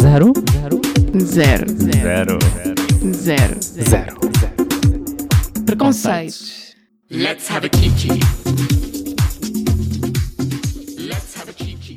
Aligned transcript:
Zero? 0.00 0.32
Zero? 0.50 0.80
Zero. 1.20 1.66
Zero. 1.68 2.38
Zero. 3.12 3.60
Zero. 3.60 4.16
Preconceitos. 5.66 6.74
Let's 7.10 7.50
have 7.50 7.66
a 7.66 7.68
kiki. 7.68 8.08
Let's 10.98 11.36
have 11.36 11.50
a 11.50 11.52
kiki. 11.52 11.96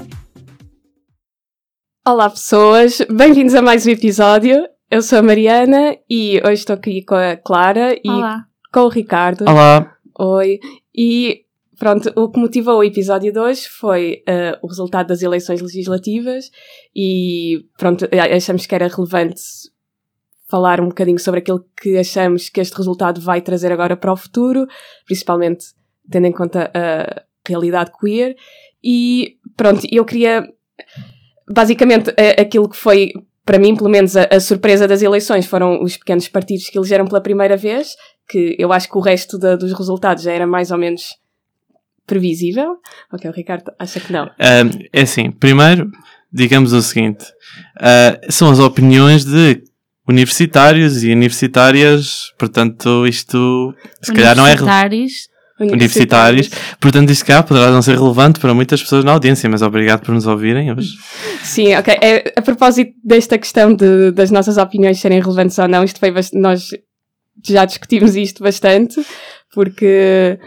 Olá 2.05 2.29
pessoas, 2.29 2.97
bem-vindos 3.10 3.55
a 3.55 3.62
mais 3.62 3.88
um 3.88 3.92
episódio. 3.92 4.68
Eu 4.91 5.02
sou 5.02 5.20
a 5.20 5.23
Mariana 5.23 5.96
e 6.09 6.41
hoje 6.46 6.54
estou 6.54 6.75
aqui 6.75 7.02
com 7.04 7.16
a 7.16 7.38
Clara 7.38 7.96
e 8.04 8.09
Olá. 8.09 8.46
com 8.73 8.82
o 8.82 8.89
Ricardo. 8.89 9.46
Olá. 9.48 9.96
Oi. 10.20 10.59
E 10.93 11.45
pronto, 11.78 12.12
o 12.16 12.30
que 12.30 12.39
motivou 12.39 12.80
o 12.80 12.84
episódio 12.84 13.32
de 13.32 13.39
hoje 13.39 13.68
foi 13.68 14.23
eh, 14.28 14.58
o 14.62 14.68
resultado 14.68 15.08
das 15.08 15.21
eleições 15.21 15.62
legislativas 15.62 16.50
e 16.96 17.66
pronto, 17.78 18.08
achamos 18.34 18.66
que 18.66 18.76
era 18.76 18.88
relevante 18.88 19.41
falar 20.48 20.80
um 20.80 20.90
bocadinho 20.90 21.20
sobre 21.20 21.40
aquilo 21.40 21.66
que 21.82 21.98
achamos 21.98 22.49
que 22.49 22.62
este 22.62 22.76
resultado 22.76 23.20
vai 23.20 23.41
trazer 23.41 23.72
agora 23.72 23.98
para 23.98 24.13
o 24.13 24.18
futuro, 24.18 24.68
principalmente 25.05 25.66
tendo 26.09 26.27
em 26.27 26.32
conta 26.32 26.72
a 26.73 27.23
realidade 27.48 27.91
queer. 27.99 28.35
E 28.84 29.38
pronto, 29.57 29.88
eu 29.91 30.05
queria 30.05 30.48
basicamente 31.49 32.13
aquilo 32.40 32.70
que 32.70 32.77
foi 32.77 33.12
para 33.46 33.60
mim, 33.60 33.76
pelo 33.76 33.90
menos, 33.90 34.18
a, 34.18 34.23
a 34.23 34.40
surpresa 34.40 34.88
das 34.88 35.04
eleições 35.04 35.46
foram 35.46 35.82
os 35.84 35.96
pequenos 35.96 36.27
partidos 36.27 36.68
que 36.68 36.77
elegeram 36.77 37.05
pela 37.05 37.21
primeira 37.21 37.55
vez, 37.55 37.96
que 38.27 38.55
eu 38.57 38.73
acho 38.73 38.90
que 38.90 38.98
o 38.98 39.02
resto 39.02 39.38
dos 39.38 39.71
resultados 39.71 40.23
já 40.23 40.32
era 40.32 40.48
mais 40.48 40.71
ou 40.71 40.77
menos 40.77 41.16
previsível. 42.05 42.76
Ok, 43.12 43.30
o 43.30 43.34
Ricardo 43.34 43.72
acha 43.80 44.00
que 44.00 44.12
não. 44.13 44.30
É 44.94 45.02
assim, 45.02 45.32
primeiro, 45.32 45.90
digamos 46.32 46.73
o 46.73 46.82
seguinte: 46.82 47.26
ah, 47.80 48.20
são 48.30 48.50
as 48.50 48.59
opiniões 48.59 49.23
de 49.26 49.63
universitários 50.08 51.04
e 51.04 51.12
universitárias, 51.12 52.32
portanto, 52.38 53.05
isto 53.07 53.74
se 54.02 54.13
calhar 54.13 54.35
não 54.35 54.46
é 54.46 54.52
Universitários. 54.52 55.13
universitários, 55.60 56.49
portanto, 56.79 57.10
isto 57.12 57.26
cá 57.26 57.41
poderá 57.41 57.71
não 57.71 57.82
ser 57.82 57.98
relevante 57.98 58.40
para 58.40 58.54
muitas 58.54 58.82
pessoas 58.84 59.04
na 59.05 59.13
audiência, 59.13 59.49
mas 59.49 59.62
obrigado 59.62 60.01
por 60.01 60.13
nos 60.13 60.27
ouvirem 60.27 60.72
hoje. 60.72 60.90
Sim, 61.41 61.74
ok. 61.76 61.98
É, 62.01 62.34
a 62.35 62.41
propósito 62.41 62.91
desta 63.04 63.38
questão 63.38 63.74
de- 63.74 64.12
das 64.12 64.29
nossas 64.31 64.57
opiniões 64.57 65.00
serem 65.00 65.22
relevantes 65.22 65.57
ou 65.57 65.68
não, 65.68 65.84
isto 65.84 66.00
foi 66.00 66.13
nós 66.34 66.69
já 67.44 67.66
discutimos 67.66 68.16
isto 68.16 68.44
bastante, 68.44 69.03
porque 69.53 70.38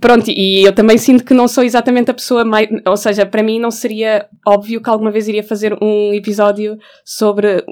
pronto, 0.00 0.30
e 0.30 0.64
eu 0.64 0.74
também 0.74 0.98
sinto 0.98 1.24
que 1.24 1.34
não 1.34 1.46
sou 1.46 1.62
exatamente 1.64 2.10
a 2.10 2.14
pessoa 2.14 2.44
mais, 2.44 2.68
ou 2.86 2.96
seja, 2.96 3.24
para 3.24 3.42
mim 3.42 3.58
não 3.58 3.70
seria 3.70 4.26
óbvio 4.46 4.80
que 4.80 4.90
alguma 4.90 5.10
vez 5.10 5.28
iria 5.28 5.42
fazer 5.42 5.76
um 5.82 6.12
episódio 6.12 6.78
sobre 7.04 7.64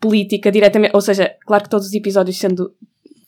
política 0.00 0.52
diretamente, 0.52 0.94
ou 0.94 1.00
seja, 1.00 1.34
claro 1.46 1.64
que 1.64 1.70
todos 1.70 1.86
os 1.86 1.94
episódios 1.94 2.38
sendo 2.38 2.72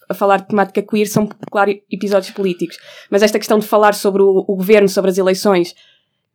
a 0.08 0.14
falar 0.14 0.38
de 0.38 0.48
temática 0.48 0.82
queer 0.82 1.06
são, 1.06 1.28
claro, 1.50 1.70
episódios 1.90 2.30
políticos, 2.30 2.78
mas 3.10 3.22
esta 3.22 3.38
questão 3.38 3.58
de 3.58 3.66
falar 3.66 3.94
sobre 3.94 4.22
o, 4.22 4.44
o 4.48 4.56
governo, 4.56 4.88
sobre 4.88 5.10
as 5.10 5.18
eleições, 5.18 5.74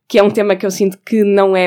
que 0.08 0.18
é 0.18 0.22
um 0.22 0.30
tema 0.30 0.54
que 0.54 0.64
eu 0.64 0.70
sinto 0.70 0.98
que 1.04 1.24
não 1.24 1.56
é 1.56 1.66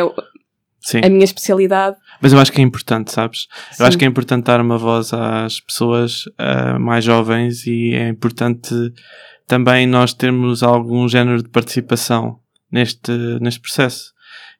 Sim, 0.79 1.01
a 1.03 1.09
minha 1.09 1.25
especialidade. 1.25 1.97
mas 2.21 2.31
eu 2.31 2.39
acho 2.39 2.51
que 2.51 2.61
é 2.61 2.63
importante, 2.63 3.11
sabes? 3.11 3.47
Eu 3.77 3.85
acho 3.85 3.93
Sim. 3.93 3.99
que 3.99 4.05
é 4.05 4.07
importante 4.07 4.45
dar 4.45 4.61
uma 4.61 4.77
voz 4.77 5.11
às 5.13 5.59
pessoas 5.59 6.23
ah, 6.37 6.79
mais 6.79 7.03
jovens 7.03 7.65
e 7.67 7.93
é 7.93 8.07
importante 8.07 8.73
também 9.47 9.87
nós 9.87 10.13
termos 10.13 10.61
algum 10.61 11.07
género 11.07 11.41
de 11.41 11.49
participação 11.49 12.39
neste, 12.71 13.11
neste 13.39 13.61
processo. 13.61 14.13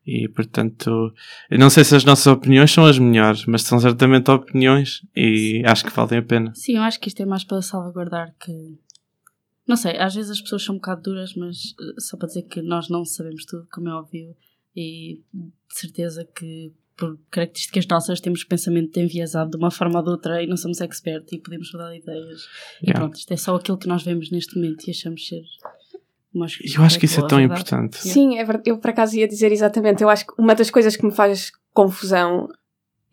E, 0.05 0.29
portanto, 0.29 1.13
eu 1.49 1.59
não 1.59 1.69
sei 1.69 1.83
se 1.83 1.93
as 1.93 2.05
nossas 2.05 2.27
opiniões 2.27 2.71
são 2.71 2.85
as 2.85 2.97
melhores, 2.97 3.45
mas 3.45 3.63
são 3.63 3.77
certamente 3.77 4.31
opiniões 4.31 5.01
e 5.13 5.61
acho 5.65 5.83
que 5.83 5.91
valem 5.91 6.19
a 6.19 6.23
pena. 6.23 6.53
Sim, 6.55 6.77
eu 6.77 6.81
acho 6.81 6.97
que 6.97 7.09
isto 7.09 7.21
é 7.21 7.25
mais 7.25 7.43
para 7.43 7.61
salvaguardar 7.61 8.33
que. 8.39 8.79
Não 9.67 9.75
sei, 9.75 9.97
às 9.97 10.15
vezes 10.15 10.31
as 10.31 10.39
pessoas 10.39 10.63
são 10.63 10.75
um 10.75 10.77
bocado 10.77 11.01
duras, 11.01 11.35
mas 11.35 11.57
eh, 11.57 11.99
só 11.99 12.15
para 12.15 12.29
dizer 12.29 12.43
que 12.43 12.61
nós 12.61 12.87
não 12.87 13.03
sabemos 13.03 13.43
tudo, 13.43 13.67
como 13.69 13.89
é 13.89 13.93
óbvio, 13.93 14.33
e 14.73 15.21
de 15.33 15.51
certeza 15.77 16.23
que 16.23 16.71
por 16.97 17.17
características 17.29 17.85
nossas 17.87 18.19
temos 18.19 18.43
pensamento 18.43 18.97
enviesado 18.99 19.51
de 19.51 19.57
uma 19.57 19.69
forma 19.71 19.99
ou 19.99 20.03
de 20.05 20.09
outra 20.11 20.41
e 20.43 20.47
não 20.47 20.57
somos 20.57 20.81
expert 20.81 21.25
e 21.31 21.37
podemos 21.39 21.71
mudar 21.71 21.91
de 21.91 21.99
ideias. 21.99 22.41
E 22.81 22.87
Yeah. 22.87 22.99
pronto, 22.99 23.15
isto 23.17 23.31
é 23.33 23.37
só 23.37 23.55
aquilo 23.55 23.77
que 23.77 23.87
nós 23.87 24.03
vemos 24.03 24.31
neste 24.31 24.55
momento 24.55 24.87
e 24.87 24.91
achamos 24.91 25.27
ser. 25.27 25.43
Mas 26.33 26.57
E 26.59 26.75
eu 26.75 26.83
acho 26.83 26.99
que 26.99 27.05
isso 27.05 27.19
é 27.19 27.27
tão 27.27 27.37
verdade. 27.39 27.61
importante. 27.61 27.97
Sim, 27.97 28.37
é 28.37 28.43
verdade. 28.43 28.69
Eu 28.69 28.77
por 28.77 28.89
acaso 28.89 29.15
ia 29.17 29.27
dizer 29.27 29.51
exatamente. 29.51 30.03
Eu 30.03 30.09
acho 30.09 30.25
que 30.27 30.33
uma 30.37 30.53
das 30.53 30.69
coisas 30.69 30.95
que 30.95 31.05
me 31.05 31.11
faz 31.11 31.51
confusão 31.73 32.47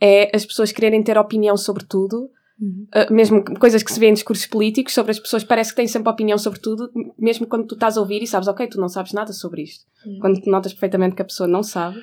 é 0.00 0.34
as 0.34 0.44
pessoas 0.44 0.72
quererem 0.72 1.02
ter 1.02 1.16
opinião 1.16 1.56
sobre 1.56 1.84
tudo. 1.84 2.28
Uhum. 2.60 2.86
Uh, 2.94 3.12
mesmo 3.12 3.44
que- 3.44 3.54
coisas 3.56 3.82
que 3.82 3.92
se 3.92 3.98
vê 3.98 4.06
em 4.08 4.14
discursos 4.14 4.46
políticos 4.46 4.94
sobre 4.94 5.10
as 5.10 5.18
pessoas, 5.18 5.42
parece 5.42 5.70
que 5.70 5.76
têm 5.76 5.88
sempre 5.88 6.08
opinião 6.10 6.38
sobre 6.38 6.60
tudo, 6.60 6.88
mesmo 7.18 7.46
quando 7.48 7.66
tu 7.66 7.74
estás 7.74 7.96
a 7.96 8.00
ouvir 8.00 8.22
e 8.22 8.26
sabes, 8.28 8.46
ok, 8.46 8.66
tu 8.68 8.80
não 8.80 8.88
sabes 8.88 9.12
nada 9.12 9.32
sobre 9.32 9.62
isto. 9.62 9.84
Sim. 10.02 10.18
Quando 10.20 10.40
tu 10.40 10.48
notas 10.50 10.72
perfeitamente 10.72 11.16
que 11.16 11.22
a 11.22 11.24
pessoa 11.24 11.48
não 11.48 11.62
sabe. 11.64 12.00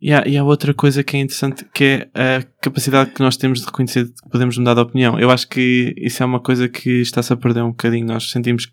E 0.00 0.12
há, 0.14 0.26
e 0.26 0.38
há 0.38 0.42
outra 0.42 0.72
coisa 0.72 1.04
que 1.04 1.16
é 1.16 1.20
interessante, 1.20 1.64
que 1.74 2.08
é 2.14 2.38
a 2.38 2.42
capacidade 2.62 3.10
que 3.10 3.20
nós 3.20 3.36
temos 3.36 3.60
de 3.60 3.66
reconhecer 3.66 4.06
que 4.06 4.30
podemos 4.30 4.56
mudar 4.56 4.72
de 4.74 4.80
opinião. 4.80 5.20
Eu 5.20 5.30
acho 5.30 5.46
que 5.46 5.94
isso 5.98 6.22
é 6.22 6.26
uma 6.26 6.40
coisa 6.40 6.68
que 6.70 7.02
está-se 7.02 7.32
a 7.32 7.36
perder 7.36 7.62
um 7.62 7.70
bocadinho. 7.70 8.06
Nós 8.06 8.30
sentimos 8.30 8.64
que, 8.64 8.72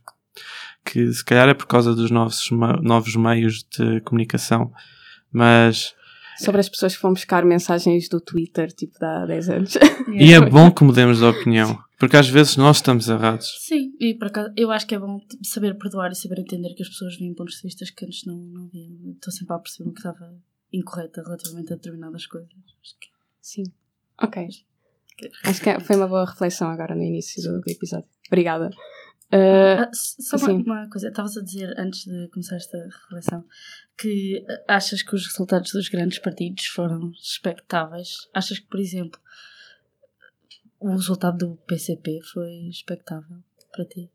que 0.86 1.12
se 1.12 1.26
calhar 1.26 1.50
é 1.50 1.54
por 1.54 1.68
causa 1.68 1.94
dos 1.94 2.10
novos, 2.10 2.50
novos 2.82 3.16
meios 3.18 3.66
de 3.78 4.00
comunicação, 4.02 4.72
mas... 5.32 5.94
Sobre 6.40 6.62
as 6.62 6.70
pessoas 6.70 6.96
que 6.96 7.02
vão 7.02 7.14
buscar 7.14 7.44
mensagens 7.44 8.08
do 8.08 8.22
Twitter, 8.22 8.72
tipo, 8.72 8.98
de 8.98 9.06
há 9.06 9.26
10 9.26 9.50
anos. 9.50 9.78
E 10.14 10.32
é 10.32 10.40
bom 10.48 10.72
que 10.72 10.84
mudemos 10.84 11.18
de 11.18 11.26
opinião, 11.26 11.78
porque 12.00 12.16
às 12.16 12.30
vezes 12.30 12.56
nós 12.56 12.78
estamos 12.78 13.09
errados. 13.09 13.48
Sim, 13.66 13.92
e 14.00 14.14
por 14.14 14.28
acaso, 14.28 14.54
eu 14.56 14.72
acho 14.72 14.86
que 14.86 14.94
é 14.94 15.00
bom 15.00 15.20
saber 15.44 15.76
perdoar 15.78 16.12
e 16.12 16.16
saber 16.16 16.40
entender 16.40 16.74
que 16.76 16.84
as 16.84 16.90
pessoas 16.90 17.18
veem 17.18 17.34
pontos 17.34 17.56
de 17.56 17.64
vista 17.64 17.84
que 17.86 18.06
antes 18.06 18.24
não, 18.26 18.38
não 18.38 18.70
viam. 18.70 18.92
Estou 19.16 19.34
sempre 19.34 19.56
a 19.56 19.59
perceber 19.59 19.92
que 19.92 19.98
estava 19.98 20.32
incorreta 20.72 21.22
relativamente 21.23 21.73
a 21.73 21.75
determinadas 21.75 22.25
coisas. 22.25 22.50
Que- 23.00 23.09
Sim. 23.41 23.63
Ok. 24.22 24.47
Acho 25.44 25.61
que 25.61 25.79
foi 25.79 25.95
uma 25.95 26.07
boa 26.07 26.25
reflexão 26.25 26.69
agora 26.69 26.94
no 26.95 27.01
início 27.01 27.41
do, 27.41 27.61
episódio. 27.67 28.09
Obrigada. 28.28 28.69
Uh, 29.33 29.81
Ah, 29.81 29.89
só 29.94 30.38
uma, 30.38 30.53
uma 30.53 30.89
coisa, 30.89 31.09
estavas 31.09 31.35
a 31.35 31.41
dizer 31.41 31.73
antes 31.78 32.05
de 32.05 32.29
começar 32.29 32.55
esta 32.55 32.78
reflexão 32.78 33.44
que 33.97 34.45
ah, 34.67 34.75
achas 34.75 35.01
que 35.01 35.16
os 35.16 35.25
resultados 35.25 35.72
dos 35.72 35.89
grandes 35.89 36.19
partidos 36.19 36.66
foram 36.67 37.11
expectáveis? 37.11 38.29
Achas 38.34 38.59
que, 38.59 38.67
por 38.67 38.79
exemplo, 38.79 39.19
o 40.79 40.91
resultado 40.91 41.38
do 41.38 41.55
PCP 41.66 42.19
foi 42.31 42.69
expectável 42.69 43.38
para 43.72 43.85
ti? 43.85 44.11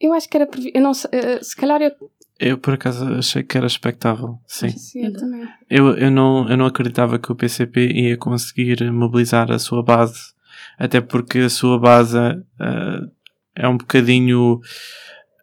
eu 0.00 0.12
acho 0.12 0.28
que 0.28 0.36
era. 0.36 0.48
Eu 0.74 0.82
não 0.82 0.92
sei. 0.94 1.10
uh, 1.10 1.44
se 1.44 1.54
calhar 1.56 1.80
eu. 1.80 2.10
Eu, 2.38 2.58
por 2.58 2.74
acaso, 2.74 3.06
achei 3.14 3.42
que 3.42 3.56
era 3.56 3.66
expectável, 3.66 4.38
sim. 4.46 4.70
Sim, 4.70 5.06
eu 5.06 5.12
também. 5.12 5.48
Eu, 5.70 5.96
eu, 5.96 6.10
não, 6.10 6.48
eu 6.48 6.56
não 6.56 6.66
acreditava 6.66 7.18
que 7.18 7.30
o 7.30 7.34
PCP 7.34 7.92
ia 7.92 8.16
conseguir 8.16 8.90
mobilizar 8.90 9.52
a 9.52 9.58
sua 9.58 9.82
base, 9.82 10.34
até 10.76 11.00
porque 11.00 11.38
a 11.38 11.48
sua 11.50 11.78
base 11.78 12.18
ah, 12.18 13.00
é 13.54 13.68
um 13.68 13.76
bocadinho 13.76 14.60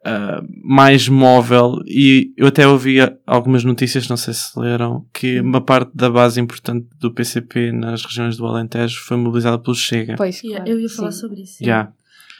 ah, 0.04 0.44
mais 0.64 1.08
móvel 1.08 1.80
e 1.86 2.34
eu 2.36 2.48
até 2.48 2.68
ouvi 2.68 2.98
algumas 3.26 3.64
notícias, 3.64 4.10
não 4.10 4.18
sei 4.18 4.34
se 4.34 4.60
leram, 4.60 5.06
que 5.14 5.40
uma 5.40 5.62
parte 5.62 5.92
da 5.96 6.10
base 6.10 6.42
importante 6.42 6.88
do 7.00 7.14
PCP 7.14 7.72
nas 7.72 8.04
regiões 8.04 8.36
do 8.36 8.46
Alentejo 8.46 9.00
foi 9.06 9.16
mobilizada 9.16 9.60
pelo 9.60 9.76
Chega. 9.76 10.16
Pois, 10.18 10.42
Yeah, 10.44 10.66
claro, 10.66 10.72
eu 10.72 10.82
ia 10.82 10.90
falar 10.90 11.12
sim. 11.12 11.20
sobre 11.20 11.42
isso. 11.42 11.64
Já. 11.64 11.94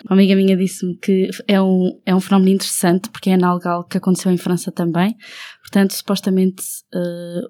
Uma 0.06 0.16
amiga 0.16 0.36
minha 0.36 0.58
disse-me 0.58 0.96
que 0.98 1.30
é 1.48 1.62
um, 1.62 2.00
é 2.06 2.16
um 2.16 2.20
fenómeno 2.20 2.52
interessante 2.52 3.10
porque 3.10 3.30
é 3.30 3.34
análogo 3.34 3.84
que 3.86 3.98
aconteceu 3.98 4.32
em 4.32 4.38
França 4.38 4.72
também. 4.72 5.16
Portanto, 5.62 5.92
supostamente 5.94 6.64
eh, 6.94 7.42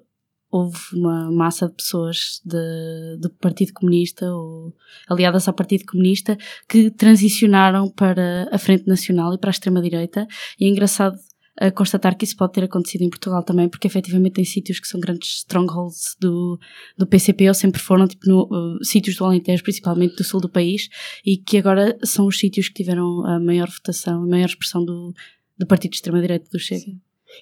houve 0.52 0.78
uma 0.92 1.32
massa 1.32 1.66
de 1.66 1.74
pessoas 1.74 2.42
do 2.44 3.30
Partido 3.40 3.72
Comunista 3.72 4.30
ou 4.30 4.74
aliadas 5.08 5.48
ao 5.48 5.54
Partido 5.54 5.86
Comunista 5.86 6.36
que 6.68 6.90
transicionaram 6.90 7.90
para 7.90 8.48
a 8.52 8.58
Frente 8.58 8.86
Nacional 8.86 9.32
e 9.32 9.38
para 9.38 9.48
a 9.48 9.52
extrema-direita. 9.52 10.28
E 10.60 10.66
é 10.66 10.68
engraçado 10.68 11.16
a 11.60 11.70
constatar 11.70 12.16
que 12.16 12.24
isso 12.24 12.36
pode 12.36 12.52
ter 12.52 12.64
acontecido 12.64 13.02
em 13.02 13.10
Portugal 13.10 13.42
também, 13.42 13.68
porque 13.68 13.86
efetivamente 13.86 14.34
tem 14.34 14.44
sítios 14.44 14.80
que 14.80 14.88
são 14.88 14.98
grandes 14.98 15.38
strongholds 15.38 16.16
do, 16.20 16.58
do 16.96 17.06
PCP, 17.06 17.48
ou 17.48 17.54
sempre 17.54 17.80
foram, 17.80 18.08
tipo, 18.08 18.26
no, 18.26 18.48
eh, 18.80 18.84
sítios 18.84 19.16
do 19.16 19.24
Alentejo, 19.24 19.62
principalmente 19.62 20.16
do 20.16 20.24
sul 20.24 20.40
do 20.40 20.48
país, 20.48 20.88
e 21.24 21.36
que 21.36 21.58
agora 21.58 21.98
são 22.04 22.26
os 22.26 22.38
sítios 22.38 22.68
que 22.68 22.74
tiveram 22.82 23.24
a 23.26 23.38
maior 23.38 23.68
votação, 23.68 24.22
a 24.22 24.26
maior 24.26 24.46
expressão 24.46 24.84
do, 24.84 25.12
do 25.58 25.66
partido 25.66 25.90
de 25.90 25.96
extrema-direita 25.98 26.48
do 26.50 26.58
Chega. 26.58 26.92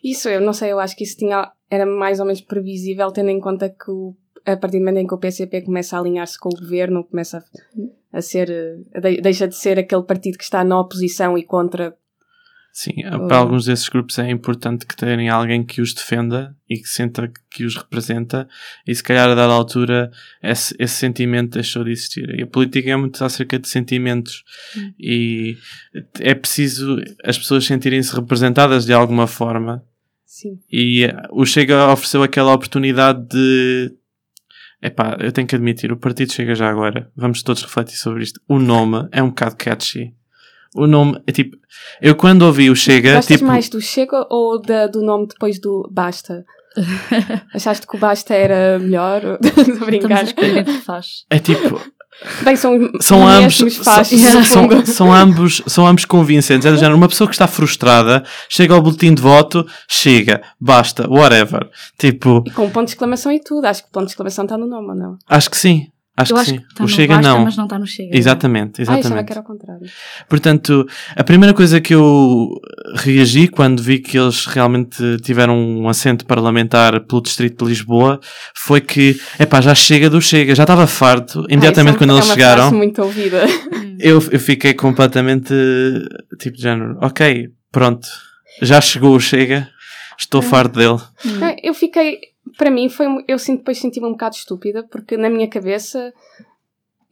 Isso, 0.03 0.29
eu 0.29 0.41
não 0.41 0.53
sei, 0.53 0.73
eu 0.73 0.81
acho 0.81 0.97
que 0.97 1.05
isso 1.05 1.17
tinha, 1.17 1.51
era 1.71 1.87
mais 1.87 2.19
ou 2.21 2.27
menos 2.27 2.41
previsível, 2.41 3.11
tendo 3.13 3.31
em 3.31 3.41
conta 3.41 3.69
que 3.71 3.91
o, 3.91 4.17
a 4.45 4.57
partir 4.57 4.79
do 4.79 4.85
momento 4.85 4.99
em 4.99 5.07
que 5.07 5.15
o 5.15 5.19
PCP 5.19 5.63
começa 5.63 5.97
a 5.97 6.01
alinhar-se 6.01 6.39
com 6.39 6.49
o 6.49 6.61
governo, 6.61 7.05
começa 7.05 7.45
a, 8.13 8.19
a 8.19 8.23
ser, 8.23 8.51
eh, 8.51 9.01
de- 9.01 9.21
deixa 9.21 9.47
de 9.47 9.55
ser 9.57 9.79
aquele 9.79 10.03
partido 10.03 10.37
que 10.39 10.45
está 10.45 10.65
na 10.65 10.81
oposição 10.81 11.37
e 11.39 11.45
contra 11.45 11.97
Sim, 12.73 12.93
Oh. 13.13 13.27
para 13.27 13.37
alguns 13.39 13.65
desses 13.65 13.89
grupos 13.89 14.19
é 14.19 14.31
importante 14.31 14.87
que 14.87 14.97
tenham 14.97 15.35
alguém 15.37 15.63
que 15.65 15.81
os 15.83 15.93
defenda 15.93 16.57
e 16.69 16.77
que 16.79 16.89
senta 16.89 17.31
que 17.51 17.65
os 17.65 17.77
representa 17.77 18.49
e 18.87 18.95
se 18.95 19.03
calhar 19.03 19.29
a 19.29 19.35
dada 19.35 19.53
altura 19.53 20.11
esse, 20.43 20.75
esse 20.79 20.95
sentimento 20.95 21.55
deixou 21.55 21.83
de 21.85 21.91
existir. 21.91 22.31
E 22.39 22.43
a 22.43 22.47
política 22.47 22.91
é 22.91 22.97
muito 22.97 23.23
acerca 23.25 23.59
de 23.59 23.69
sentimentos 23.69 24.45
e 24.99 25.57
é 26.21 26.33
preciso 26.35 26.97
as 27.25 27.37
pessoas 27.37 27.67
sentirem-se 27.67 28.15
representadas 28.15 28.87
de 28.87 28.93
alguma 28.93 29.27
forma 29.27 29.85
Sim. 30.25 30.61
e 30.71 31.05
eh, 31.05 31.23
o 31.33 31.45
Chega 31.45 31.93
ofereceu 31.93 32.23
aquela 32.23 32.55
oportunidade 32.55 33.27
de 33.29 33.93
epá, 34.81 35.17
eu 35.21 35.33
tenho 35.33 35.47
que 35.47 35.57
admitir, 35.57 35.93
o 35.93 35.97
partido 35.97 36.33
chega 36.33 36.55
já 36.55 36.71
agora, 36.71 37.11
vamos 37.17 37.43
todos 37.43 37.63
refletir 37.63 37.97
sobre 37.97 38.23
isto. 38.23 38.41
O 38.49 38.59
nome 38.59 39.09
é 39.13 39.23
um 39.23 39.29
bocado 39.29 39.57
catchy. 39.57 40.15
O 40.75 40.87
nome 40.87 41.21
é 41.27 41.33
tipo, 41.33 41.57
eu 42.01 42.15
quando 42.15 42.43
ouvi 42.43 42.71
o 42.71 42.77
Chega, 42.77 43.15
Gostas 43.17 43.37
tipo, 43.39 43.49
mais 43.49 43.69
do 43.69 43.81
Chega 43.81 44.25
ou 44.31 44.61
da- 44.61 44.87
do 44.87 45.03
nome 45.03 45.27
depois 45.27 45.59
do 45.61 45.89
Basta? 45.93 46.45
Achaste 47.55 47.87
que 47.87 47.97
o 47.97 47.99
Basta 47.99 48.35
era 48.35 48.79
melhor? 48.79 49.39
Estou 49.43 49.63
a 49.63 49.63
Estamos 49.63 49.83
a 49.83 49.85
brincar. 49.85 50.25
é 51.31 51.39
tipo, 51.39 51.81
Bem, 52.45 52.55
são, 52.55 52.77
são 53.01 53.27
ambos, 53.27 53.61
mesmos 53.63 53.85
são, 53.85 54.05
são, 54.05 54.45
são, 54.45 54.85
são 54.87 55.13
ambos, 55.13 55.63
são 55.67 55.87
ambos 55.87 56.05
convincentes. 56.05 56.67
É 56.67 56.71
do 56.71 56.77
género, 56.77 56.97
uma 56.97 57.09
pessoa 57.09 57.27
que 57.27 57.35
está 57.35 57.47
frustrada, 57.47 58.23
chega 58.49 58.75
ao 58.75 58.83
boletim 58.83 59.15
de 59.15 59.23
voto, 59.23 59.67
chega, 59.89 60.43
basta, 60.61 61.09
whatever. 61.09 61.69
Tipo, 61.99 62.45
E 62.47 62.51
com 62.51 62.67
um 62.67 62.71
ponto 62.71 62.87
de 62.87 62.91
exclamação 62.93 63.33
e 63.33 63.41
tudo. 63.41 63.65
Acho 63.65 63.83
que 63.85 63.89
o 63.89 63.93
ponto 63.93 64.05
de 64.07 64.11
exclamação 64.13 64.45
está 64.45 64.59
no 64.59 64.67
nome, 64.67 64.89
ou 64.89 64.95
não? 64.95 65.17
acho 65.29 65.51
que 65.51 65.57
sim. 65.57 65.87
Acho 66.23 66.33
Eu 66.33 66.37
que 66.37 66.41
acho 66.43 66.51
sim. 66.51 66.59
que 66.59 66.65
está 66.67 66.83
o 66.85 66.87
no 66.87 66.89
Chega 66.93 67.15
Basta, 67.17 67.29
não. 67.31 67.45
mas 67.45 67.57
não 67.57 67.65
está 67.65 67.79
no 67.79 67.87
Chega. 67.87 68.17
Exatamente, 68.17 68.81
Ah, 68.81 68.83
achava 68.83 68.99
exatamente. 68.99 69.27
que 69.27 69.33
era 69.33 69.41
ao 69.41 69.47
contrário. 69.47 69.87
Portanto, 70.29 70.87
a 71.17 71.25
primeira 71.25 71.55
coisa 71.55 71.81
que 71.81 71.95
eu 71.95 72.49
reagi 72.97 73.49
quando 73.49 73.83
vi 73.83 73.99
que 73.99 74.19
eles 74.19 74.47
realmente 74.47 75.03
tiveram 75.23 75.57
um 75.59 75.89
assento 75.89 76.25
parlamentar 76.27 77.01
pelo 77.01 77.23
Distrito 77.23 77.65
de 77.65 77.71
Lisboa 77.71 78.21
foi 78.55 78.81
que, 78.81 79.21
epá, 79.39 79.61
já 79.61 79.75
chega 79.75 80.09
do 80.11 80.21
chega, 80.21 80.55
já 80.55 80.65
estava 80.65 80.87
farto. 80.87 81.45
Imediatamente 81.49 81.95
Ah, 81.95 81.99
quando 81.99 82.11
é 82.11 82.15
eles 82.17 82.27
chegaram, 82.27 82.73
muito 82.73 83.03
ouvida. 83.03 83.45
eu, 83.99 84.23
eu 84.31 84.41
fiquei 84.41 84.75
completamente 84.75 85.53
tipo 86.39 86.57
de 86.57 86.63
género, 86.63 86.97
ok, 87.01 87.49
pronto, 87.73 88.07
já 88.63 88.81
chegou 88.81 89.15
o 89.15 89.21
chega, 89.21 89.69
estou 90.19 90.43
farto 90.43 90.79
dele. 90.79 90.99
Ah, 91.43 91.55
Eu 91.63 91.75
fiquei, 91.75 92.19
para 92.61 92.71
mim, 92.71 92.91
foi, 92.91 93.07
um- 93.09 93.25
eu 93.27 93.39
sinto, 93.39 93.61
depois 93.61 93.79
senti-me 93.79 94.07
um 94.07 94.13
bocado 94.13 94.37
estúpida, 94.37 94.83
porque 94.93 95.17
na 95.17 95.31
minha 95.31 95.49
cabeça, 95.49 96.13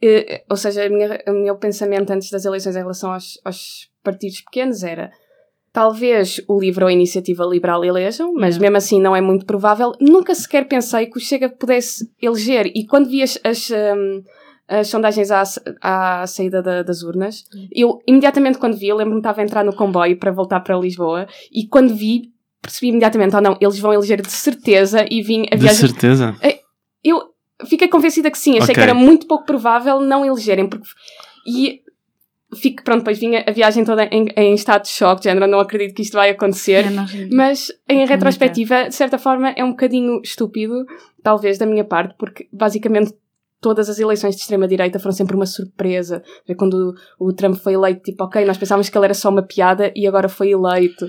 eh, 0.01 0.43
ou 0.49 0.55
seja, 0.55 0.85
a 0.85 0.89
minha, 0.89 1.19
o 1.27 1.31
meu 1.31 1.55
pensamento 1.57 2.11
antes 2.11 2.29
das 2.29 2.45
eleições 2.45 2.75
em 2.75 2.79
relação 2.79 3.11
aos, 3.11 3.39
aos 3.43 3.89
partidos 4.03 4.41
pequenos 4.41 4.83
era 4.83 5.11
talvez 5.73 6.39
o 6.47 6.59
LIVRE 6.59 6.83
ou 6.83 6.89
a 6.89 6.93
Iniciativa 6.93 7.43
Liberal 7.45 7.83
elejam, 7.83 8.33
mas 8.33 8.57
mesmo 8.59 8.77
assim 8.77 9.01
não 9.01 9.15
é 9.15 9.21
muito 9.21 9.45
provável. 9.45 9.91
Nunca 9.99 10.33
sequer 10.35 10.67
pensei 10.67 11.07
que 11.07 11.17
o 11.17 11.21
Chega 11.21 11.49
pudesse 11.49 12.09
eleger, 12.21 12.71
e 12.75 12.85
quando 12.85 13.09
vi 13.09 13.21
as, 13.23 13.39
as, 13.43 13.69
hum, 13.71 14.23
as 14.67 14.87
sondagens 14.87 15.31
à, 15.31 15.43
à 15.81 16.27
saída 16.27 16.61
da- 16.61 16.83
das 16.83 17.01
urnas, 17.01 17.43
eu 17.71 17.99
imediatamente 18.07 18.59
quando 18.59 18.77
vi, 18.77 18.87
eu 18.87 18.95
lembro-me 18.97 19.19
que 19.21 19.27
estava 19.27 19.41
a 19.41 19.43
entrar 19.43 19.63
no 19.65 19.75
comboio 19.75 20.17
para 20.17 20.31
voltar 20.31 20.59
para 20.59 20.77
Lisboa, 20.77 21.27
e 21.51 21.65
quando 21.67 21.93
vi, 21.95 22.31
percebi 22.61 22.87
imediatamente, 22.89 23.35
oh 23.35 23.41
não, 23.41 23.57
eles 23.59 23.79
vão 23.79 23.93
eleger 23.93 24.21
de 24.21 24.31
certeza, 24.31 25.05
e 25.09 25.21
vim 25.21 25.45
a 25.51 25.55
De 25.55 25.61
viagem. 25.61 25.79
certeza. 25.87 26.35
Eu 27.03 27.21
fiquei 27.67 27.87
convencida 27.87 28.29
que 28.31 28.37
sim, 28.37 28.51
achei 28.57 28.63
Ok. 28.73 28.75
que 28.75 28.81
era 28.81 28.93
muito 28.93 29.27
pouco 29.27 29.45
provável 29.45 29.99
não 30.01 30.25
elegerem, 30.25 30.67
porque. 30.67 30.87
E 31.47 31.81
fico, 32.55 32.83
pronto, 32.83 32.99
depois 32.99 33.19
vinha 33.19 33.43
a 33.47 33.51
viagem 33.51 33.83
toda 33.85 34.03
em, 34.05 34.27
em 34.35 34.53
estado 34.53 34.83
de 34.83 34.89
choque, 34.89 35.21
de 35.21 35.29
género, 35.29 35.47
não 35.47 35.59
acredito 35.59 35.95
que 35.95 36.01
isto 36.01 36.13
vai 36.13 36.29
acontecer. 36.31 36.85
É, 36.85 37.27
Mas, 37.31 37.71
em 37.87 38.05
retrospectiva, 38.05 38.89
de 38.89 38.95
certa 38.95 39.17
forma, 39.17 39.51
é 39.51 39.63
um 39.63 39.69
bocadinho 39.71 40.19
estúpido, 40.23 40.85
talvez 41.23 41.57
da 41.57 41.65
minha 41.65 41.83
parte, 41.83 42.15
porque 42.17 42.47
basicamente 42.51 43.13
todas 43.61 43.89
as 43.89 43.99
eleições 43.99 44.35
de 44.35 44.41
extrema-direita 44.41 44.99
foram 44.99 45.11
sempre 45.13 45.35
uma 45.35 45.45
surpresa. 45.45 46.23
Quando 46.57 46.95
o, 47.19 47.27
o 47.27 47.33
Trump 47.33 47.55
foi 47.57 47.73
eleito, 47.73 48.01
tipo, 48.03 48.23
ok, 48.23 48.43
nós 48.45 48.57
pensávamos 48.57 48.89
que 48.89 48.97
ele 48.97 49.05
era 49.05 49.13
só 49.13 49.29
uma 49.29 49.43
piada 49.43 49.91
e 49.95 50.07
agora 50.07 50.29
foi 50.29 50.51
eleito. 50.51 51.05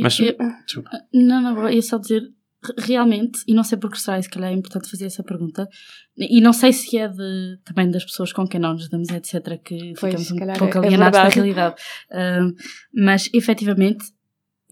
Mas- 0.00 0.18
eu- 0.20 0.36
Desculpa. 0.66 0.90
Não, 1.12 1.40
não, 1.40 1.68
ia 1.70 1.82
só 1.82 1.98
dizer, 1.98 2.22
re- 2.22 2.74
realmente, 2.86 3.40
e 3.46 3.54
não 3.54 3.62
sei 3.64 3.76
por 3.78 3.90
que 3.90 4.00
será, 4.00 4.20
se 4.22 4.28
calhar 4.30 4.50
é 4.50 4.54
importante 4.54 4.90
fazer 4.90 5.06
essa 5.06 5.22
pergunta, 5.22 5.68
e 6.16 6.40
não 6.40 6.52
sei 6.52 6.72
se 6.72 6.96
é 6.96 7.08
de, 7.08 7.58
também 7.64 7.90
das 7.90 8.04
pessoas 8.04 8.32
com 8.32 8.46
quem 8.46 8.60
não 8.60 8.72
nos 8.74 8.88
damos, 8.88 9.08
etc., 9.10 9.60
que 9.62 9.92
Pois, 10.00 10.14
ficamos 10.14 10.30
um 10.32 10.58
pouco 10.58 10.78
é- 10.78 10.82
é 10.82 10.86
alienados 10.86 11.18
da 11.18 11.22
verdade. 11.28 11.34
realidade. 11.34 11.74
Ahm, 12.12 12.52
mas, 12.94 13.28
efetivamente, 13.34 14.04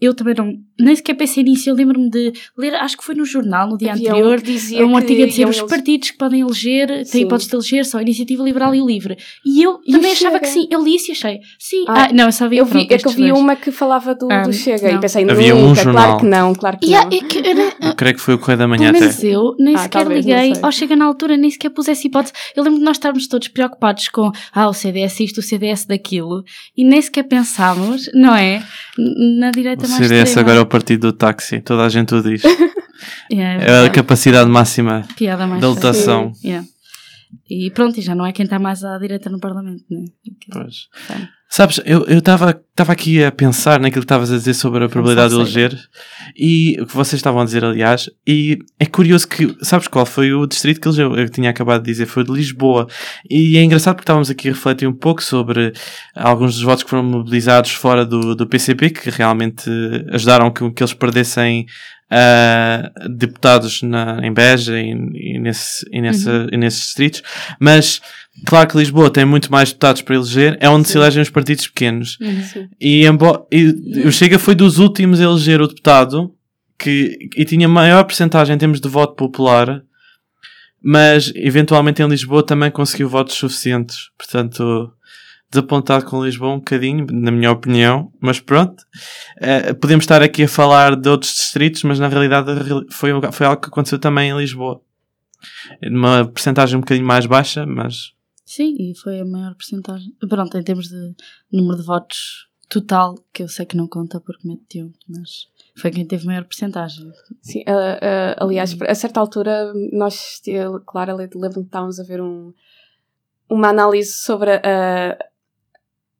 eu 0.03 0.13
também 0.13 0.33
não, 0.37 0.53
nem 0.79 0.95
sequer 0.95 1.13
pensei 1.15 1.43
nisso, 1.43 1.69
eu 1.69 1.75
lembro-me 1.75 2.09
de 2.09 2.33
ler, 2.57 2.75
acho 2.75 2.97
que 2.97 3.03
foi 3.03 3.15
no 3.15 3.25
jornal, 3.25 3.69
no 3.69 3.77
dia 3.77 3.91
Havia 3.93 4.09
um 4.09 4.15
anterior, 4.17 4.41
que 4.41 4.51
dizia 4.51 4.85
um 4.85 4.97
artigo 4.97 5.23
a 5.23 5.25
dizer 5.25 5.47
os 5.47 5.57
eles- 5.57 5.69
partidos 5.69 6.11
que 6.11 6.17
podem 6.17 6.41
eleger, 6.41 6.87
têm 6.87 7.05
Sim. 7.05 7.21
hipótese 7.21 7.49
de 7.49 7.55
eleger, 7.55 7.85
só 7.85 7.97
a 7.97 8.01
Iniciativa 8.01 8.43
Liberal 8.43 8.73
e 8.75 8.81
o 8.81 8.85
Livre. 8.87 9.17
E 9.45 9.61
eu 9.63 9.79
E 9.85 9.91
também 9.91 10.11
achava 10.11 10.39
que 10.39 10.47
sim, 10.47 10.67
eu 10.71 10.83
li 10.83 10.95
isso 10.95 11.09
e 11.09 11.13
achei, 11.13 11.39
sim, 11.59 11.85
Ah, 11.87 12.07
ah, 12.09 12.13
não, 12.13 12.25
eu 12.25 12.31
só 12.31 12.47
vi, 12.49 12.57
Eu 12.57 12.65
vi, 12.65 12.71
pronto, 12.71 12.91
é 12.91 12.97
que 12.97 13.07
eu 13.07 13.11
vi 13.11 13.27
dois. 13.29 13.39
uma 13.39 13.55
que 13.55 13.71
falava 13.71 14.13
do, 14.15 14.27
Ah, 14.31 14.43
do 14.43 14.53
Chega 14.53 14.89
não. 14.91 14.97
e 14.97 15.01
pensei, 15.01 15.29
Havia 15.29 15.55
um 15.55 15.69
nunca, 15.69 15.83
jornal. 15.83 16.03
claro 16.05 16.19
que 16.19 16.25
não, 16.25 16.55
claro 16.55 16.77
que 16.79 16.85
Yeah, 16.87 17.09
não. 17.09 17.17
é 17.17 17.21
que 17.29 17.37
era- 17.47 17.73
Eu 17.89 17.95
creio 17.95 18.15
que 18.15 18.21
foi 18.21 18.33
o 18.33 18.39
Correio 18.39 18.57
da 18.59 18.67
Manhã 18.67 18.91
Pelo 18.91 19.05
até. 19.09 19.27
eu 19.27 19.55
nem 19.59 19.75
Ah, 19.75 19.79
sequer 19.79 20.07
liguei 20.07 20.53
ao 20.61 20.71
Chega 20.71 20.95
na 20.95 21.05
altura, 21.05 21.37
nem 21.37 21.49
sequer 21.49 21.69
pus 21.69 21.87
essa 21.87 22.05
hipótese. 22.07 22.33
Eu 22.55 22.63
lembro 22.63 22.79
de 22.79 22.85
nós 22.85 22.97
estarmos 22.97 23.27
todos 23.27 23.47
preocupados 23.47 24.07
com 24.09 24.31
ah, 24.53 24.67
o 24.67 24.73
CDS 24.73 25.19
isto, 25.23 25.37
o 25.39 25.43
CDS 25.43 25.85
daquilo, 25.85 26.43
e 26.75 26.83
nem 26.83 27.01
sequer 27.01 27.23
pensámos, 27.23 28.09
não 28.13 28.35
é? 28.35 28.63
Na 29.39 29.51
direita 29.51 29.87
CDS 29.97 30.29
extrema. 30.29 30.41
agora 30.41 30.59
é 30.59 30.61
o 30.61 30.65
partido 30.65 31.11
do 31.11 31.13
táxi, 31.13 31.61
toda 31.61 31.83
a 31.83 31.89
gente 31.89 32.13
o 32.13 32.21
diz. 32.21 32.41
Yeah, 33.31 33.63
É 33.63 33.85
a 33.85 33.89
capacidade 33.89 34.49
máxima 34.49 35.05
piada 35.17 35.45
mais 35.45 35.61
da 35.61 35.67
lotação. 35.67 36.31
Yeah. 36.43 36.65
E 37.49 37.69
pronto, 37.71 37.99
e 37.99 38.01
já 38.01 38.15
não 38.15 38.25
é 38.25 38.31
quem 38.31 38.45
está 38.45 38.59
mais 38.59 38.83
à 38.83 38.97
direita 38.97 39.29
no 39.29 39.39
Parlamento, 39.39 39.83
né? 39.89 40.05
Pois. 40.51 40.87
Sim. 41.07 41.27
Sabes, 41.55 41.79
eu 41.85 42.17
estava 42.17 42.49
aqui 42.89 43.23
a 43.23 43.31
pensar 43.31 43.79
naquilo 43.79 44.01
que 44.01 44.05
estavas 44.05 44.31
a 44.31 44.37
dizer 44.37 44.55
sobre 44.55 44.85
a 44.85 44.89
probabilidade 44.89 45.35
de 45.35 45.39
eleger 45.39 45.79
e 46.35 46.81
o 46.81 46.87
que 46.87 46.95
vocês 46.95 47.19
estavam 47.19 47.41
a 47.41 47.45
dizer, 47.45 47.63
aliás, 47.63 48.09
e 48.25 48.57
é 48.79 48.87
curioso 48.87 49.27
que, 49.27 49.55
sabes 49.61 49.87
qual 49.87 50.03
foi 50.03 50.33
o 50.33 50.47
distrito 50.47 50.81
que 50.81 50.87
elegeu? 50.87 51.15
Eu 51.15 51.29
tinha 51.29 51.51
acabado 51.51 51.83
de 51.83 51.91
dizer, 51.91 52.07
foi 52.07 52.23
o 52.23 52.25
de 52.25 52.31
Lisboa. 52.31 52.87
E 53.29 53.55
é 53.55 53.63
engraçado 53.63 53.93
porque 53.93 54.01
estávamos 54.01 54.31
aqui 54.31 54.49
a 54.49 54.51
refletir 54.51 54.87
um 54.87 54.95
pouco 54.95 55.21
sobre 55.21 55.73
alguns 56.15 56.55
dos 56.55 56.63
votos 56.63 56.83
que 56.83 56.89
foram 56.89 57.03
mobilizados 57.03 57.69
fora 57.69 58.03
do, 58.03 58.33
do 58.33 58.47
PCP, 58.47 58.89
que 58.89 59.11
realmente 59.11 59.69
ajudaram 60.11 60.49
que, 60.49 60.67
que 60.71 60.81
eles 60.81 60.95
perdessem 60.95 61.67
ah, 62.15 62.91
deputados 63.09 63.81
na, 63.81 64.19
em 64.21 64.31
Beja 64.31 64.79
e, 64.79 64.91
e, 64.91 65.39
nesse, 65.39 65.83
e, 65.91 65.99
nessa, 65.99 66.47
e 66.51 66.57
nesses 66.57 66.81
distritos, 66.81 67.23
mas 67.59 68.01
claro 68.45 68.67
que 68.67 68.77
Lisboa 68.77 69.09
tem 69.09 69.25
muito 69.25 69.51
mais 69.51 69.69
deputados 69.69 70.01
para 70.01 70.15
eleger, 70.15 70.57
é 70.59 70.69
onde 70.69 70.87
se 70.87 70.93
Sim. 70.93 70.99
elegem 70.99 71.21
os 71.21 71.29
partidos 71.29 71.67
pequenos. 71.67 72.17
Sim. 72.51 72.69
E, 72.79 73.05
e 73.51 74.07
o 74.07 74.11
Chega 74.11 74.39
foi 74.39 74.55
dos 74.55 74.79
últimos 74.79 75.21
a 75.21 75.25
eleger 75.25 75.61
o 75.61 75.67
deputado 75.67 76.33
que, 76.77 77.29
e 77.35 77.45
tinha 77.45 77.67
maior 77.67 78.03
percentagem 78.03 78.55
em 78.55 78.59
termos 78.59 78.81
de 78.81 78.89
voto 78.89 79.15
popular, 79.15 79.83
mas 80.81 81.31
eventualmente 81.35 82.01
em 82.01 82.07
Lisboa 82.07 82.43
também 82.43 82.69
conseguiu 82.69 83.07
votos 83.07 83.35
suficientes. 83.35 84.09
Portanto, 84.17 84.91
desapontado 85.53 86.05
com 86.05 86.25
Lisboa 86.25 86.53
um 86.53 86.57
bocadinho, 86.57 87.05
na 87.11 87.31
minha 87.31 87.51
opinião, 87.51 88.11
mas 88.19 88.39
pronto. 88.39 88.83
Eh, 89.39 89.73
podemos 89.73 90.03
estar 90.03 90.21
aqui 90.21 90.43
a 90.43 90.47
falar 90.47 90.95
de 90.95 91.07
outros 91.07 91.31
distritos, 91.31 91.83
mas 91.83 91.99
na 91.99 92.07
realidade 92.07 92.49
foi, 92.89 93.11
foi 93.31 93.45
algo 93.45 93.61
que 93.61 93.67
aconteceu 93.67 93.99
também 93.99 94.31
em 94.31 94.37
Lisboa. 94.37 94.81
Uma 95.81 96.25
percentagem 96.25 96.75
um 96.75 96.81
bocadinho 96.81 97.05
mais 97.05 97.25
baixa, 97.25 97.65
mas 97.65 98.13
Sim, 98.45 98.75
e 98.79 98.93
foi 98.95 99.19
a 99.19 99.25
maior 99.25 99.53
porcentagem. 99.55 100.13
Pronto, 100.27 100.57
em 100.57 100.63
termos 100.63 100.87
de 100.89 101.15
número 101.51 101.77
de 101.77 101.85
votos 101.85 102.47
total, 102.69 103.15
que 103.31 103.43
eu 103.43 103.47
sei 103.47 103.65
que 103.65 103.77
não 103.77 103.87
conta 103.87 104.19
porque 104.19 104.47
mete 104.47 104.83
um, 104.83 104.91
mas 105.07 105.47
foi 105.77 105.91
quem 105.91 106.05
teve 106.05 106.25
maior 106.25 106.43
porcentagem. 106.43 107.11
Sim, 107.41 107.63
ah, 107.67 107.99
ah, 108.01 108.43
aliás, 108.43 108.75
a 108.81 108.95
certa 108.95 109.19
altura, 109.19 109.71
nós, 109.91 110.41
eu, 110.47 110.79
Clara, 110.81 111.13
lembro 111.15 111.29
que 111.39 111.59
estávamos 111.59 111.99
a 111.99 112.03
ver 112.03 112.21
um, 112.21 112.51
uma 113.49 113.69
análise 113.69 114.11
sobre 114.13 114.51
a, 114.55 115.17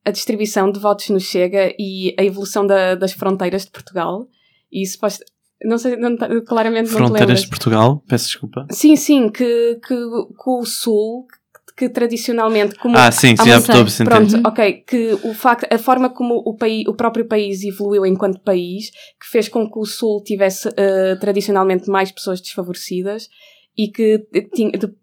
a 0.06 0.12
distribuição 0.12 0.72
de 0.72 0.80
votos 0.80 1.10
no 1.10 1.20
Chega 1.20 1.74
e 1.80 2.13
a 2.20 2.24
evolução 2.24 2.65
da- 2.68 2.96
das 2.96 3.13
fronteiras 3.13 3.65
de 3.65 3.72
Portugal. 3.72 4.27
E 4.72 4.86
suposto, 4.86 5.24
não 5.63 5.77
sei, 5.77 5.96
não, 5.98 6.15
claramente 6.46 6.86
não 6.88 6.96
te 6.96 6.98
fronteiras 6.98 7.27
lembras. 7.27 7.42
de 7.42 7.48
Portugal, 7.50 8.03
peço 8.08 8.25
desculpa. 8.27 8.68
Sim, 8.70 8.96
sim, 8.96 9.30
que, 9.30 9.80
que, 9.86 9.96
que 9.96 10.50
o 10.50 10.65
Sul, 10.65 11.25
que 11.75 11.89
tradicionalmente, 11.89 12.75
como 12.75 12.96
Ah, 12.98 13.12
sim, 13.12 13.36
sim, 13.36 13.46
já 13.50 13.58
estou 13.58 13.82
a. 13.82 13.86
Pronto, 14.10 14.36
Uhum. 14.36 14.44
ok, 14.46 14.74
que 14.88 15.13
o 15.24 15.34
facto, 15.34 15.68
a 15.74 15.77
forma 15.77 16.10
como 16.10 16.36
o, 16.46 16.56
país, 16.56 16.88
o 16.88 16.94
próprio 16.94 17.25
país 17.25 17.63
evoluiu 17.63 18.06
enquanto 18.06 18.39
país, 18.42 18.92
que 19.20 19.27
fez 19.32 19.50
com 19.50 19.70
que 19.70 19.80
o 19.80 19.86
Sul 19.86 20.22
tivesse 20.24 20.70
eh, 20.77 21.15
tradicionalmente 21.20 21.89
mais 21.89 22.12
pessoas 22.12 22.39
desfavorecidas 22.42 23.27
e 23.77 23.88
que 23.88 24.25
eh, 24.34 24.42
tinha, 24.53 24.72
de- 24.72 24.94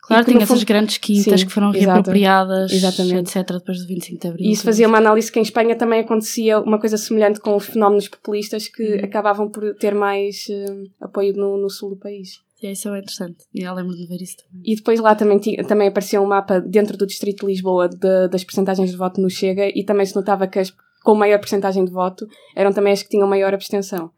Claro, 0.00 0.24
que, 0.24 0.32
tem 0.32 0.40
essas 0.42 0.58
fundo- 0.60 0.66
grandes 0.66 0.96
quintas 0.98 1.40
Sim, 1.40 1.46
que 1.46 1.52
foram 1.52 1.70
exato. 1.74 1.84
reapropriadas, 1.86 2.72
Exatamente. 2.72 3.36
etc., 3.38 3.52
depois 3.58 3.78
do 3.80 3.86
25 3.88 4.20
de 4.22 4.28
Abril. 4.28 4.46
E 4.46 4.52
isso 4.52 4.62
fazia 4.64 4.86
uma 4.88 4.98
análise 4.98 5.30
que 5.30 5.38
em 5.38 5.42
Espanha 5.42 5.74
também 5.76 6.00
acontecia 6.00 6.60
uma 6.60 6.78
coisa 6.78 6.96
semelhante 6.96 7.40
com 7.40 7.56
os 7.56 7.66
fenómenos 7.66 8.08
populistas 8.08 8.68
que 8.68 8.82
Uhum. 8.94 9.04
acabavam 9.04 9.50
por 9.50 9.74
ter 9.74 9.94
mais 9.94 10.46
eh, 10.48 10.84
apoio 11.00 11.34
no, 11.36 11.58
no 11.58 11.68
sul 11.68 11.90
do 11.90 11.96
país. 11.96 12.40
E 12.62 12.70
isso 12.72 12.88
é 12.88 12.98
interessante. 12.98 13.44
E 13.54 13.62
eu 13.62 13.74
lembro 13.74 13.94
de 13.94 14.06
ver 14.06 14.20
isso 14.22 14.36
também. 14.38 14.62
E 14.64 14.76
depois 14.76 14.98
lá 15.00 15.14
também, 15.14 15.38
ti- 15.38 15.56
também 15.68 15.88
apareceu 15.88 16.22
um 16.22 16.26
mapa 16.26 16.60
dentro 16.60 16.96
do 16.96 17.06
Distrito 17.06 17.40
de 17.44 17.52
Lisboa 17.52 17.88
de- 17.88 18.28
das 18.28 18.44
percentagens 18.44 18.90
de 18.90 18.96
voto 18.96 19.20
no 19.20 19.28
Chega 19.28 19.68
e 19.68 19.84
também 19.84 20.06
se 20.06 20.16
notava 20.16 20.46
que 20.46 20.58
as 20.58 20.72
com 21.04 21.14
maior 21.14 21.38
percentagem 21.38 21.84
de 21.84 21.92
voto 21.92 22.26
eram 22.56 22.72
também 22.72 22.92
as 22.92 23.02
que 23.02 23.08
tinham 23.10 23.28
maior 23.28 23.54
abstenção. 23.54 24.10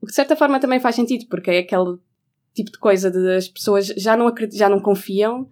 O 0.00 0.06
que 0.06 0.10
de 0.10 0.14
certa 0.16 0.34
forma 0.34 0.58
também 0.58 0.80
faz 0.80 0.96
sentido, 0.96 1.26
porque 1.28 1.50
é 1.50 1.58
aquele 1.58 1.98
tipo 2.54 2.72
de 2.72 2.78
coisa 2.78 3.10
de 3.10 3.36
as 3.36 3.46
pessoas 3.46 3.86
já 3.88 4.16
não, 4.16 4.32
já 4.52 4.68
não 4.68 4.80
confiam 4.80 5.46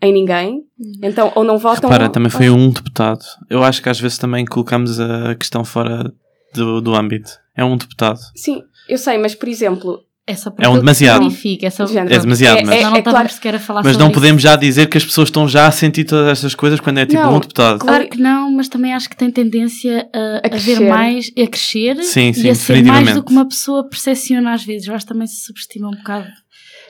em 0.00 0.12
ninguém, 0.14 0.64
então 1.02 1.30
ou 1.34 1.44
não 1.44 1.58
votam 1.58 1.90
Repara, 1.90 2.04
ou- 2.06 2.10
também 2.12 2.30
foi 2.30 2.48
um 2.48 2.70
deputado. 2.70 3.22
Eu 3.50 3.62
acho 3.62 3.82
que 3.82 3.88
às 3.90 4.00
vezes 4.00 4.16
também 4.16 4.46
colocamos 4.46 4.98
a 4.98 5.34
questão 5.34 5.62
fora 5.62 6.10
do, 6.54 6.80
do 6.80 6.94
âmbito. 6.94 7.32
É 7.54 7.62
um 7.62 7.76
deputado. 7.76 8.18
Sim, 8.34 8.62
eu 8.88 8.96
sei, 8.96 9.18
mas 9.18 9.34
por 9.34 9.46
exemplo, 9.48 10.02
É 10.30 10.34
só 10.36 10.52
É 10.58 10.68
um 10.68 10.78
demasiado. 10.78 11.22
Significa, 11.24 11.66
é, 11.66 11.70
só... 11.70 11.84
É 11.84 12.18
demasiado, 12.18 12.58
É- 12.58 12.64
mas, 12.64 12.74
Senão 12.76 12.90
não 12.90 12.96
é 12.96 13.02
claro- 13.02 13.28
sequer 13.28 13.54
a 13.54 13.58
falar 13.58 13.82
mas 13.82 13.92
sobre 13.92 14.04
não 14.04 14.10
isso. 14.10 14.20
podemos 14.20 14.42
já 14.42 14.56
dizer 14.56 14.88
que 14.88 14.96
as 14.98 15.04
pessoas 15.04 15.28
estão 15.28 15.48
já 15.48 15.66
a 15.66 15.70
sentir 15.72 16.04
todas 16.04 16.28
estas 16.28 16.54
coisas 16.54 16.78
quando 16.80 16.98
é 16.98 17.06
tipo 17.06 17.20
Não, 17.20 17.36
um 17.36 17.40
deputado. 17.40 17.80
Claro 17.80 18.08
que 18.08 18.18
não, 18.18 18.50
mas 18.52 18.68
também 18.68 18.92
acho 18.94 19.08
que 19.10 19.16
tem 19.16 19.30
tendência 19.30 20.08
a, 20.14 20.38
a, 20.38 20.40
ver 20.42 20.50
crescer. 20.50 20.88
mais, 20.88 21.26
a 21.36 21.46
crescer 21.46 21.96
Sim, 22.04 22.32
sim, 22.32 22.46
e 22.46 22.50
a 22.50 22.54
ser 22.54 22.82
mais 22.84 23.14
do 23.14 23.22
que 23.24 23.32
uma 23.32 23.46
pessoa 23.48 23.88
percepciona 23.88 24.52
às 24.54 24.64
vezes. 24.64 24.86
Eu 24.88 24.94
acho 24.94 25.04
que 25.06 25.12
também 25.12 25.26
se 25.26 25.44
subestima 25.44 25.88
um 25.88 25.92
bocado. 25.96 26.28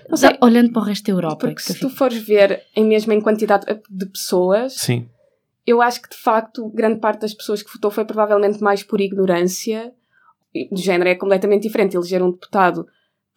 Não 0.09 0.17
sei. 0.17 0.31
Da- 0.31 0.39
olhando 0.43 0.73
para 0.73 0.83
o 0.83 0.85
resto 0.85 1.05
da 1.07 1.13
Europa. 1.13 1.37
porque 1.39 1.55
que 1.55 1.63
se 1.63 1.73
eu 1.73 1.77
tu 1.77 1.87
fico- 1.89 1.97
fores 1.99 2.19
ver 2.19 2.61
em 2.77 2.85
mesmo 2.85 3.13
em 3.13 3.21
quantidade 3.21 3.65
de 3.89 4.07
pessoas, 4.07 4.75
Sim. 4.75 5.07
eu 5.67 5.81
acho 5.81 6.03
que 6.03 6.11
de 6.11 6.17
facto 6.17 6.69
grande 6.75 6.99
parte 7.01 7.21
das 7.21 7.33
pessoas 7.33 7.63
que 7.63 7.73
votou 7.73 7.91
foi 7.91 8.05
provavelmente 8.05 8.61
mais 8.61 8.83
por 8.83 9.01
ignorância. 9.01 9.93
E, 10.55 10.69
Do 10.75 10.81
género 10.81 11.09
é 11.09 11.15
completamente 11.15 11.63
diferente. 11.63 11.97
Eleger 11.97 12.23
um 12.25 12.33
deputado 12.33 12.85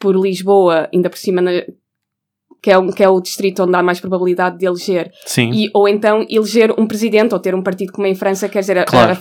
por 0.03 0.15
Lisboa, 0.19 0.89
ainda 0.93 1.09
por 1.09 1.17
cima, 1.17 1.41
na- 1.41 1.63
que, 2.61 2.69
é, 2.71 2.77
o- 2.77 2.91
que 2.91 3.01
é 3.03 3.07
o 3.09 3.21
distrito 3.21 3.63
onde 3.63 3.75
há 3.75 3.81
mais 3.81 3.99
probabilidade 4.01 4.57
de 4.57 4.65
eleger, 4.65 5.11
Sim. 5.25 5.49
e, 5.53 5.69
ou 5.73 5.87
então 5.87 6.25
eleger 6.29 6.71
um 6.77 6.85
presidente 6.85 7.33
ou 7.33 7.39
ter 7.39 7.55
um 7.55 7.61
partido 7.63 7.93
como 7.93 8.05
em 8.07 8.15
França, 8.15 8.49
quer 8.49 8.59
dizer, 8.59 8.85
Claro. 8.85 9.17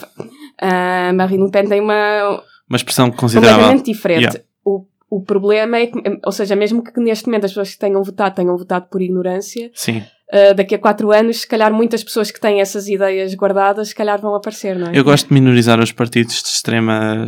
a, 0.60 1.08
a 1.08 1.12
Marine 1.12 1.44
Le 1.44 1.50
Pen 1.50 1.68
tem 1.68 1.80
uma, 1.80 2.42
Uma 2.68 2.76
expressão 2.76 3.10
considerável. 3.10 3.54
completamente 3.58 3.86
diferente. 3.92 4.22
Yeah. 4.22 4.40
O, 4.64 4.84
o 5.10 5.20
problema 5.22 5.76
é 5.78 5.86
que, 5.86 5.98
ou 6.24 6.32
seja, 6.32 6.56
mesmo 6.56 6.82
que 6.82 6.98
neste 7.00 7.26
momento 7.26 7.44
as 7.44 7.50
pessoas 7.52 7.70
que 7.72 7.78
tenham 7.78 8.02
votado 8.02 8.34
tenham 8.34 8.56
votado 8.56 8.86
por 8.90 9.00
ignorância, 9.02 9.70
Sim. 9.74 10.02
Uh, 10.32 10.54
daqui 10.54 10.74
a 10.74 10.78
quatro 10.78 11.12
anos, 11.12 11.42
se 11.42 11.46
calhar 11.46 11.70
muitas 11.70 12.02
pessoas 12.02 12.30
que 12.30 12.40
têm 12.40 12.62
essas 12.62 12.88
ideias 12.88 13.34
guardadas, 13.34 13.88
se 13.88 13.94
calhar 13.94 14.18
vão 14.18 14.34
aparecer, 14.34 14.78
não 14.78 14.86
é? 14.86 14.92
Eu 14.94 15.04
gosto 15.04 15.28
de 15.28 15.34
minorizar 15.34 15.78
os 15.78 15.92
partidos 15.92 16.42
de 16.42 16.48
extrema. 16.48 17.26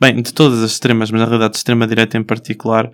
Bem, 0.00 0.22
de 0.22 0.32
todas 0.32 0.62
as 0.62 0.72
extremas, 0.72 1.10
mas 1.10 1.20
na 1.20 1.26
realidade 1.26 1.52
de 1.52 1.56
extrema-direita 1.58 2.18
em 2.18 2.22
particular, 2.22 2.90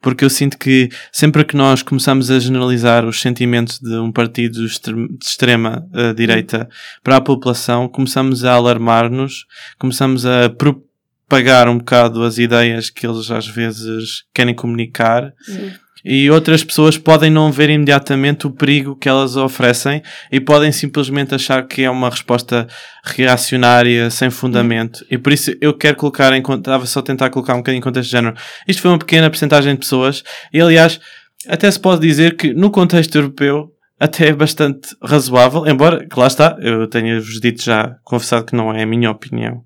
porque 0.00 0.24
eu 0.24 0.30
sinto 0.30 0.56
que 0.56 0.88
sempre 1.12 1.44
que 1.44 1.56
nós 1.56 1.82
começamos 1.82 2.30
a 2.30 2.38
generalizar 2.38 3.04
os 3.04 3.20
sentimentos 3.20 3.78
de 3.78 3.94
um 3.98 4.10
partido 4.10 4.54
de 4.60 4.66
extre- 4.66 4.94
de 4.94 5.24
extrema-direita 5.24 6.68
para 7.02 7.16
a 7.16 7.20
população, 7.20 7.88
começamos 7.88 8.44
a 8.44 8.54
alarmar-nos, 8.54 9.46
começamos 9.78 10.24
a 10.24 10.48
propagar 10.48 11.68
um 11.68 11.78
bocado 11.78 12.22
as 12.22 12.38
ideias 12.38 12.88
que 12.90 13.06
eles 13.06 13.30
às 13.30 13.46
vezes 13.46 14.24
querem 14.32 14.54
comunicar 14.54 15.32
Sim. 15.42 15.72
E 16.04 16.30
outras 16.30 16.62
pessoas 16.62 16.98
podem 16.98 17.30
não 17.30 17.50
ver 17.50 17.70
imediatamente 17.70 18.46
o 18.46 18.50
perigo 18.50 18.94
que 18.94 19.08
elas 19.08 19.36
oferecem 19.36 20.02
e 20.30 20.38
podem 20.38 20.70
simplesmente 20.70 21.34
achar 21.34 21.66
que 21.66 21.82
é 21.82 21.90
uma 21.90 22.10
resposta 22.10 22.66
reacionária, 23.02 24.10
sem 24.10 24.28
fundamento. 24.28 25.04
E 25.10 25.16
por 25.16 25.32
isso 25.32 25.54
eu 25.60 25.72
quero 25.72 25.96
colocar 25.96 26.32
em 26.34 26.42
conta, 26.42 26.70
estava 26.70 26.84
só 26.84 27.00
a 27.00 27.02
tentar 27.02 27.30
colocar 27.30 27.54
um 27.54 27.58
bocadinho 27.58 27.78
em 27.78 27.82
contexto 27.82 28.10
de 28.10 28.12
género. 28.12 28.36
Isto 28.68 28.82
foi 28.82 28.90
uma 28.90 28.98
pequena 28.98 29.30
porcentagem 29.30 29.72
de 29.72 29.80
pessoas 29.80 30.22
e, 30.52 30.60
aliás, 30.60 31.00
até 31.48 31.70
se 31.70 31.80
pode 31.80 32.06
dizer 32.06 32.36
que 32.36 32.52
no 32.52 32.70
contexto 32.70 33.14
europeu 33.16 33.70
até 33.98 34.28
é 34.28 34.32
bastante 34.32 34.94
razoável, 35.02 35.66
embora, 35.66 36.06
que 36.06 36.18
lá 36.18 36.26
está, 36.26 36.56
eu 36.60 36.86
tenha-vos 36.86 37.40
dito 37.40 37.62
já, 37.62 37.96
confessado 38.02 38.44
que 38.44 38.56
não 38.56 38.72
é 38.72 38.82
a 38.82 38.86
minha 38.86 39.10
opinião. 39.10 39.62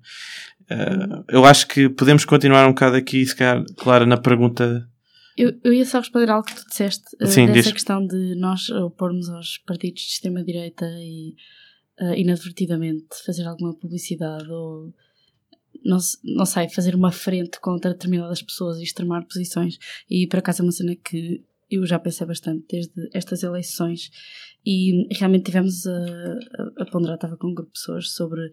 Eh, 0.69 1.23
eu 1.29 1.45
acho 1.45 1.67
que 1.67 1.89
podemos 1.89 2.23
continuar 2.25 2.65
um 2.65 2.69
bocado 2.69 2.95
aqui, 2.95 3.25
se 3.25 3.35
calhar, 3.35 3.63
Clara, 3.77 4.05
na 4.05 4.17
pergunta 4.17 4.87
Eu, 5.39 5.57
eu 5.63 5.73
ia 5.73 5.85
só 5.85 5.99
responder 5.99 6.29
algo 6.29 6.45
que 6.45 6.53
tu 6.53 6.67
disseste 6.67 7.15
uh, 7.21 7.25
Sim, 7.25 7.45
dessa 7.45 7.61
diz. 7.61 7.71
questão 7.71 8.05
de 8.05 8.35
nós 8.35 8.69
opormos 8.71 9.29
aos 9.29 9.57
partidos 9.59 10.01
de 10.01 10.09
extrema-direita 10.09 10.85
e 10.85 11.33
uh, 12.01 12.13
inadvertidamente 12.13 13.07
fazer 13.25 13.45
alguma 13.45 13.73
publicidade 13.73 14.51
ou 14.51 14.93
não, 15.85 15.97
não 16.25 16.45
sei, 16.45 16.67
fazer 16.67 16.93
uma 16.93 17.09
frente 17.09 17.57
contra 17.61 17.93
determinadas 17.93 18.41
pessoas 18.41 18.79
e 18.79 18.83
extremar 18.83 19.25
posições. 19.27 19.79
E 20.09 20.27
por 20.27 20.39
acaso 20.39 20.61
é 20.61 20.65
uma 20.65 20.73
cena 20.73 20.93
que 20.93 21.41
eu 21.71 21.85
já 21.85 21.97
pensei 21.97 22.27
bastante 22.27 22.65
desde 22.69 23.09
estas 23.13 23.41
eleições 23.41 24.11
e 24.65 25.07
realmente 25.15 25.45
tivemos 25.45 25.87
a, 25.87 25.93
a, 25.93 26.83
a 26.83 26.85
ponderar, 26.85 27.15
estava 27.15 27.37
com 27.37 27.47
um 27.47 27.53
grupo 27.53 27.71
de 27.71 27.79
pessoas 27.79 28.11
sobre 28.11 28.51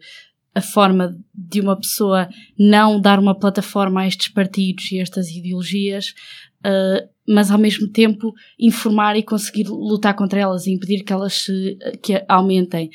a 0.57 0.61
forma 0.61 1.15
de 1.35 1.61
uma 1.61 1.79
pessoa 1.79 2.27
não 2.57 2.99
dar 2.99 3.19
uma 3.19 3.37
plataforma 3.37 4.01
a 4.01 4.07
estes 4.07 4.29
partidos 4.29 4.91
e 4.91 4.99
estas 4.99 5.29
ideologias, 5.29 6.15
uh, 6.67 7.07
mas 7.27 7.49
ao 7.49 7.57
mesmo 7.57 7.87
tempo 7.87 8.33
informar 8.59 9.15
e 9.15 9.23
conseguir 9.23 9.67
lutar 9.67 10.15
contra 10.15 10.39
elas 10.39 10.67
e 10.67 10.71
impedir 10.71 11.03
que 11.03 11.13
elas 11.13 11.33
se, 11.33 11.77
que 12.01 12.23
aumentem. 12.27 12.89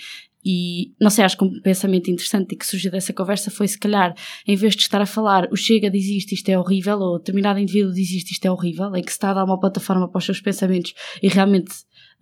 E 0.45 0.93
não 1.01 1.09
sei, 1.09 1.25
acho 1.25 1.39
que 1.39 1.45
um 1.45 1.61
pensamento 1.61 2.11
interessante 2.11 2.57
que 2.57 2.67
surgiu 2.67 2.91
dessa 2.91 3.13
conversa 3.13 3.51
foi 3.51 3.69
se 3.69 3.79
calhar, 3.79 4.13
em 4.47 4.57
vez 4.57 4.75
de 4.75 4.83
estar 4.83 5.01
a 5.01 5.07
falar 5.07 5.49
o 5.53 5.57
Chega 5.57 5.89
diz 5.89 6.07
isto, 6.07 6.33
isto 6.33 6.49
é 6.49 6.59
horrível, 6.59 6.99
ou 6.99 7.19
determinado 7.19 7.61
indivíduo 7.61 7.93
diz 7.93 8.11
isto, 8.11 8.33
isto 8.33 8.45
é 8.45 8.51
horrível, 8.51 8.95
em 8.97 9.03
que 9.03 9.13
se 9.13 9.17
está 9.17 9.31
a 9.31 9.35
dar 9.35 9.45
uma 9.45 9.61
plataforma 9.61 10.09
para 10.09 10.19
os 10.19 10.25
seus 10.25 10.41
pensamentos 10.41 10.95
e 11.23 11.29
realmente 11.29 11.73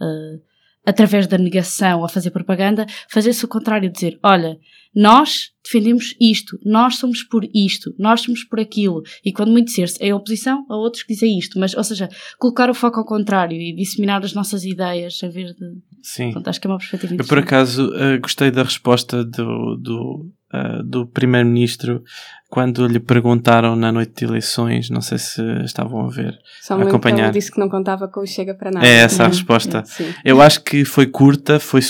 uh, 0.00 0.40
através 0.84 1.26
da 1.26 1.38
negação 1.38 2.04
a 2.04 2.08
fazer 2.08 2.30
propaganda, 2.30 2.86
fazer-se 3.08 3.44
o 3.44 3.48
contrário, 3.48 3.90
dizer, 3.90 4.18
olha, 4.22 4.56
nós 4.94 5.50
defendemos 5.64 6.16
isto, 6.20 6.58
nós 6.64 6.96
somos 6.96 7.22
por 7.22 7.44
isto, 7.54 7.94
nós 7.98 8.22
somos 8.22 8.42
por 8.44 8.58
aquilo, 8.58 9.02
e 9.24 9.32
quando 9.32 9.52
muito 9.52 9.70
ser 9.70 9.88
é 10.00 10.14
oposição 10.14 10.64
a 10.68 10.76
outros 10.76 11.02
que 11.02 11.14
dizem 11.14 11.38
isto, 11.38 11.58
mas, 11.58 11.74
ou 11.74 11.84
seja, 11.84 12.08
colocar 12.38 12.68
o 12.70 12.74
foco 12.74 12.98
ao 12.98 13.04
contrário 13.04 13.56
e 13.56 13.74
disseminar 13.74 14.22
as 14.24 14.32
nossas 14.32 14.64
ideias 14.64 15.22
em 15.22 15.30
vez 15.30 15.54
de... 15.54 15.66
Sim. 16.02 16.32
Acho 16.44 16.60
que 16.60 16.66
é 16.66 16.70
uma 16.70 16.78
perspectiva 16.78 17.14
Eu, 17.18 17.26
por 17.26 17.38
acaso, 17.38 17.94
eh, 17.94 18.18
gostei 18.18 18.50
da 18.50 18.62
resposta 18.62 19.22
do, 19.22 19.76
do, 19.76 20.32
eh, 20.52 20.82
do 20.84 21.06
Primeiro-Ministro 21.06 22.02
quando 22.48 22.84
lhe 22.88 22.98
perguntaram 22.98 23.76
na 23.76 23.92
noite 23.92 24.12
de 24.16 24.24
eleições, 24.24 24.90
não 24.90 25.00
sei 25.00 25.18
se 25.18 25.40
estavam 25.64 26.04
a 26.04 26.10
ver. 26.10 26.36
Só 26.60 26.76
que 26.76 26.82
acompanhar. 26.82 27.26
ele 27.26 27.32
disse 27.34 27.52
que 27.52 27.60
não 27.60 27.68
contava 27.68 28.08
com 28.08 28.20
o 28.22 28.26
Chega 28.26 28.54
para 28.54 28.72
nada. 28.72 28.84
É 28.84 28.90
essa 28.96 29.22
a 29.22 29.28
resposta. 29.28 29.84
Sim. 29.86 30.12
Eu 30.24 30.42
acho 30.42 30.60
que 30.64 30.84
foi 30.84 31.06
curta, 31.06 31.60
foi, 31.60 31.80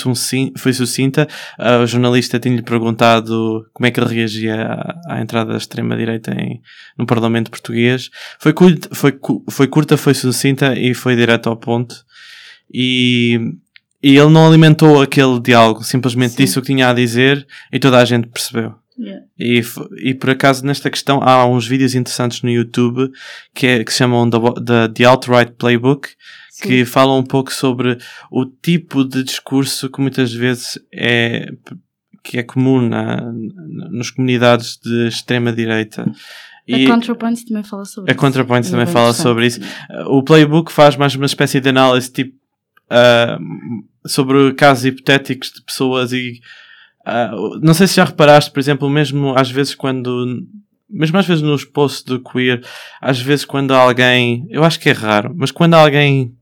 foi 0.59 0.73
sucinta. 0.75 1.27
Ah, 1.59 1.79
o 1.79 1.87
jornalista 1.87 2.39
tinha-lhe 2.39 2.61
perguntado 2.61 3.65
como 3.73 3.87
é 3.87 3.91
que 3.91 3.99
ele 3.99 4.15
reagia 4.15 4.55
à, 4.67 5.15
à 5.15 5.21
entrada 5.23 5.53
da 5.53 5.57
extrema-direita 5.57 6.31
em- 6.39 6.61
no 6.99 7.07
Parlamento 7.07 7.51
Português. 7.51 8.11
Foi, 8.39 8.53
curta, 8.53 8.95
foi, 8.95 9.19
foi 9.51 9.67
curta, 9.67 9.97
foi 9.97 10.13
sucinta 10.13 10.79
e 10.79 10.93
foi 10.93 11.17
direto 11.17 11.49
ao 11.49 11.57
ponto. 11.57 12.05
E, 12.71 13.41
e 14.03 14.17
ele 14.17 14.31
não 14.31 14.47
alimentou 14.47 15.01
aquele 15.03 15.39
diálogo, 15.41 15.83
simplesmente 15.85 16.33
Sim. 16.33 16.45
disse 16.45 16.59
o 16.59 16.63
que 16.63 16.69
tinha 16.73 16.89
a 16.89 16.95
dizer 16.95 17.47
e 17.73 17.79
toda 17.79 17.99
a 17.99 18.05
gente 18.05 18.29
percebeu. 18.29 18.75
Yeah. 18.99 19.25
E, 19.39 19.63
e 20.05 20.15
por 20.15 20.29
acaso 20.31 20.65
nesta 20.67 20.91
questão 20.91 21.21
há 21.23 21.47
uns 21.47 21.67
vídeos 21.67 21.95
interessantes 21.95 22.43
no 22.43 22.51
YouTube 22.51 23.11
que, 23.55 23.67
é- 23.67 23.85
que 23.85 23.91
se 23.93 23.99
chamam 23.99 24.29
The, 24.29 24.39
The, 24.63 24.89
The 24.95 25.05
Alt-Right 25.05 25.53
Playbook 25.53 26.09
Sim. 26.51 26.69
que 26.69 26.85
falam 26.85 27.19
um 27.19 27.23
pouco 27.25 27.51
sobre 27.51 27.97
o 28.31 28.45
tipo 28.45 29.03
de 29.03 29.23
discurso 29.25 29.89
que 29.89 30.03
muitas 30.03 30.33
vezes 30.35 30.79
é 30.93 31.51
que 32.23 32.37
é 32.39 32.43
comum 32.43 32.83
na, 32.83 33.17
na- 33.23 33.89
nas 33.91 34.11
comunidades 34.11 34.79
de 34.85 35.09
extrema 35.09 35.51
direita. 35.51 36.05
E 36.69 36.85
a 36.85 36.89
ContraPoints 36.91 37.45
também 37.45 37.63
fala 37.65 37.87
sobre 37.87 38.11
a 38.11 38.13
isso. 38.13 38.21
ContraPoints 38.21 38.69
É 38.69 38.73
também 38.73 38.87
fala 38.87 39.13
sobre 39.15 39.47
isso. 39.47 39.61
O 40.09 40.23
playbook 40.23 40.71
faz 40.71 40.95
mais 40.97 41.15
uma 41.15 41.25
espécie 41.25 41.59
de 41.61 41.71
análise 41.71 42.13
tipo 42.13 42.37
uh, 42.91 43.43
sobre 44.11 44.53
casos 44.55 44.85
hipotéticos 44.85 45.53
de 45.53 45.63
pessoas 45.63 46.13
e 46.13 46.41
uh, 47.07 47.61
não 47.63 47.75
sei 47.75 47.87
se 47.87 47.97
já 47.97 48.05
reparaste, 48.05 48.51
por 48.51 48.61
exemplo, 48.61 48.89
mesmo 48.91 49.35
às 49.37 49.51
vezes 49.51 49.75
quando 49.75 50.27
mesmo 50.89 51.19
às 51.19 51.27
vezes 51.27 51.43
nos 51.43 51.65
posts 51.65 52.03
do 52.03 52.21
queer, 52.21 52.61
às 53.01 53.21
vezes 53.21 53.45
quando 53.45 53.73
alguém, 53.73 54.45
eu 54.51 54.65
acho 54.65 54.81
que 54.81 54.89
é 54.89 54.93
raro, 54.93 55.33
mas 55.37 55.53
quando 55.53 55.75
alguém 55.75 56.35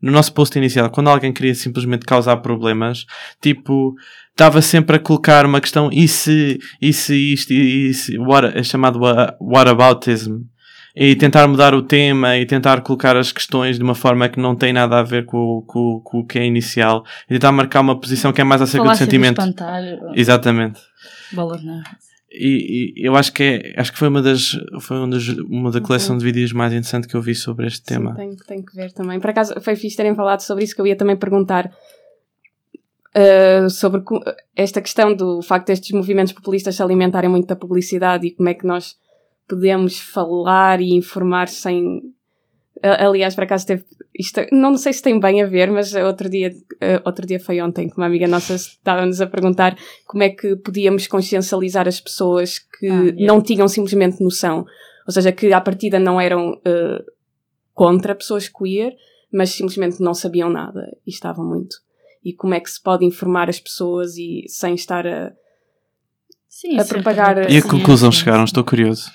no 0.00 0.12
nosso 0.12 0.32
post 0.32 0.56
inicial, 0.56 0.90
quando 0.90 1.08
alguém 1.08 1.32
queria 1.32 1.54
simplesmente 1.54 2.04
causar 2.04 2.36
problemas, 2.38 3.04
tipo, 3.40 3.94
estava 4.30 4.60
sempre 4.62 4.96
a 4.96 4.98
colocar 4.98 5.44
uma 5.46 5.60
questão, 5.60 5.90
e 5.92 6.06
se, 6.06 6.58
e 6.80 6.92
se 6.92 7.32
isto, 7.32 7.52
e 7.52 7.92
se, 7.94 8.18
what, 8.18 8.56
é 8.56 8.62
chamado 8.62 9.00
wha- 9.00 9.34
whataboutism. 9.40 10.42
E 10.96 11.14
tentar 11.14 11.46
mudar 11.46 11.74
o 11.74 11.82
tema 11.82 12.38
e 12.38 12.46
tentar 12.46 12.80
colocar 12.80 13.16
as 13.18 13.30
questões 13.30 13.76
de 13.76 13.84
uma 13.84 13.94
forma 13.94 14.28
que 14.30 14.40
não 14.40 14.56
tem 14.56 14.72
nada 14.72 14.98
a 14.98 15.02
ver 15.02 15.26
com, 15.26 15.36
o- 15.36 15.62
com, 15.62 16.00
com 16.02 16.20
o 16.20 16.26
que 16.26 16.38
é 16.38 16.46
inicial 16.46 17.04
e 17.28 17.34
tentar 17.34 17.52
marcar 17.52 17.82
uma 17.82 18.00
posição 18.00 18.32
que 18.32 18.40
é 18.40 18.44
mais 18.44 18.62
acerca 18.62 18.88
do 18.88 18.96
sentimento. 18.96 19.38
espantalho, 19.40 19.98
Exatamente. 20.14 20.80
bola 21.32 21.60
na... 21.62 21.82
E, 22.38 22.92
e 22.96 23.06
eu 23.06 23.14
acho 23.16 23.32
que 23.32 23.42
é, 23.42 23.74
acho 23.80 23.92
que 23.92 23.98
foi 23.98 24.08
uma 24.08 24.20
das 24.20 24.58
foi 24.80 24.96
uma, 24.98 25.08
das, 25.08 25.26
uma 25.28 25.70
da 25.70 25.80
coleção 25.80 26.18
de 26.18 26.24
vídeos 26.24 26.52
mais 26.52 26.72
interessante 26.72 27.06
que 27.08 27.14
eu 27.14 27.22
vi 27.22 27.34
sobre 27.34 27.66
este 27.66 27.82
tema. 27.82 28.10
Sim, 28.10 28.16
tenho, 28.16 28.36
tenho 28.46 28.64
que 28.66 28.74
ver 28.74 28.92
também. 28.92 29.18
Por 29.20 29.30
acaso 29.30 29.54
foi 29.60 29.76
fixe 29.76 29.96
terem 29.96 30.14
falado 30.14 30.40
sobre 30.40 30.64
isso 30.64 30.74
que 30.74 30.80
eu 30.80 30.86
ia 30.86 30.96
também 30.96 31.16
perguntar 31.16 31.70
uh, 33.16 33.70
sobre 33.70 34.02
esta 34.54 34.80
questão 34.82 35.14
do 35.14 35.40
facto 35.42 35.68
destes 35.68 35.92
movimentos 35.92 36.32
populistas 36.32 36.74
se 36.74 36.82
alimentarem 36.82 37.30
muito 37.30 37.46
da 37.46 37.56
publicidade 37.56 38.26
e 38.26 38.30
como 38.32 38.48
é 38.48 38.54
que 38.54 38.66
nós 38.66 38.96
podemos 39.48 39.98
falar 39.98 40.80
e 40.80 40.92
informar 40.94 41.48
sem. 41.48 42.02
Aliás, 42.82 43.34
por 43.34 43.44
acaso 43.44 43.66
teve. 43.66 43.84
Isto, 44.18 44.40
não 44.52 44.76
sei 44.78 44.92
se 44.94 45.02
tem 45.02 45.18
bem 45.20 45.42
a 45.42 45.46
ver, 45.46 45.70
mas 45.70 45.92
outro 45.94 46.28
dia, 46.28 46.50
uh, 46.50 47.02
outro 47.04 47.26
dia 47.26 47.38
foi 47.38 47.60
ontem 47.60 47.88
que 47.88 47.96
uma 47.98 48.06
amiga 48.06 48.26
nossa 48.26 48.54
estava-nos 48.54 49.20
a 49.20 49.26
perguntar 49.26 49.76
como 50.06 50.22
é 50.22 50.30
que 50.30 50.56
podíamos 50.56 51.06
consciencializar 51.06 51.86
as 51.86 52.00
pessoas 52.00 52.58
que 52.58 52.86
Ah, 52.88 53.02
yeah. 53.02 53.26
não 53.26 53.42
tinham 53.42 53.68
simplesmente 53.68 54.22
noção. 54.22 54.64
Ou 55.06 55.12
seja, 55.12 55.32
que 55.32 55.52
à 55.52 55.60
partida 55.60 55.98
não 55.98 56.18
eram 56.20 56.52
uh, 56.52 57.04
contra 57.74 58.14
pessoas 58.14 58.48
queer, 58.48 58.94
mas 59.32 59.50
simplesmente 59.50 60.00
não 60.00 60.14
sabiam 60.14 60.48
nada 60.48 60.96
e 61.06 61.10
estavam 61.10 61.44
muito. 61.44 61.76
E 62.24 62.32
como 62.32 62.54
é 62.54 62.60
que 62.60 62.70
se 62.70 62.82
pode 62.82 63.04
informar 63.04 63.48
as 63.50 63.60
pessoas 63.60 64.16
e 64.16 64.44
sem 64.48 64.74
estar 64.74 65.06
a. 65.06 65.32
Sim, 66.48 66.78
A 66.78 66.84
propagar- 66.84 67.50
E 67.50 67.58
a 67.58 67.62
conclusão 67.62 68.10
chegaram, 68.10 68.44
estou 68.44 68.64
curioso. 68.64 69.10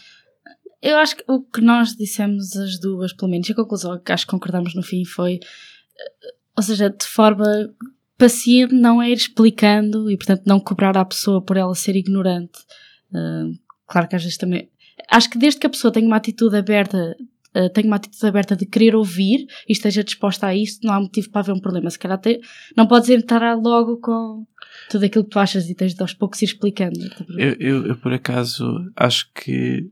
Eu 0.82 0.98
acho 0.98 1.16
que 1.18 1.24
o 1.28 1.42
que 1.42 1.62
nós 1.62 1.96
dissemos 1.96 2.56
as 2.56 2.80
duas, 2.80 3.14
pelo 3.14 3.30
menos, 3.32 3.48
e 3.48 3.52
a 3.52 3.56
conclusão 3.56 4.00
que 4.00 4.12
acho 4.12 4.26
que 4.26 4.32
concordamos 4.32 4.74
no 4.74 4.82
fim 4.82 5.06
foi, 5.06 5.36
eh, 5.36 6.34
ou 6.58 6.64
seja, 6.64 6.90
de 6.90 7.06
forma 7.06 7.46
paciente 8.18 8.74
não 8.74 9.02
é 9.02 9.10
ir 9.10 9.18
explicando 9.18 10.10
e, 10.10 10.18
portanto, 10.18 10.44
não 10.46 10.60
cobrar 10.60 10.96
à 10.98 11.04
pessoa 11.06 11.42
por 11.42 11.58
ela 11.58 11.74
ser 11.76 11.96
ignorante. 11.96 12.60
Ah, 13.14 13.46
claro 13.88 14.08
que 14.08 14.16
às 14.16 14.24
vezes 14.24 14.38
também. 14.38 14.70
Acho 15.10 15.30
que 15.30 15.38
desde 15.38 15.60
que 15.60 15.68
a 15.68 15.70
pessoa 15.70 15.92
tenha 15.92 16.06
uma 16.08 16.18
atitude 16.18 16.56
aberta, 16.56 17.16
ah, 17.54 17.70
tenha 17.70 17.88
uma 17.88 17.96
atitude 17.98 18.26
aberta 18.28 18.56
de 18.56 18.66
querer 18.66 18.96
ouvir 18.96 19.46
e 19.68 19.72
esteja 19.74 20.04
disposta 20.04 20.48
a 20.48 20.56
isso, 20.56 20.80
não 20.84 20.94
há 20.94 21.00
motivo 21.00 21.30
para 21.32 21.42
haver 21.42 21.54
um 21.54 21.60
problema. 21.60 21.90
Se 21.90 21.98
calhar 22.00 22.20
te- 22.20 22.40
não 22.78 22.88
podes 22.88 23.10
entrar 23.10 23.56
logo 23.56 23.98
com 23.98 24.46
tudo 24.90 25.06
aquilo 25.06 25.24
que 25.26 25.30
tu 25.32 25.40
achas 25.40 25.70
e 25.70 25.76
tens 25.76 25.94
de 25.96 26.02
aos 26.02 26.14
poucos 26.14 26.42
ir 26.42 26.46
explicando. 26.46 27.00
Eu, 27.38 27.56
eu, 27.60 27.86
eu, 27.88 27.98
por 27.98 28.14
acaso, 28.14 28.66
acho 28.96 29.30
que 29.34 29.90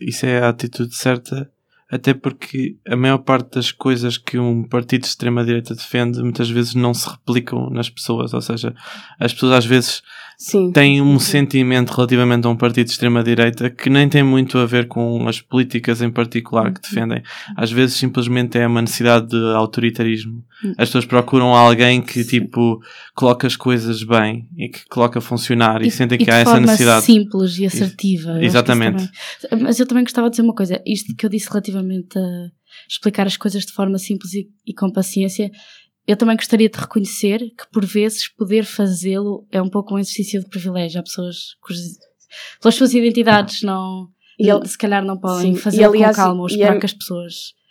isso 0.00 0.26
é 0.26 0.38
a 0.38 0.48
atitude 0.48 0.94
certa, 0.94 1.50
até 1.90 2.14
porque 2.14 2.76
a 2.88 2.96
maior 2.96 3.18
parte 3.18 3.54
das 3.54 3.70
coisas 3.70 4.18
que 4.18 4.38
um 4.38 4.66
partido 4.66 5.02
de 5.02 5.08
extrema-direita 5.08 5.74
defende 5.74 6.20
muitas 6.22 6.50
vezes 6.50 6.74
não 6.74 6.94
se 6.94 7.08
replicam 7.08 7.70
nas 7.70 7.88
pessoas, 7.88 8.34
ou 8.34 8.40
seja, 8.40 8.74
as 9.20 9.32
pessoas 9.32 9.52
às 9.52 9.66
vezes 9.66 10.02
Sim. 10.38 10.72
têm 10.72 11.00
um 11.00 11.18
sentimento 11.18 11.90
relativamente 11.90 12.46
a 12.46 12.50
um 12.50 12.56
partido 12.56 12.86
de 12.86 12.92
extrema-direita 12.92 13.70
que 13.70 13.88
nem 13.88 14.08
tem 14.08 14.22
muito 14.22 14.58
a 14.58 14.66
ver 14.66 14.88
com 14.88 15.28
as 15.28 15.40
políticas 15.40 16.02
em 16.02 16.10
particular 16.10 16.72
que 16.72 16.80
defendem. 16.80 17.22
Às 17.56 17.70
vezes 17.70 17.96
simplesmente 17.96 18.58
é 18.58 18.66
uma 18.66 18.82
necessidade 18.82 19.28
de 19.28 19.54
autoritarismo. 19.54 20.42
As 20.78 20.88
pessoas 20.88 21.04
procuram 21.04 21.54
alguém 21.54 22.00
que, 22.00 22.24
tipo, 22.24 22.80
coloca 23.14 23.46
as 23.46 23.56
coisas 23.56 24.02
bem 24.02 24.48
e 24.56 24.68
que 24.68 24.84
coloca 24.88 25.18
a 25.18 25.22
funcionar 25.22 25.82
e, 25.82 25.90
sentem 25.90 26.16
que 26.18 26.24
de 26.24 26.30
há 26.30 26.36
essa 26.36 26.50
forma 26.52 26.66
necessidade. 26.66 27.04
simples 27.04 27.58
e 27.58 27.66
assertiva. 27.66 28.32
Isso 28.36 28.44
Exatamente. 28.46 29.08
também- 29.50 29.64
Mas 29.66 29.78
eu 29.80 29.86
também 29.86 30.04
gostava 30.04 30.28
de 30.28 30.32
dizer 30.36 30.42
uma 30.42 30.54
coisa. 30.54 30.80
Isto 30.86 31.14
que 31.16 31.26
eu 31.26 31.30
disse 31.30 31.48
relativamente 31.48 32.18
a 32.18 32.22
explicar 32.88 33.26
as 33.26 33.36
coisas 33.36 33.64
de 33.66 33.72
forma 33.72 33.98
simples 33.98 34.32
e, 34.34 34.48
e 34.66 34.72
com 34.74 34.90
paciência, 34.90 35.50
eu 36.06 36.16
também 36.16 36.36
gostaria 36.36 36.68
de 36.68 36.78
reconhecer 36.78 37.38
que, 37.40 37.70
por 37.72 37.84
vezes, 37.84 38.28
poder 38.28 38.64
fazê-lo 38.64 39.46
é 39.50 39.60
um 39.60 39.68
pouco 39.70 39.94
um 39.94 39.98
exercício 39.98 40.40
de 40.40 40.48
privilégio. 40.48 41.00
Há 41.00 41.02
pessoas 41.02 41.36
cujas, 41.60 41.82
pelas 42.60 42.74
suas 42.74 42.92
identidades, 42.94 43.62
não, 43.62 44.08
E 44.38 44.48
ele- 44.50 44.66
se 44.66 44.76
calhar 44.78 45.04
não 45.04 45.18
podem 45.18 45.54
fazer 45.56 45.82
e 45.82 45.86
com 46.04 46.12
calma 46.12 46.42
ou 46.42 46.48
e 46.48 46.52
esperar 46.52 46.76
é- 46.76 46.78
que 46.80 46.86
as 46.86 46.92
pessoas 46.92 47.34
eh, 47.34 47.63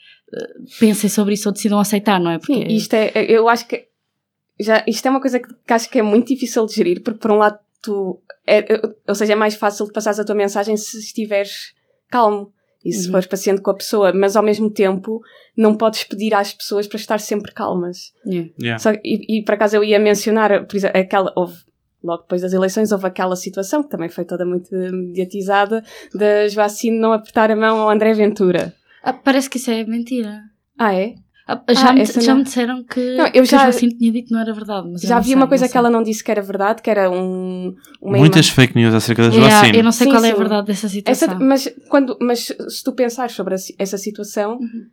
pensem 0.80 1.10
sobre 1.10 1.34
isso 1.34 1.50
ou 1.50 1.54
decidam 1.54 1.80
aceitar, 1.80 2.20
não 2.20 2.32
é? 2.32 2.38
Porque 2.38 2.54
Sim, 2.54 2.68
isto 2.68 2.94
é, 2.94 3.12
eu 3.16 3.48
acho 3.50 3.68
que 3.68 3.86
já, 4.60 4.84
isto 4.88 5.06
é 5.08 5.10
uma 5.12 5.22
coisa 5.22 5.40
que, 5.40 5.48
que 5.66 5.74
acho 5.74 5.90
que 5.90 6.00
é 6.00 6.02
muito 6.02 6.28
difícil 6.28 6.66
de 6.66 6.74
gerir, 6.74 7.02
porque 7.02 7.20
por 7.20 7.32
um 7.32 7.38
lado 7.38 7.58
tu, 7.82 8.22
é, 8.46 8.60
é- 8.74 8.82
ou 9.08 9.16
seja, 9.16 9.34
é 9.34 9.36
mais 9.36 9.56
fácil 9.56 9.86
de 9.86 9.92
passares 9.94 10.20
a 10.20 10.24
tua 10.26 10.36
mensagem 10.36 10.78
se 10.78 10.98
estiveres 11.00 11.74
calmo 12.10 12.52
e 12.86 12.92
se 12.92 13.06
Uhum. 13.08 13.12
fores 13.14 13.26
paciente 13.28 13.62
com 13.62 13.72
a 13.72 13.76
pessoa, 13.76 14.14
mas 14.14 14.36
ao 14.36 14.44
mesmo 14.44 14.70
tempo 14.70 15.22
não 15.58 15.76
podes 15.76 16.04
pedir 16.04 16.34
às 16.34 16.54
pessoas 16.54 16.86
para 16.88 16.98
estar 16.98 17.20
sempre 17.20 17.52
calmas. 17.52 18.14
Yeah. 18.26 18.50
Yeah. 18.60 18.80
Só- 18.80 18.92
e, 19.04 19.40
e 19.40 19.44
por 19.44 19.54
acaso 19.56 19.76
eu 19.78 19.84
ia 19.84 20.00
mencionar, 20.00 20.66
por 20.68 20.76
exemplo, 20.76 21.00
aquela, 21.00 21.32
houve, 21.36 21.58
logo 22.04 22.24
depois 22.24 22.42
das 22.42 22.54
eleições, 22.54 22.92
houve 22.92 23.08
aquela 23.08 23.36
situação 23.36 23.82
que 23.84 23.90
também 23.90 24.10
foi 24.10 24.26
toda 24.26 24.46
muito 24.46 24.70
mediatizada, 24.76 25.84
da 26.14 26.48
Joacine 26.48 26.98
não 27.00 27.14
apertar 27.14 27.50
a 27.52 27.56
mão 27.56 27.80
ao 27.80 27.90
André 27.90 28.14
Ventura. 28.14 28.74
Ah, 29.04 29.14
parece 29.14 29.50
que 29.50 29.58
isso 29.58 29.70
é 29.70 29.84
mentira. 29.86 30.42
Ah, 30.80 30.94
é? 30.94 31.16
Ah, 31.46 31.62
já, 31.74 31.90
Ah, 31.90 31.94
me, 31.94 32.02
essa 32.02 32.22
já 32.22 32.34
me 32.34 32.44
disseram 32.44 32.84
que, 32.86 33.18
Não, 33.18 33.26
eu 33.28 33.32
que 33.44 33.46
já- 33.46 33.58
a 33.60 33.64
Joacine 33.64 33.98
tinha 33.98 34.12
dito 34.14 34.28
que 34.28 34.32
não 34.34 34.40
era 34.40 34.54
verdade. 34.54 34.90
Mas 34.90 35.02
Já 35.02 35.22
sei, 35.22 35.36
uma 35.36 35.46
coisa 35.46 35.68
que 35.68 35.78
ela 35.78 35.90
não 35.90 36.02
disse 36.02 36.24
que 36.24 36.32
era 36.32 36.42
verdade, 36.42 36.82
que 36.82 36.90
era 36.90 37.12
um, 37.12 37.76
uma 38.02 38.18
Muitas 38.18 38.46
imagem- 38.48 38.54
fake 38.56 38.76
news 38.78 38.94
acerca 38.94 39.24
da 39.24 39.28
Yeah, 39.36 39.50
Joacine. 39.58 39.78
eu 39.78 39.84
não 39.84 39.92
sei 39.92 40.08
Sim, 40.08 40.12
qual 40.14 40.24
é 40.24 40.30
a 40.30 40.32
sim. 40.32 40.38
verdade 40.40 40.68
dessa 40.68 40.86
Essa, 40.88 40.96
situação. 40.96 41.40
mas, 41.42 41.68
quando, 41.90 42.18
mas 42.22 42.40
se 42.70 42.84
tu 42.84 42.94
pensares 42.94 43.34
sobre 43.34 43.56
essa 43.78 43.98
situação, 43.98 44.54
Uhum. 44.54 44.88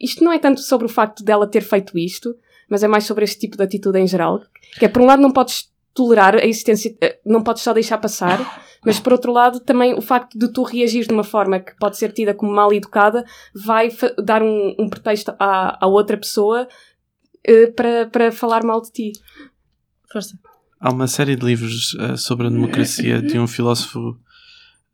isto 0.00 0.24
não 0.24 0.32
é 0.32 0.38
tanto 0.38 0.62
sobre 0.62 0.86
o 0.86 0.88
facto 0.88 1.22
dela 1.22 1.46
ter 1.46 1.60
feito 1.60 1.98
isto, 1.98 2.34
mas 2.68 2.82
é 2.82 2.88
mais 2.88 3.04
sobre 3.04 3.24
este 3.24 3.38
tipo 3.38 3.58
de 3.58 3.62
atitude 3.64 3.98
em 3.98 4.06
geral. 4.06 4.40
Que 4.78 4.86
é, 4.86 4.88
por 4.88 5.02
um 5.02 5.06
lado, 5.06 5.20
não 5.20 5.30
podes 5.32 5.69
tolerar 5.94 6.34
a 6.36 6.44
existência, 6.46 6.96
eh, 7.00 7.18
não 7.24 7.42
podes 7.42 7.62
só 7.62 7.72
deixar 7.72 7.98
passar, 7.98 8.38
mas 8.84 8.98
por 9.00 9.12
outro 9.12 9.32
lado, 9.32 9.60
também 9.60 9.94
o 9.94 10.00
facto 10.00 10.38
de 10.38 10.52
tu 10.52 10.62
reagir 10.62 11.06
de 11.06 11.12
uma 11.12 11.24
forma 11.24 11.60
que 11.60 11.76
pode 11.78 11.96
ser 11.98 12.12
tida 12.12 12.32
como 12.34 12.52
mal 12.52 12.72
educada 12.72 13.24
vai 13.54 13.90
dar 14.22 14.42
um, 14.42 14.74
um 14.78 14.88
pretexto 14.88 15.34
à, 15.38 15.84
à 15.84 15.86
outra 15.86 16.16
pessoa 16.16 16.66
eh, 17.44 17.66
para, 17.68 18.06
para 18.06 18.32
falar 18.32 18.64
mal 18.64 18.80
de 18.80 18.90
ti. 18.92 19.12
Força. 20.10 20.38
Há 20.80 20.90
uma 20.90 21.06
série 21.06 21.36
de 21.36 21.44
livros 21.44 21.94
eh, 22.00 22.16
sobre 22.16 22.46
a 22.46 22.50
democracia 22.50 23.20
de 23.20 23.38
um 23.38 23.46
filósofo 23.46 24.18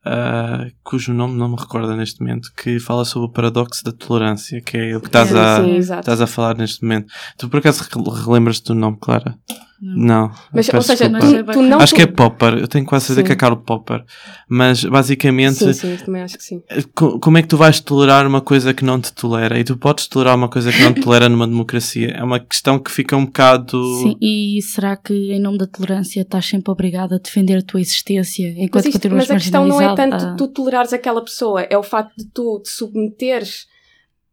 ah, 0.09 0.67
cujo 0.85 1.13
nome 1.13 1.37
não 1.37 1.49
me 1.49 1.57
recordo 1.57 1.95
neste 1.97 2.21
momento, 2.21 2.53
que 2.57 2.79
fala 2.79 3.05
sobre 3.05 3.29
o 3.29 3.33
paradoxo 3.33 3.83
da 3.83 3.91
tolerância, 3.91 4.61
que 4.61 4.77
é 4.77 4.97
o 4.97 5.01
que 5.01 5.09
estás, 5.09 5.29
Sim, 5.31 5.37
a, 5.37 5.65
sim, 5.65 5.77
estás 5.79 6.21
a 6.21 6.27
falar 6.29 6.57
neste 6.57 6.83
momento. 6.83 7.13
Tu 7.37 7.49
por 7.49 7.59
acaso 7.59 7.83
re- 7.83 8.25
relembras-te 8.25 8.67
do 8.69 8.75
nome, 8.77 8.99
Clara? 9.01 9.37
Não. 9.81 9.97
Não. 10.29 10.31
Mas, 10.53 10.73
ou 10.73 10.81
seja, 10.83 11.11
tu, 11.11 11.53
tu 11.53 11.63
não. 11.63 11.79
Acho 11.81 11.95
que 11.95 12.03
é 12.03 12.07
Popper, 12.07 12.55
eu 12.59 12.67
tenho 12.69 12.85
quase 12.87 13.07
certeza 13.07 13.27
que 13.27 13.33
é 13.33 13.37
Karl 13.37 13.57
Popper. 13.57 14.05
Mas 14.49 14.83
basicamente, 14.85 15.57
Sim, 15.59 15.73
sim, 15.73 15.97
também 16.05 16.23
acho 16.23 16.39
que 16.39 16.45
sim. 16.45 16.63
co- 16.95 17.19
como 17.21 17.37
é 17.39 17.43
que 17.43 17.49
tu 17.49 17.57
vais 17.57 17.79
tolerar 17.81 18.27
uma 18.27 18.41
coisa 18.41 18.73
que 18.73 18.85
não 18.85 19.01
te 19.01 19.13
tolera? 19.13 19.59
E 19.59 19.65
tu 19.65 19.77
podes 19.77 20.07
tolerar 20.07 20.35
uma 20.37 20.49
coisa 20.49 20.73
que 20.73 20.81
não 20.83 20.95
te 20.95 21.01
tolera 21.03 21.29
numa 21.29 21.47
democracia? 21.47 22.09
É 22.17 22.23
uma 22.23 22.41
questão 22.41 22.79
que 22.79 22.91
fica 22.91 23.17
um 23.17 23.27
bocado. 23.27 23.79
Sim, 24.03 24.17
e 24.21 24.61
será 24.63 24.97
que 24.97 25.13
em 25.33 25.41
nome 25.41 25.59
da 25.59 25.67
tolerância 25.67 26.21
estás 26.23 26.47
sempre 26.47 26.71
obrigado 26.73 27.15
a 27.15 27.19
defender 27.19 27.59
a 27.59 27.63
tua 27.63 27.81
existência 27.81 28.49
enquanto 28.57 28.85
Mas, 28.85 28.87
isto- 28.87 28.93
continuas 29.01 29.29
mas 29.29 29.31
a 29.31 29.35
questão 29.39 29.67
não 29.67 29.81
é 29.83 29.95
tanto? 29.95 30.17
Ah, 30.25 30.35
tu 30.39 30.49
tolerares 30.49 30.93
aquela 30.93 31.23
pessoa, 31.23 31.61
é 31.63 31.77
o 31.77 31.83
facto 31.83 32.15
de 32.17 32.25
tu 32.27 32.61
te 32.63 32.71
submeteres, 32.71 33.67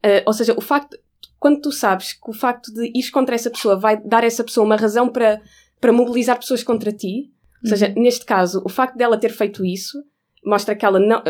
eh, 0.02 0.24
ou 0.26 0.34
seja, 0.34 0.54
o 0.58 0.62
facto, 0.62 0.98
quando 1.44 1.60
tu 1.60 1.72
sabes 1.74 2.14
que 2.14 2.30
o 2.30 2.34
facto 2.34 2.72
de 2.74 2.86
ires 2.96 3.10
contra 3.10 3.36
essa 3.36 3.50
pessoa 3.52 3.76
vai 3.78 3.98
dar 4.02 4.24
a 4.24 4.28
essa 4.28 4.44
pessoa 4.44 4.66
uma 4.66 4.78
razão 4.78 5.10
para, 5.10 5.42
para 5.82 5.92
mobilizar 5.92 6.38
pessoas 6.40 6.64
contra 6.64 6.92
ti, 6.94 7.30
ou 7.64 7.70
seja, 7.70 7.88
Uhum. 7.96 8.02
neste 8.04 8.24
caso, 8.26 8.62
o 8.66 8.70
facto 8.70 8.96
dela 8.96 9.18
ter 9.20 9.30
feito 9.32 9.66
isso 9.66 9.98
mostra 10.46 10.74
que 10.76 10.86
ela 10.86 11.00
não, 11.00 11.22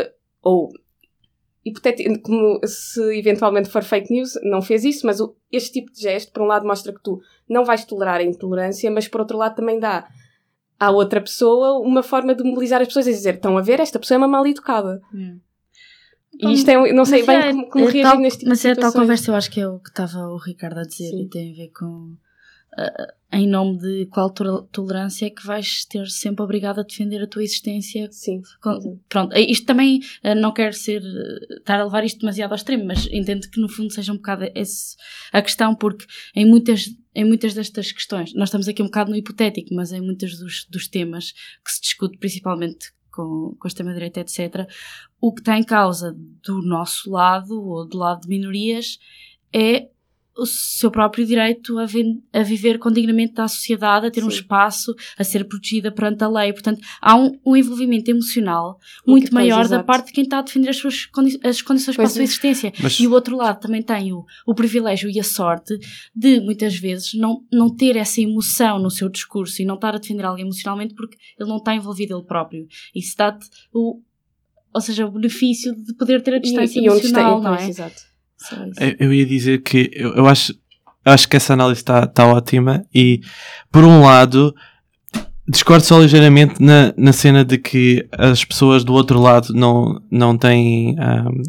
ou 0.42 0.70
como 2.22 2.60
se 2.66 3.18
eventualmente 3.18 3.68
for 3.70 3.82
fake 3.82 4.12
news, 4.12 4.32
não 4.42 4.60
fez 4.60 4.84
isso, 4.84 5.06
mas 5.06 5.20
o- 5.20 5.34
este 5.50 5.72
tipo 5.80 5.92
de 5.92 6.00
gesto, 6.00 6.30
por 6.32 6.42
um 6.42 6.46
lado, 6.46 6.66
mostra 6.66 6.92
que 6.92 7.02
tu 7.02 7.20
não 7.48 7.64
vais 7.64 7.84
tolerar 7.84 8.16
a 8.20 8.22
intolerância, 8.22 8.90
mas 8.90 9.08
por 9.08 9.20
outro 9.20 9.38
lado 9.38 9.56
também 9.56 9.78
dá 9.80 10.06
à 10.78 10.90
outra 10.90 11.20
pessoa 11.20 11.78
uma 11.78 12.02
forma 12.02 12.34
de 12.34 12.44
mobilizar 12.44 12.80
as 12.82 12.88
pessoas 12.88 13.06
e 13.06 13.12
dizer: 13.12 13.34
estão 13.36 13.56
a 13.56 13.62
ver, 13.62 13.80
esta 13.80 13.98
pessoa 13.98 14.16
é 14.16 14.18
uma 14.18 14.28
mal 14.28 14.46
educada. 14.46 15.00
Yeah. 15.12 15.38
E 16.42 16.52
isto 16.52 16.68
é, 16.70 16.92
não 16.92 17.04
sei 17.04 17.24
bem 17.24 17.36
é- 17.36 17.50
como, 17.52 17.68
como 17.68 17.84
é 17.88 17.92
reagir 17.92 18.02
tal- 18.10 18.18
neste 18.20 18.38
tipo 18.40 18.48
Mas 18.50 18.60
de 18.62 18.68
é 18.68 18.74
tal 18.74 18.92
conversa, 18.92 19.30
eu 19.30 19.34
acho 19.34 19.50
que 19.50 19.60
é 19.60 19.68
o 19.68 19.78
que 19.78 19.88
estava 19.90 20.18
o 20.28 20.36
Ricardo 20.36 20.78
a 20.80 20.82
dizer 20.82 21.10
Sim. 21.10 21.22
e 21.22 21.28
tem 21.28 21.52
a 21.52 21.56
ver 21.56 21.68
com 21.68 22.16
ah, 22.76 23.14
em 23.32 23.46
nome 23.48 23.78
de 23.78 24.06
qual 24.06 24.30
tol- 24.30 24.64
tolerância 24.64 25.26
é 25.26 25.30
que 25.30 25.46
vais 25.46 25.84
ter 25.84 26.06
sempre 26.08 26.42
obrigado 26.42 26.80
a 26.80 26.82
defender 26.82 27.22
a 27.22 27.26
tua 27.28 27.44
existência 27.44 28.08
Sim. 28.10 28.42
Com- 28.60 28.98
Pronto, 29.08 29.32
eh, 29.32 29.42
isto 29.42 29.64
também 29.64 30.00
eh, 30.24 30.34
não 30.34 30.52
quero 30.52 30.72
ser 30.72 31.00
estar 31.58 31.78
a 31.80 31.84
levar 31.84 32.04
isto 32.04 32.18
demasiado 32.20 32.50
ao 32.50 32.56
extremo, 32.56 32.84
mas 32.84 33.06
entendo 33.12 33.48
que 33.48 33.60
no 33.60 33.68
fundo 33.68 33.92
seja 33.92 34.12
um 34.12 34.16
bocado 34.16 34.46
esse 34.56 34.96
a 35.32 35.40
questão, 35.40 35.72
porque 35.74 36.04
em 36.34 36.44
muitas, 36.44 36.86
em 37.14 37.24
muitas 37.24 37.54
destas 37.54 37.92
questões, 37.92 38.34
nós 38.34 38.48
estamos 38.48 38.66
aqui 38.66 38.82
um 38.82 38.86
bocado 38.86 39.10
no 39.12 39.16
hipotético, 39.16 39.72
mas 39.72 39.92
em 39.92 40.00
muitos 40.00 40.36
dos, 40.38 40.66
dos 40.68 40.88
temas 40.88 41.30
que 41.64 41.70
se 41.70 41.80
discute, 41.80 42.18
principalmente 42.18 42.92
com, 43.14 43.54
com 43.58 43.66
a 43.66 43.68
extrema-direita, 43.68 44.20
etc. 44.20 44.68
O 45.20 45.32
que 45.32 45.40
está 45.40 45.56
em 45.56 45.64
causa 45.64 46.16
do 46.42 46.62
nosso 46.62 47.10
lado, 47.10 47.62
ou 47.62 47.86
do 47.86 47.96
lado 47.96 48.22
de 48.22 48.28
minorias, 48.28 48.98
é 49.52 49.88
o 50.36 50.44
seu 50.46 50.90
próprio 50.90 51.24
direito 51.24 51.78
a, 51.78 51.86
vi- 51.86 52.20
a 52.32 52.42
viver 52.42 52.78
com 52.78 52.90
dignamente 52.90 53.34
da 53.34 53.46
sociedade, 53.46 54.06
a 54.06 54.10
ter 54.10 54.24
um 54.24 54.30
Sim. 54.30 54.38
espaço, 54.38 54.94
a 55.16 55.22
ser 55.22 55.44
protegida 55.44 55.92
perante 55.92 56.24
a 56.24 56.28
lei. 56.28 56.52
Portanto, 56.52 56.80
há 57.00 57.14
um, 57.14 57.38
um 57.46 57.56
envolvimento 57.56 58.10
emocional 58.10 58.78
muito 59.06 59.32
maior 59.32 59.68
da 59.68 59.82
parte 59.82 60.06
de 60.06 60.12
quem 60.12 60.24
está 60.24 60.38
a 60.38 60.42
defender 60.42 60.70
as 60.70 60.76
suas 60.76 61.06
condi 61.06 61.38
as 61.44 61.62
condições 61.62 61.94
para 61.96 62.04
a 62.04 62.06
Pois 62.06 62.12
sua 62.14 62.22
é. 62.22 62.24
existência. 62.24 62.72
Mas- 62.82 62.98
E 62.98 63.06
o 63.06 63.12
outro 63.12 63.36
lado 63.36 63.60
também 63.60 63.80
tem 63.82 64.12
o, 64.12 64.24
o 64.46 64.54
privilégio 64.54 65.08
e 65.08 65.20
a 65.20 65.24
sorte 65.24 65.78
de, 66.14 66.40
muitas 66.40 66.74
vezes, 66.76 67.14
não, 67.14 67.44
não 67.52 67.74
ter 67.74 67.96
essa 67.96 68.20
emoção 68.20 68.78
no 68.78 68.90
seu 68.90 69.08
discurso 69.08 69.62
e 69.62 69.64
não 69.64 69.76
estar 69.76 69.94
a 69.94 69.98
defender 69.98 70.24
alguém 70.24 70.44
emocionalmente 70.44 70.94
porque 70.94 71.16
ele 71.38 71.48
não 71.48 71.58
está 71.58 71.74
envolvido 71.74 72.16
ele 72.16 72.24
próprio. 72.24 72.66
Isso 72.94 73.14
dá-te 73.16 73.46
o. 73.72 74.00
Ou 74.74 74.80
seja, 74.80 75.06
o 75.06 75.10
benefício 75.12 75.72
de 75.76 75.94
poder 75.94 76.20
ter 76.20 76.34
a 76.34 76.38
distância 76.40 76.80
e, 76.80 76.82
e 76.82 76.86
está, 76.88 76.98
emocional, 77.20 77.40
não 77.40 77.50
pois, 77.54 77.62
é? 77.62 77.68
exato. 77.70 78.02
Eu, 78.78 78.94
eu 79.08 79.12
ia 79.14 79.24
dizer 79.26 79.62
que 79.62 79.90
eu, 79.94 80.14
eu 80.14 80.26
acho, 80.26 80.52
eu 81.04 81.12
acho 81.12 81.28
que 81.28 81.36
essa 81.36 81.52
análise 81.54 81.80
está 81.80 82.06
tá 82.06 82.26
ótima 82.26 82.84
e, 82.94 83.20
por 83.72 83.84
um 83.84 84.02
lado, 84.02 84.54
discordo 85.48 85.84
só 85.84 86.00
ligeiramente 86.00 86.62
na, 86.62 86.92
na 86.96 87.12
cena 87.12 87.44
de 87.44 87.58
que 87.58 88.06
as 88.12 88.44
pessoas 88.44 88.84
do 88.84 88.92
outro 88.92 89.20
lado 89.20 89.52
não, 89.54 90.00
não 90.10 90.36
têm, 90.36 90.96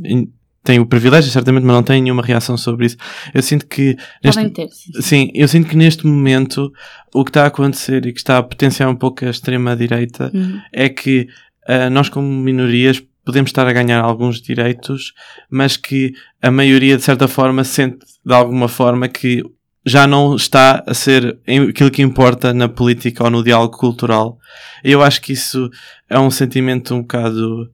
in- 0.05 0.29
têm 0.63 0.79
o 0.79 0.85
privilégio, 0.85 1.31
certamente, 1.31 1.63
mas 1.63 1.75
não 1.75 1.83
têm 1.83 2.01
nenhuma 2.01 2.23
reação 2.23 2.57
sobre 2.57 2.87
isso. 2.87 2.97
Eu 3.33 3.41
sinto 3.41 3.65
que 3.67 3.95
neste, 4.23 4.49
ter, 4.49 4.67
sim. 4.69 5.01
Sim, 5.01 5.31
eu 5.33 5.47
sinto 5.47 5.69
que 5.69 5.77
neste 5.77 6.05
momento 6.07 6.71
o 7.13 7.23
que 7.23 7.29
está 7.29 7.43
a 7.43 7.47
acontecer 7.47 8.05
e 8.05 8.11
que 8.13 8.19
está 8.19 8.37
a 8.37 8.43
potenciar 8.43 8.89
um 8.89 8.95
pouco 8.95 9.25
a 9.25 9.29
extrema-direita 9.29 10.31
Uhum. 10.33 10.59
é 10.73 10.89
que 10.89 11.27
ah, 11.67 11.89
nós, 11.89 12.09
como 12.09 12.27
minorias, 12.27 13.01
podemos 13.25 13.49
estar 13.49 13.67
a 13.67 13.73
ganhar 13.73 14.01
alguns 14.01 14.41
direitos, 14.41 15.13
mas 15.49 15.75
que 15.75 16.13
a 16.41 16.51
maioria, 16.51 16.95
de 16.95 17.03
certa 17.03 17.27
forma, 17.27 17.63
sente 17.63 18.05
de 18.23 18.33
alguma 18.33 18.67
forma 18.67 19.07
que 19.07 19.43
já 19.85 20.07
não 20.07 20.35
está 20.35 20.83
a 20.87 20.93
ser 20.93 21.37
aquilo 21.69 21.91
que 21.91 22.01
importa 22.01 22.53
na 22.53 22.67
política 22.67 23.23
ou 23.23 23.29
no 23.29 23.43
diálogo 23.43 23.77
cultural. 23.77 24.39
Eu 24.83 25.03
acho 25.03 25.21
que 25.21 25.33
isso 25.33 25.69
é 26.09 26.17
um 26.19 26.31
sentimento 26.31 26.93
um 26.95 27.01
bocado 27.01 27.71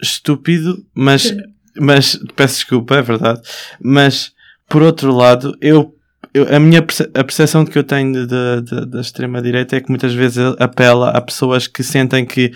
estúpido, 0.00 0.84
mas, 0.94 1.34
mas 1.78 2.18
peço 2.34 2.54
desculpa, 2.56 2.96
é 2.96 3.02
verdade. 3.02 3.40
Mas 3.82 4.32
por 4.68 4.82
outro 4.82 5.14
lado, 5.14 5.56
eu, 5.60 5.93
eu- 6.34 6.54
a 6.54 6.58
minha 6.58 6.82
perce- 6.82 7.08
a 7.14 7.22
percepção 7.24 7.64
que 7.64 7.78
eu 7.78 7.84
tenho 7.84 8.26
da 8.26 9.00
extrema-direita 9.00 9.76
é 9.76 9.80
que 9.80 9.88
muitas 9.88 10.12
vezes 10.12 10.38
apela 10.58 11.10
a 11.10 11.20
pessoas 11.20 11.66
que 11.66 11.82
sentem 11.82 12.26
que 12.26 12.50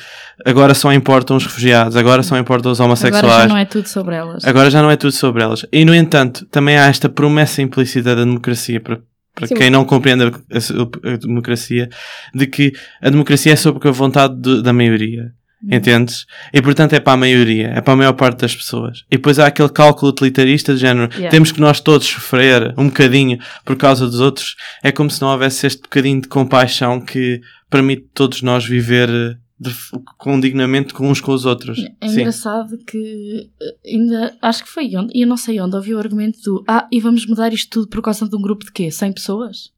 agora 0.44 0.74
só 0.74 0.92
importam 0.92 1.36
os 1.36 1.44
refugiados, 1.44 1.96
agora 1.96 2.22
só 2.22 2.36
importam 2.36 2.72
os 2.72 2.80
homossexuais. 2.80 3.24
Agora 3.24 3.42
já 3.42 3.48
não 3.48 3.56
é 3.58 3.64
tudo 3.64 3.88
sobre 3.88 4.14
elas. 4.16 4.44
Agora 4.44 4.70
já 4.70 4.82
não 4.82 4.90
é 4.90 4.96
tudo 4.96 5.12
sobre 5.12 5.42
elas. 5.42 5.64
E, 5.72 5.84
no 5.84 5.94
entanto, 5.94 6.44
também 6.50 6.76
há 6.76 6.86
esta 6.86 7.08
promessa 7.08 7.62
implícita 7.62 8.14
da 8.16 8.24
democracia, 8.24 8.80
para, 8.80 8.98
para 9.34 9.46
Sim. 9.46 9.54
quem 9.54 9.70
não 9.70 9.84
compreende 9.84 10.24
a, 10.24 10.26
a- 10.28 11.12
a 11.12 11.16
democracia, 11.16 11.88
de 12.34 12.46
que 12.46 12.72
a 13.00 13.08
democracia 13.08 13.52
é 13.52 13.56
sobre 13.56 13.88
a 13.88 13.92
vontade 13.92 14.34
de- 14.40 14.62
da 14.62 14.72
maioria. 14.72 15.32
Entendes? 15.70 16.24
E 16.52 16.62
portanto 16.62 16.92
é 16.92 17.00
para 17.00 17.14
a 17.14 17.16
maioria, 17.16 17.68
é 17.68 17.80
para 17.80 17.94
a 17.94 17.96
maior 17.96 18.12
parte 18.12 18.40
das 18.40 18.54
pessoas. 18.54 19.04
E 19.10 19.16
depois 19.16 19.38
há 19.38 19.46
aquele 19.46 19.68
cálculo 19.68 20.12
utilitarista 20.12 20.74
de 20.74 20.80
género, 20.80 21.08
Yeah. 21.12 21.30
temos 21.30 21.50
que 21.50 21.60
nós 21.60 21.80
todos 21.80 22.06
sofrer 22.06 22.74
um 22.78 22.86
bocadinho 22.86 23.38
por 23.64 23.76
causa 23.76 24.06
dos 24.06 24.20
outros. 24.20 24.54
É 24.82 24.92
como 24.92 25.10
se 25.10 25.20
não 25.20 25.28
houvesse 25.28 25.66
este 25.66 25.82
bocadinho 25.82 26.20
de 26.20 26.28
compaixão 26.28 27.00
que 27.00 27.40
permite 27.68 28.06
todos 28.14 28.40
nós 28.42 28.64
viver 28.64 29.08
eh, 29.08 29.36
de, 29.58 29.74
com 30.16 30.38
dignamente 30.38 30.94
com 30.94 31.10
uns 31.10 31.20
com 31.20 31.32
os 31.32 31.44
outros. 31.44 31.78
É 32.00 32.08
Sim. 32.08 32.20
engraçado 32.20 32.78
que 32.86 33.50
eh, 33.60 33.74
ainda 33.94 34.36
acho 34.40 34.62
que 34.64 34.70
foi 34.70 34.94
onde, 34.96 35.12
e 35.16 35.22
eu 35.22 35.28
não 35.28 35.36
sei 35.36 35.60
onde, 35.60 35.74
ouvi 35.74 35.92
o 35.94 35.98
argumento 35.98 36.38
do 36.44 36.64
ah, 36.68 36.86
e 36.92 37.00
vamos 37.00 37.26
mudar 37.26 37.52
isto 37.52 37.68
tudo 37.70 37.88
por 37.88 38.00
causa 38.00 38.28
de 38.28 38.36
um 38.36 38.40
grupo 38.40 38.64
de 38.64 38.72
quê? 38.72 38.90
100 38.90 39.12
pessoas? 39.12 39.72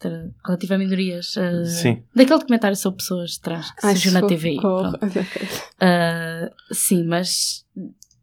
Isto 0.00 0.08
era 0.08 0.30
relativo 0.46 0.74
a 0.74 0.78
minorias. 0.78 1.36
eh, 1.36 1.64
Sim. 1.66 2.02
Daquele 2.14 2.38
documentário 2.38 2.74
sobre 2.76 2.98
pessoas 2.98 3.36
trans 3.36 3.70
que 3.72 3.86
Ai, 3.86 3.92
surgiu 3.96 4.12
na 4.12 4.26
TV. 4.26 4.56
pronto. 4.58 4.98
Ah, 5.78 6.50
sim, 6.72 7.04
mas 7.04 7.66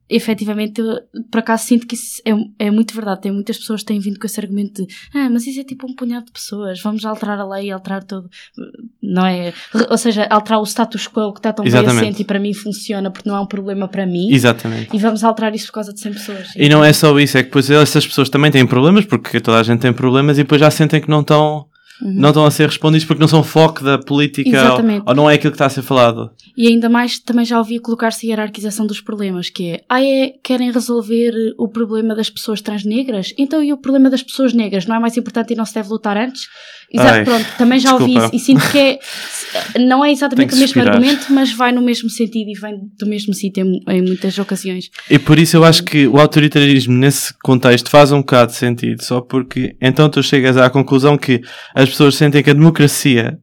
efetivamente, 0.10 0.80
eu, 0.80 1.00
por 1.30 1.40
acaso 1.40 1.66
sinto 1.66 1.86
que 1.86 1.96
isso 1.96 2.22
é, 2.26 2.66
é 2.68 2.72
muito 2.72 2.94
verdade. 2.94 3.22
Tem 3.22 3.32
muitas 3.32 3.58
pessoas 3.58 3.82
que 3.82 3.88
têm 3.88 4.00
vindo 4.00 4.20
com 4.20 4.26
esse 4.26 4.40
argumento 4.40 4.86
de 4.86 4.94
ah, 5.14 5.30
mas 5.30 5.46
isso 5.46 5.60
é 5.60 5.64
tipo 5.64 5.90
um 5.90 5.94
punhado 5.94 6.28
de 6.28 6.32
pessoas, 6.32 6.82
vamos 6.82 7.04
alterar 7.06 7.40
a 7.40 7.48
lei, 7.48 7.72
alterar 7.72 8.04
tudo. 8.04 8.30
Não 9.02 9.26
é? 9.26 9.54
Ou 9.90 9.98
seja, 9.98 10.26
alterar 10.30 10.60
o 10.60 10.66
status 10.66 11.08
quo 11.08 11.34
que 11.34 11.40
está 11.40 11.52
tão 11.52 11.66
bem 11.66 11.86
assente 11.86 12.22
e 12.22 12.26
para 12.26 12.40
mim 12.40 12.54
funciona 12.54 13.12
porque 13.12 13.30
não 13.30 13.36
é 13.36 13.40
um 13.40 13.46
problema 13.46 13.88
para 13.88 14.06
mim. 14.06 14.32
Exatamente. 14.32 14.96
E 14.96 15.00
vamos 15.00 15.24
alterar 15.24 15.54
isso 15.54 15.68
por 15.68 15.74
causa 15.74 15.94
de 15.94 16.00
100 16.00 16.14
pessoas. 16.14 16.48
E 16.56 16.70
não 16.70 16.84
é 16.84 16.94
só 16.94 17.18
isso, 17.20 17.38
é 17.38 17.44
que 17.44 17.50
depois 17.50 17.70
essas 17.70 18.06
pessoas 18.06 18.30
também 18.30 18.52
têm 18.52 18.66
problemas, 18.66 19.06
porque 19.06 19.40
toda 19.40 19.60
a 19.60 19.64
gente 19.64 19.82
tem 19.82 19.94
problemas, 19.94 20.38
e 20.38 20.44
depois 20.44 20.62
já 20.62 20.72
sentem 20.72 21.02
que 21.02 21.10
não 21.10 21.22
estão, 21.22 21.66
Uhum. 22.02 22.14
não 22.14 22.30
estão 22.30 22.46
a 22.46 22.52
ser 22.52 22.68
respondidos 22.68 23.06
porque 23.06 23.20
não 23.20 23.28
são 23.28 23.44
foco 23.44 23.84
da 23.84 23.98
política 23.98 24.74
ou, 24.74 24.80
ou 25.06 25.16
não 25.16 25.30
é 25.30 25.34
aquilo 25.34 25.52
que 25.52 25.56
está 25.56 25.66
a 25.66 25.70
ser 25.70 25.82
falado. 25.82 26.30
E 26.56 26.68
ainda 26.68 26.90
mais, 26.90 27.20
também 27.20 27.44
já 27.44 27.58
ouvi 27.58 27.80
colocar-se 27.80 28.26
a 28.26 28.30
hierarquização 28.30 28.86
dos 28.86 29.02
problemas, 29.02 29.50
que 29.50 29.72
é, 29.72 29.84
ah, 29.90 30.04
é, 30.04 30.34
querem 30.44 30.72
resolver 30.72 31.34
o 31.58 31.68
problema 31.68 32.16
das 32.16 32.30
pessoas 32.30 32.62
transnegras? 32.62 33.34
Então 33.38 33.64
e 33.64 33.74
o 33.74 33.78
problema 33.78 34.10
das 34.10 34.22
pessoas 34.22 34.54
negras? 34.54 34.86
Não 34.86 34.96
é 34.96 35.00
mais 35.00 35.18
importante 35.18 35.54
e 35.54 35.56
não 35.56 35.66
se 35.66 35.74
deve 35.74 35.90
lutar 35.90 36.18
antes? 36.18 36.48
Exato, 36.94 37.18
Ai, 37.18 37.26
pronto, 37.26 37.46
também 37.58 37.80
já 37.80 37.94
ouvi 37.94 38.14
desculpa. 38.14 38.36
isso 38.36 38.36
e 38.36 38.40
sinto 38.40 38.72
que 38.72 38.80
é, 38.80 39.00
não 39.80 40.06
é 40.06 40.12
exatamente 40.12 40.56
o 40.56 40.58
mesmo 40.58 40.82
argumento, 40.82 41.34
mas 41.34 41.52
vai 41.52 41.72
no 41.72 41.82
mesmo 41.82 42.10
sentido 42.10 42.50
e 42.50 42.54
vem 42.54 42.80
do 42.98 43.06
mesmo 43.06 43.34
sítio 43.34 43.66
em, 43.66 43.82
em 43.90 44.02
muitas 44.02 44.38
ocasiões. 44.38 44.90
E 45.10 45.20
por 45.20 45.38
isso 45.38 45.58
eu 45.58 45.66
acho 45.66 45.84
que 45.84 46.08
o 46.08 46.18
autoritarismo 46.18 46.94
nesse 46.94 47.34
contexto 47.40 47.90
faz 47.90 48.12
um 48.12 48.20
bocado 48.20 48.52
de 48.52 48.58
sentido, 48.58 49.04
só 49.04 49.20
porque 49.20 49.76
então 49.82 50.10
tu 50.10 50.24
chegas 50.24 50.56
à 50.56 50.70
conclusão 50.70 51.18
que 51.18 51.42
as 51.76 51.87
pessoas 51.90 52.16
sentem 52.16 52.44
que 52.44 52.50
a 52.50 52.54
democracia, 52.54 53.40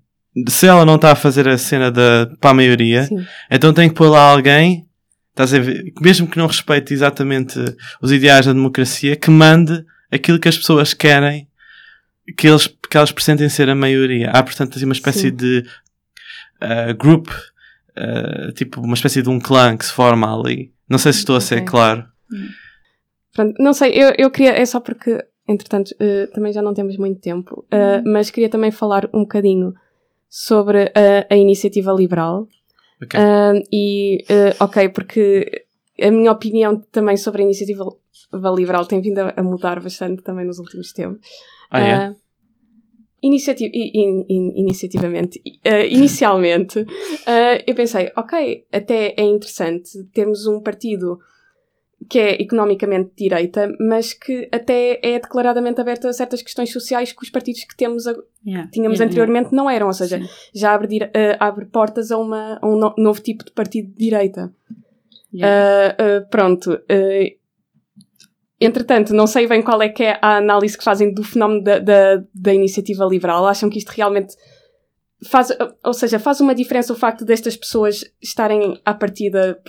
se 0.48 0.66
ela 0.66 0.84
não 0.84 0.96
está 0.96 1.12
a 1.12 1.16
fazer 1.16 1.48
a 1.48 1.56
cena 1.58 1.90
da, 1.90 2.28
para 2.40 2.50
a 2.50 2.54
maioria, 2.54 3.04
Sim. 3.04 3.24
então 3.50 3.72
tem 3.72 3.88
que 3.88 3.94
pôr 3.94 4.08
lá 4.08 4.20
alguém, 4.20 4.86
estás 5.30 5.54
a 5.54 5.58
ver, 5.58 5.92
mesmo 6.00 6.26
que 6.26 6.38
não 6.38 6.46
respeite 6.46 6.92
exatamente 6.92 7.58
os 8.00 8.12
ideais 8.12 8.46
da 8.46 8.52
democracia, 8.52 9.16
que 9.16 9.30
mande 9.30 9.84
aquilo 10.10 10.38
que 10.38 10.48
as 10.48 10.56
pessoas 10.56 10.94
querem 10.94 11.48
que, 12.36 12.48
eles, 12.48 12.66
que 12.66 12.96
elas 12.96 13.12
presentem 13.12 13.48
ser 13.48 13.68
a 13.68 13.74
maioria. 13.74 14.30
Há, 14.30 14.42
portanto, 14.42 14.76
assim, 14.76 14.84
uma 14.84 14.94
espécie 14.94 15.28
Sim. 15.28 15.36
de 15.36 15.64
uh, 16.62 16.94
group, 16.96 17.28
uh, 17.28 18.52
tipo 18.52 18.80
uma 18.80 18.94
espécie 18.94 19.22
de 19.22 19.28
um 19.28 19.38
clã 19.38 19.76
que 19.76 19.84
se 19.84 19.92
forma 19.92 20.32
ali. 20.32 20.72
Não 20.88 20.98
sei 20.98 21.12
se 21.12 21.20
estou 21.20 21.36
a 21.36 21.40
ser 21.40 21.56
Ok. 21.56 21.66
claro. 21.66 22.04
Pronto, 23.34 23.54
não 23.58 23.72
sei, 23.72 23.90
eu, 23.92 24.12
eu 24.16 24.30
queria, 24.30 24.52
é 24.52 24.64
só 24.64 24.80
porque, 24.80 25.18
entretanto, 25.46 25.94
eh, 26.00 26.26
também 26.28 26.52
já 26.52 26.62
não 26.62 26.74
temos 26.74 26.96
muito 26.96 27.20
tempo, 27.20 27.64
eh, 27.70 28.00
mas 28.04 28.30
queria 28.30 28.48
também 28.48 28.70
falar 28.70 29.08
um 29.12 29.20
bocadinho 29.20 29.74
sobre 30.28 30.90
eh, 30.94 31.26
a 31.30 31.36
iniciativa 31.36 31.92
liberal. 31.92 32.48
Ok. 33.02 33.18
Ah, 33.20 33.52
e, 33.72 34.24
ok, 34.60 34.88
porque 34.90 35.66
a 36.00 36.10
minha 36.10 36.32
opinião 36.32 36.80
também 36.90 37.16
sobre 37.16 37.42
a 37.42 37.44
iniciativa 37.44 37.84
liberal 38.56 38.86
tem 38.86 39.00
vindo 39.00 39.18
a, 39.18 39.34
a 39.36 39.42
mudar 39.42 39.80
bastante 39.80 40.22
também 40.22 40.44
nos 40.46 40.58
últimos 40.58 40.92
tempos. 40.92 41.20
Ah, 41.70 41.80
é? 41.80 42.14
In- 43.22 44.24
in- 44.28 44.52
iniciativamente, 44.56 45.40
ah, 45.64 45.84
inicialmente, 45.86 46.84
ah, 47.26 47.58
eu 47.66 47.74
pensei, 47.74 48.12
ok, 48.16 48.66
até 48.70 49.14
é 49.16 49.22
interessante 49.22 50.02
termos 50.12 50.46
um 50.46 50.60
partido 50.60 51.18
que 52.08 52.18
é 52.18 52.40
economicamente 52.42 53.10
de 53.10 53.24
direita, 53.28 53.72
mas 53.80 54.12
que 54.12 54.48
até 54.52 54.98
é 55.02 55.18
declaradamente 55.18 55.80
aberto 55.80 56.06
a 56.08 56.12
certas 56.12 56.42
questões 56.42 56.72
sociais 56.72 57.12
que 57.12 57.22
os 57.22 57.30
partidos 57.30 57.64
que 57.64 57.76
temos, 57.76 58.06
a- 58.06 58.14
Yeah, 58.46 58.68
tínhamos 58.70 58.98
yeah, 58.98 59.04
anteriormente 59.10 59.54
não 59.54 59.70
eram, 59.70 59.86
ou 59.86 59.92
seja, 59.92 60.18
Sim. 60.18 60.28
já 60.54 60.74
abre, 60.74 60.98
ah, 61.04 61.36
abre 61.46 61.64
portas 61.66 62.10
a, 62.10 62.18
uma, 62.18 62.58
a 62.60 62.66
um 62.68 62.76
no- 62.76 62.94
novo 62.98 63.20
tipo 63.22 63.44
de 63.44 63.52
partido 63.52 63.88
de 63.88 63.96
direita. 63.96 64.52
yeah. 65.32 65.94
Ah, 65.98 66.02
ah, 66.18 66.26
pronto. 66.30 66.78
entretanto, 68.60 69.12
não 69.14 69.26
sei 69.26 69.46
bem 69.46 69.62
qual 69.62 69.80
é 69.82 69.88
que 69.88 70.02
é 70.02 70.18
a 70.22 70.36
análise 70.38 70.76
que 70.76 70.84
fazem 70.84 71.12
do 71.12 71.22
fenómeno 71.22 71.62
da, 71.62 71.78
da, 71.78 72.22
da 72.34 72.54
iniciativa 72.54 73.04
liberal. 73.04 73.46
Acham 73.46 73.68
que 73.68 73.78
isto 73.78 73.90
realmente 73.90 74.34
faz, 75.26 75.48
ou 75.84 75.92
seja, 75.94 76.18
faz 76.18 76.40
uma 76.40 76.54
diferença 76.54 76.92
o 76.92 76.96
facto 76.96 77.24
destas 77.24 77.56
pessoas 77.56 78.04
estarem 78.22 78.80
à 78.84 78.94
partida. 78.94 79.60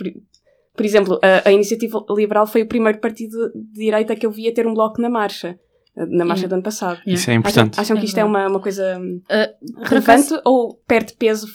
Por, 0.76 0.84
exemplo, 0.84 1.18
a, 1.22 1.48
a 1.48 1.52
iniciativa 1.52 2.04
liberal 2.10 2.46
foi 2.46 2.62
o 2.62 2.66
primeiro 2.68 2.98
partido 2.98 3.50
de 3.54 3.80
direita 3.84 4.14
que 4.14 4.26
eu 4.26 4.30
vi 4.30 4.48
a 4.48 4.52
ter 4.54 4.66
um 4.66 4.74
bloco 4.74 5.00
na 5.00 5.08
marcha, 5.08 5.58
na 5.96 6.24
marcha 6.24 6.42
Yeah. 6.42 6.48
do 6.48 6.54
ano 6.54 6.62
passado. 6.62 6.98
Yeah. 7.06 7.12
Isso 7.14 7.30
é 7.30 7.32
Acham, 7.32 7.38
importante. 7.40 7.80
acham 7.80 7.96
que 7.96 8.02
É 8.02 8.04
isto 8.06 8.18
é 8.18 8.22
verdade. 8.22 8.44
uma, 8.44 8.50
uma 8.50 8.60
coisa 8.60 8.98
hum, 8.98 9.20
por 9.26 9.88
relevante 9.88 10.34
acaso- 10.34 10.42
ou 10.44 10.74
perde 10.86 11.14
peso 11.14 11.46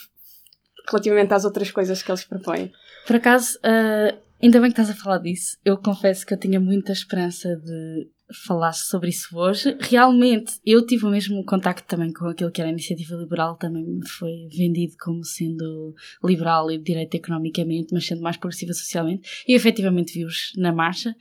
relativamente 0.89 1.33
às 1.33 1.45
outras 1.45 1.69
coisas 1.71 2.01
que 2.01 2.11
eles 2.11 2.23
propõem? 2.23 2.71
Por 3.07 3.15
acaso, 3.15 3.57
ah, 3.63 4.15
ainda 4.41 4.59
bem 4.59 4.71
que 4.71 4.79
estás 4.81 4.89
a 4.89 5.01
falar 5.01 5.19
disso. 5.19 5.57
Eu 5.63 5.77
confesso 5.77 6.25
que 6.25 6.33
eu 6.33 6.39
tinha 6.39 6.59
muita 6.59 6.91
esperança 6.91 7.55
de 7.57 8.07
falasse 8.33 8.87
sobre 8.87 9.09
isso 9.09 9.37
hoje. 9.37 9.77
Realmente, 9.79 10.59
eu 10.65 10.85
tive 10.85 11.05
o 11.05 11.09
mesmo 11.09 11.43
contacto 11.45 11.87
também 11.87 12.11
com 12.11 12.25
aquilo 12.27 12.51
que 12.51 12.61
era 12.61 12.69
a 12.69 12.73
iniciativa 12.73 13.15
liberal, 13.15 13.55
também 13.57 13.83
me 13.83 14.07
foi 14.07 14.47
vendido 14.55 14.95
como 14.99 15.23
sendo 15.23 15.93
liberal 16.23 16.71
e 16.71 16.77
de 16.77 16.83
direita 16.83 17.17
economicamente, 17.17 17.93
mas 17.93 18.05
sendo 18.05 18.21
mais 18.21 18.37
progressiva 18.37 18.73
socialmente, 18.73 19.43
e 19.47 19.53
efetivamente 19.53 20.13
vi-os 20.13 20.53
na 20.57 20.71
marcha, 20.71 21.15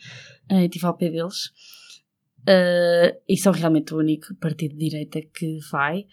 uh, 0.50 0.60
estive 0.60 0.86
ao 0.86 0.96
pé 0.96 1.10
deles. 1.10 1.46
Uh, 2.40 3.14
e 3.28 3.36
são 3.36 3.52
realmente 3.52 3.92
o 3.94 3.98
único 3.98 4.34
partido 4.36 4.72
de 4.74 4.88
direita 4.88 5.20
que 5.20 5.58
vai. 5.70 6.06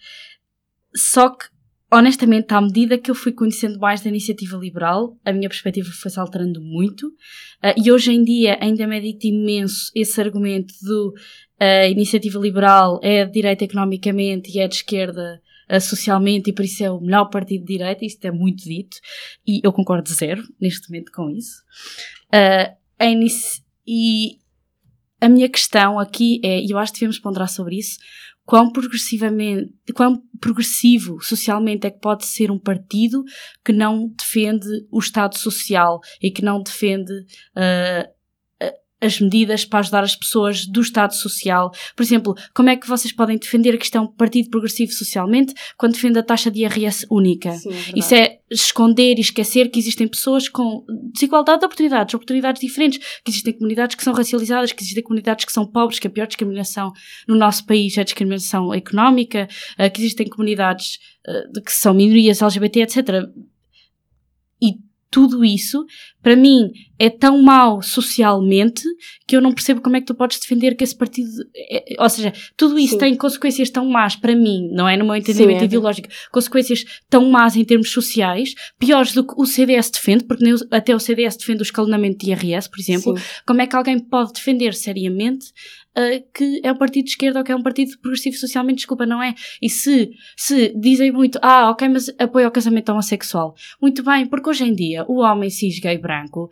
Só 0.94 1.30
que 1.30 1.46
honestamente, 1.90 2.52
à 2.52 2.60
medida 2.60 2.98
que 2.98 3.10
eu 3.10 3.14
fui 3.14 3.32
conhecendo 3.32 3.78
mais 3.78 4.00
da 4.00 4.08
iniciativa 4.08 4.56
liberal, 4.56 5.16
a 5.24 5.32
minha 5.32 5.48
perspectiva 5.48 5.88
foi-se 5.90 6.18
alterando 6.18 6.60
muito. 6.60 7.06
Uh, 7.06 7.74
e 7.82 7.90
hoje 7.90 8.12
em 8.12 8.22
dia 8.22 8.58
ainda 8.60 8.86
medito 8.86 9.26
imenso 9.26 9.90
esse 9.94 10.20
argumento 10.20 10.74
do 10.82 11.14
a 11.60 11.86
uh, 11.86 11.90
iniciativa 11.90 12.38
liberal 12.38 13.00
é 13.02 13.24
de 13.24 13.32
direita 13.32 13.64
economicamente 13.64 14.56
e 14.56 14.60
é 14.60 14.68
de 14.68 14.76
esquerda 14.76 15.40
uh, 15.68 15.80
socialmente 15.80 16.50
e 16.50 16.52
por 16.52 16.64
isso 16.64 16.84
é 16.84 16.90
o 16.90 17.00
melhor 17.00 17.26
partido 17.26 17.64
de 17.64 17.78
direita. 17.78 18.04
Isto 18.04 18.24
é 18.26 18.30
muito 18.30 18.62
dito. 18.64 18.96
E 19.46 19.60
eu 19.64 19.72
concordo 19.72 20.08
zero 20.12 20.42
neste 20.60 20.88
momento 20.88 21.10
com 21.10 21.30
isso. 21.30 21.62
Uh, 22.32 22.76
a 22.98 23.06
e 23.86 24.38
a 25.20 25.28
minha 25.28 25.48
questão 25.48 25.98
aqui 25.98 26.40
é, 26.44 26.60
e 26.60 26.70
eu 26.70 26.78
acho 26.78 26.92
que 26.92 27.00
devemos 27.00 27.18
ponderar 27.18 27.48
sobre 27.48 27.76
isso, 27.76 27.98
quão 28.48 28.72
progressivamente, 28.72 29.74
quão 29.94 30.22
progressivo 30.40 31.20
socialmente 31.20 31.86
é 31.86 31.90
que 31.90 32.00
pode 32.00 32.24
ser 32.24 32.50
um 32.50 32.58
partido 32.58 33.22
que 33.62 33.74
não 33.74 34.08
defende 34.18 34.66
o 34.90 34.98
Estado 34.98 35.36
Social 35.36 36.00
e 36.22 36.30
que 36.30 36.40
não 36.40 36.62
defende 36.62 37.12
uh, 37.12 38.17
as 39.00 39.20
medidas 39.20 39.64
para 39.64 39.80
ajudar 39.80 40.02
as 40.02 40.16
pessoas 40.16 40.66
do 40.66 40.80
Estado 40.80 41.14
Social. 41.14 41.70
Por 41.94 42.02
exemplo, 42.02 42.34
como 42.54 42.68
é 42.68 42.76
que 42.76 42.88
vocês 42.88 43.12
podem 43.12 43.38
defender 43.38 43.76
que 43.78 43.84
isto 43.84 43.96
é 43.96 44.00
um 44.00 44.06
partido 44.06 44.50
progressivo 44.50 44.92
socialmente 44.92 45.54
quando 45.76 45.92
defende 45.92 46.18
a 46.18 46.22
taxa 46.22 46.50
de 46.50 46.60
IRS 46.62 47.06
única? 47.10 47.52
Sim, 47.52 47.70
é 47.70 47.98
Isso 47.98 48.14
é 48.14 48.38
esconder 48.50 49.18
e 49.18 49.20
esquecer 49.20 49.70
que 49.70 49.78
existem 49.78 50.08
pessoas 50.08 50.48
com 50.48 50.84
desigualdade 51.12 51.60
de 51.60 51.66
oportunidades, 51.66 52.14
oportunidades 52.14 52.60
diferentes, 52.60 52.98
que 53.24 53.30
existem 53.30 53.52
comunidades 53.52 53.94
que 53.94 54.02
são 54.02 54.12
racializadas, 54.12 54.72
que 54.72 54.82
existem 54.82 55.02
comunidades 55.02 55.44
que 55.44 55.52
são 55.52 55.66
pobres, 55.66 55.98
que 55.98 56.06
a 56.06 56.10
pior 56.10 56.26
discriminação 56.26 56.92
no 57.26 57.36
nosso 57.36 57.64
país 57.66 57.96
é 57.96 58.00
a 58.00 58.04
discriminação 58.04 58.72
económica, 58.74 59.48
eh, 59.76 59.90
que 59.90 60.00
existem 60.00 60.28
comunidades 60.28 60.98
eh, 61.26 61.60
que 61.64 61.72
são 61.72 61.94
minorias 61.94 62.42
LGBT, 62.42 62.80
etc. 62.80 63.28
Tudo 65.10 65.44
isso, 65.44 65.84
para 66.22 66.36
mim, 66.36 66.70
é 66.98 67.08
tão 67.08 67.40
mau 67.40 67.80
socialmente 67.80 68.82
que 69.26 69.36
eu 69.36 69.40
não 69.40 69.52
percebo 69.52 69.80
como 69.80 69.96
é 69.96 70.00
que 70.00 70.06
tu 70.06 70.14
podes 70.14 70.38
defender 70.38 70.74
que 70.74 70.84
esse 70.84 70.96
partido. 70.96 71.28
É, 71.56 71.94
ou 71.98 72.08
seja, 72.08 72.32
tudo 72.56 72.78
isso 72.78 72.94
Sim. 72.94 72.98
tem 72.98 73.14
consequências 73.14 73.70
tão 73.70 73.88
más 73.88 74.16
para 74.16 74.34
mim, 74.34 74.68
não 74.72 74.88
é? 74.88 74.96
No 74.96 75.04
meu 75.04 75.16
entendimento 75.16 75.58
Sim, 75.58 75.62
é. 75.62 75.66
ideológico, 75.66 76.08
consequências 76.30 76.84
tão 77.08 77.30
más 77.30 77.56
em 77.56 77.64
termos 77.64 77.90
sociais, 77.90 78.54
piores 78.78 79.12
do 79.12 79.26
que 79.26 79.34
o 79.36 79.46
CDS 79.46 79.90
defende, 79.90 80.24
porque 80.24 80.44
nem 80.44 80.54
até 80.70 80.94
o 80.94 81.00
CDS 81.00 81.36
defende 81.36 81.62
o 81.62 81.62
escalonamento 81.62 82.18
de 82.18 82.30
IRS, 82.30 82.68
por 82.68 82.78
exemplo. 82.78 83.16
Sim. 83.16 83.24
Como 83.46 83.62
é 83.62 83.66
que 83.66 83.76
alguém 83.76 83.98
pode 83.98 84.32
defender 84.32 84.74
seriamente 84.74 85.46
ah, 85.98 86.22
que 86.34 86.60
é 86.62 86.70
um 86.72 86.76
partido 86.76 87.04
de 87.04 87.10
esquerda 87.10 87.40
ou 87.40 87.44
que 87.44 87.50
é 87.52 87.56
um 87.56 87.62
partido 87.62 87.98
progressivo 88.00 88.36
socialmente? 88.36 88.76
Desculpa, 88.78 89.04
não 89.04 89.22
é? 89.22 89.34
E 89.60 89.68
se, 89.68 90.10
se 90.36 90.72
dizem 90.78 91.10
muito, 91.12 91.38
ah, 91.42 91.70
ok, 91.70 91.88
mas 91.88 92.08
apoio 92.18 92.46
ao 92.46 92.52
casamento 92.52 92.90
homossexual. 92.92 93.54
Muito 93.82 94.02
bem, 94.04 94.26
porque 94.26 94.48
hoje 94.50 94.64
em 94.64 94.74
dia 94.74 95.04
o 95.08 95.20
homem 95.20 95.50
cis 95.50 95.78
gay 95.80 95.98
branco 95.98 96.48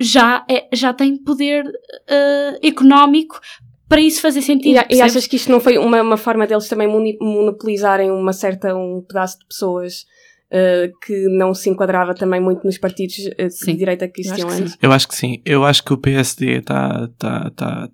já, 0.00 0.44
é, 0.50 0.68
já 0.74 0.92
tem 0.92 1.16
poder 1.16 1.64
ah, 2.08 2.58
económico 2.62 3.40
para 3.88 4.00
isso 4.00 4.20
fazer 4.20 4.42
sentido. 4.42 4.74
E, 4.74 4.78
a- 4.78 4.86
e 4.90 5.00
achas 5.00 5.26
que 5.26 5.36
isto 5.36 5.50
não 5.50 5.60
foi 5.60 5.78
uma, 5.78 6.02
uma 6.02 6.16
forma 6.16 6.46
deles 6.46 6.68
também 6.68 6.86
monopolizarem 6.88 8.10
uma 8.10 8.32
certa, 8.32 8.74
um 8.76 9.02
pedaço 9.06 9.38
de 9.38 9.46
pessoas 9.46 10.04
eh, 10.50 10.90
que 11.04 11.26
não 11.28 11.54
se 11.54 11.70
enquadrava 11.70 12.14
também 12.14 12.40
muito 12.40 12.64
nos 12.64 12.76
partidos 12.78 13.16
Sim. 13.50 13.72
de 13.72 13.78
direita 13.78 14.06
que 14.08 14.20
existiam 14.20 14.48
antes? 14.48 14.76
Eu 14.82 14.92
acho 14.92 15.08
que 15.08 15.14
sim. 15.16 15.40
Eu 15.44 15.64
acho 15.64 15.82
que 15.84 15.92
o 15.92 15.98
PSD 15.98 16.58
está 16.58 17.08
tá, 17.18 17.50
tá, 17.56 17.90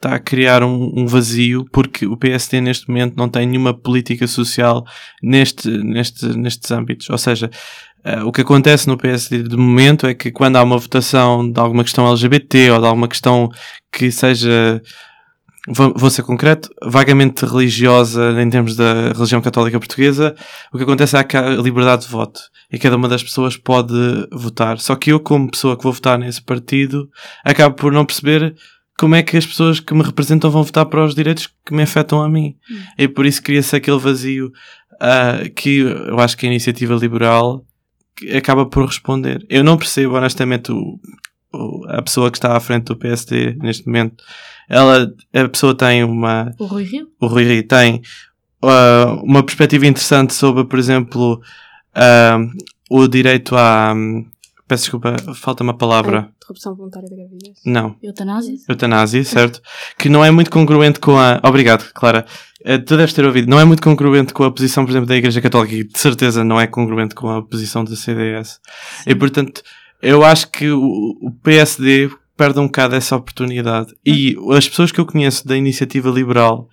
tá 0.00 0.14
a 0.14 0.18
criar 0.18 0.62
um, 0.62 0.92
um 0.96 1.06
vazio 1.06 1.64
porque 1.72 2.06
o 2.06 2.16
PSD 2.16 2.60
neste 2.60 2.88
momento 2.88 3.16
não 3.16 3.28
tem 3.28 3.46
nenhuma 3.46 3.74
política 3.74 4.26
social 4.26 4.84
neste, 5.22 5.68
neste, 5.68 6.26
nestes 6.36 6.70
âmbitos. 6.70 7.10
Ou 7.10 7.18
seja, 7.18 7.50
eh, 8.04 8.22
o 8.22 8.30
que 8.30 8.42
acontece 8.42 8.86
no 8.86 8.96
PSD 8.96 9.42
de 9.42 9.56
momento 9.56 10.06
é 10.06 10.14
que 10.14 10.30
quando 10.30 10.56
há 10.56 10.62
uma 10.62 10.78
votação 10.78 11.50
de 11.50 11.58
alguma 11.58 11.82
questão 11.82 12.08
LGBT 12.08 12.70
ou 12.70 12.80
de 12.80 12.86
alguma 12.86 13.08
questão 13.08 13.48
que 13.92 14.12
seja, 14.12 14.80
vou, 15.66 15.92
vou 15.96 16.10
ser 16.10 16.22
concreto, 16.22 16.70
vagamente 16.82 17.44
religiosa 17.44 18.40
em 18.40 18.48
termos 18.48 18.76
da 18.76 19.12
religião 19.12 19.40
católica 19.40 19.80
portuguesa, 19.80 20.34
o 20.72 20.78
que 20.78 20.84
acontece 20.84 21.16
é 21.16 21.24
que 21.24 21.36
há 21.36 21.48
liberdade 21.50 22.02
de 22.02 22.08
voto 22.08 22.40
e 22.72 22.78
cada 22.78 22.96
uma 22.96 23.08
das 23.08 23.22
pessoas 23.22 23.56
pode 23.56 23.94
votar. 24.30 24.78
Só 24.78 24.94
que 24.94 25.10
eu, 25.10 25.18
como 25.18 25.50
pessoa 25.50 25.76
que 25.76 25.82
vou 25.82 25.92
votar 25.92 26.18
nesse 26.18 26.42
partido, 26.42 27.08
acabo 27.44 27.74
por 27.74 27.90
não 27.92 28.04
perceber 28.04 28.54
como 28.98 29.14
é 29.14 29.22
que 29.22 29.36
as 29.36 29.46
pessoas 29.46 29.78
que 29.80 29.94
me 29.94 30.02
representam 30.02 30.50
vão 30.50 30.62
votar 30.64 30.84
para 30.86 31.04
os 31.04 31.14
direitos 31.14 31.48
que 31.64 31.72
me 31.74 31.82
afetam 31.82 32.20
a 32.22 32.28
mim. 32.28 32.56
E 32.98 33.06
por 33.08 33.24
isso 33.24 33.42
cria-se 33.42 33.74
aquele 33.76 33.98
vazio 33.98 34.50
ah, 35.00 35.40
que 35.54 35.78
eu 35.78 36.18
acho 36.18 36.36
que 36.36 36.46
a 36.46 36.48
iniciativa 36.50 36.94
liberal 36.94 37.64
acaba 38.36 38.66
por 38.66 38.84
responder. 38.84 39.46
Eu 39.48 39.62
não 39.62 39.76
percebo, 39.78 40.16
honestamente, 40.16 40.72
o, 40.72 40.98
o- 41.54 41.84
a 41.88 42.02
pessoa 42.02 42.30
que 42.30 42.38
está 42.38 42.56
à 42.56 42.60
frente 42.60 42.86
do 42.86 42.96
PSD 42.96 43.54
neste 43.60 43.86
momento. 43.86 44.22
Ela, 44.68 45.08
a 45.32 45.48
pessoa 45.48 45.74
tem 45.74 46.02
uma, 46.04 46.52
O 46.58 46.66
Rui 46.66 46.82
Rio? 46.82 47.06
o 47.20 47.26
Rui 47.28 47.44
Rio 47.44 47.62
tem 47.66 48.02
ah, 48.62 49.16
uma 49.22 49.42
perspectiva 49.44 49.86
interessante 49.86 50.34
sobre, 50.34 50.64
por 50.64 50.78
exemplo, 50.78 51.40
ah, 51.94 52.38
o 52.90 53.06
direito 53.06 53.54
à. 53.56 53.94
Peço 54.66 54.82
desculpa, 54.84 55.14
falta 55.34 55.62
uma 55.62 55.76
palavra. 55.76 56.28
Interrupção 56.48 56.74
voluntária 56.74 57.10
da 57.10 57.14
gravidez. 57.14 57.58
Não, 57.62 57.94
Eutanásia? 58.02 58.56
eutanásia, 58.66 59.22
certo? 59.22 59.60
Que 59.98 60.08
não 60.08 60.24
é 60.24 60.30
muito 60.30 60.50
congruente 60.50 60.98
com 60.98 61.18
a. 61.18 61.38
Obrigado, 61.44 61.92
Clara. 61.92 62.24
Eh, 62.64 62.78
Tu 62.78 62.96
deves 62.96 63.12
ter 63.12 63.22
ouvido. 63.26 63.50
Não 63.50 63.60
é 63.60 63.66
muito 63.66 63.82
congruente 63.82 64.32
com 64.32 64.44
a 64.44 64.50
posição, 64.50 64.86
por 64.86 64.90
exemplo, 64.92 65.06
da 65.06 65.16
Igreja 65.16 65.42
Católica 65.42 65.74
e 65.74 65.84
de 65.84 65.98
certeza 65.98 66.42
não 66.42 66.58
é 66.58 66.66
congruente 66.66 67.14
com 67.14 67.28
a 67.28 67.42
posição 67.42 67.84
da 67.84 67.94
CDS. 67.94 68.60
E 69.06 69.14
portanto, 69.14 69.62
eu 70.00 70.24
acho 70.24 70.50
que 70.50 70.70
o, 70.70 70.80
o 71.20 71.30
PSD 71.42 72.08
perde 72.34 72.58
um 72.58 72.66
bocado 72.66 72.94
essa 72.94 73.14
oportunidade. 73.14 73.94
E 74.06 74.34
as 74.52 74.66
pessoas 74.66 74.90
que 74.90 74.98
eu 74.98 75.04
conheço 75.04 75.46
da 75.46 75.54
iniciativa 75.54 76.08
liberal, 76.08 76.66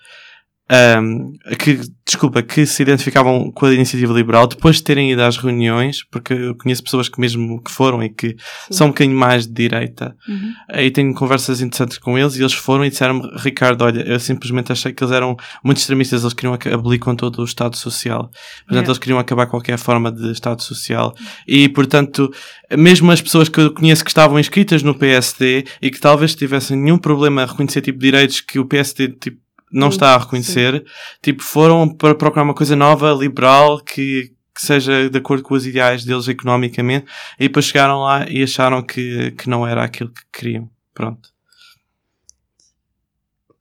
ahm, 0.70 1.34
que, 1.60 1.80
desculpa, 2.06 2.42
que 2.42 2.66
se 2.66 2.82
identificavam 2.82 3.52
com 3.52 3.66
a 3.68 3.74
iniciativa 3.74 4.14
liberal, 4.14 4.48
depois 4.48 4.78
de 4.78 4.84
terem 4.84 5.12
ido 5.12 5.22
às 5.22 5.38
reuniões, 5.38 6.04
porque 6.12 6.34
eu 6.34 6.56
conheço 6.56 6.84
pessoas 6.84 7.08
que 7.08 7.20
mesmo 7.20 7.62
que 7.62 7.72
foram 7.72 8.04
e 8.04 8.10
que 8.10 8.36
são 8.72 8.88
um 8.88 8.90
bocadinho 8.90 9.18
mais 9.18 9.46
de 9.46 9.54
direita, 9.54 10.16
Uhum. 10.28 10.54
Aí 10.70 10.90
tenho 10.92 11.14
conversas 11.14 11.62
interessantes 11.62 11.98
com 11.98 12.18
eles 12.18 12.36
e 12.36 12.42
eles 12.42 12.54
foram 12.54 12.84
e 12.84 12.90
disseram-me, 12.90 13.30
Ricardo, 13.38 13.84
olha, 13.84 14.02
eu 14.02 14.20
simplesmente 14.20 14.72
achei 14.72 14.92
que 14.92 15.04
eles 15.04 15.14
eram 15.14 15.36
muito 15.64 15.78
extremistas, 15.78 16.22
eles 16.24 16.34
queriam 16.34 16.58
abolir 16.74 17.00
com 17.00 17.16
todo 17.16 17.42
o 17.42 17.46
Estado 17.46 17.76
Social. 17.78 18.24
Portanto, 18.24 18.72
Yeah. 18.72 18.88
eles 18.88 18.98
queriam 18.98 19.20
acabar 19.20 19.46
qualquer 19.46 19.78
forma 19.78 20.12
de 20.12 20.32
Estado 20.32 20.62
Social. 20.64 21.14
E, 21.48 21.70
portanto, 21.70 22.32
mesmo 22.78 23.12
as 23.12 23.22
pessoas 23.22 23.48
que 23.50 23.60
eu 23.60 23.74
conheço 23.74 24.04
que 24.04 24.10
estavam 24.10 24.40
inscritas 24.40 24.82
no 24.84 24.96
PSD 24.96 25.66
e 25.82 25.92
que 25.92 26.00
talvez 26.00 26.34
tivessem 26.36 26.78
nenhum 26.78 26.98
problema 26.98 27.44
a 27.44 27.46
reconhecer 27.46 27.82
tipo 27.82 28.00
direitos 28.00 28.42
que 28.42 28.58
o 28.60 28.66
PSD 28.66 29.10
tipo, 29.10 29.38
não 29.72 29.90
Sim, 29.90 29.96
está 29.96 30.16
a 30.16 30.18
reconhecer, 30.18 30.86
tipo, 31.22 31.44
foram 31.44 31.90
para 31.90 32.16
procurar 32.16 32.44
uma 32.44 32.54
coisa 32.54 32.76
nova, 32.76 33.12
liberal, 33.12 33.80
que, 33.80 34.34
que 34.54 34.62
seja 34.62 35.10
de 35.10 35.18
acordo 35.18 35.44
com 35.44 35.54
os 35.54 35.66
ideais 35.66 36.06
deles 36.06 36.28
economicamente, 36.28 37.06
e 37.40 37.48
depois 37.48 37.66
chegaram 37.66 38.00
lá 38.00 38.30
e 38.30 38.44
acharam 38.44 38.82
que, 38.82 39.32
que 39.32 39.50
não 39.50 39.68
era 39.68 39.84
aquilo 39.84 40.12
que 40.12 40.22
queriam. 40.32 40.70
Pronto. 40.94 41.36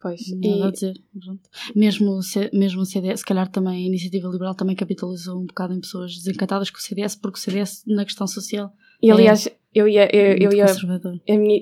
Pois. 0.04 0.20
Nada 0.32 0.66
a 0.66 0.68
E, 0.68 0.72
dizer. 0.72 0.94
Pronto. 1.18 1.40
Mesmo, 1.74 2.20
mesmo 2.52 2.82
o 2.82 2.84
CDS, 2.84 3.20
se 3.20 3.26
calhar 3.26 3.48
também 3.48 3.84
a 3.84 3.86
iniciativa 3.88 4.28
liberal 4.28 4.54
também 4.54 4.76
capitalizou 4.76 5.40
um 5.40 5.46
bocado 5.46 5.72
em 5.72 5.80
pessoas 5.80 6.14
desencantadas 6.14 6.68
com 6.68 6.76
o 6.76 6.80
CDS, 6.82 7.16
porque 7.16 7.38
o 7.38 7.40
CDS, 7.40 7.82
na 7.86 8.04
questão 8.04 8.26
social, 8.26 8.70
e 9.02 9.10
aliás, 9.10 9.48
eu 9.74 9.88
ia, 9.88 10.08
eu, 10.14 10.36
eu 10.36 10.52
ia 10.52 10.64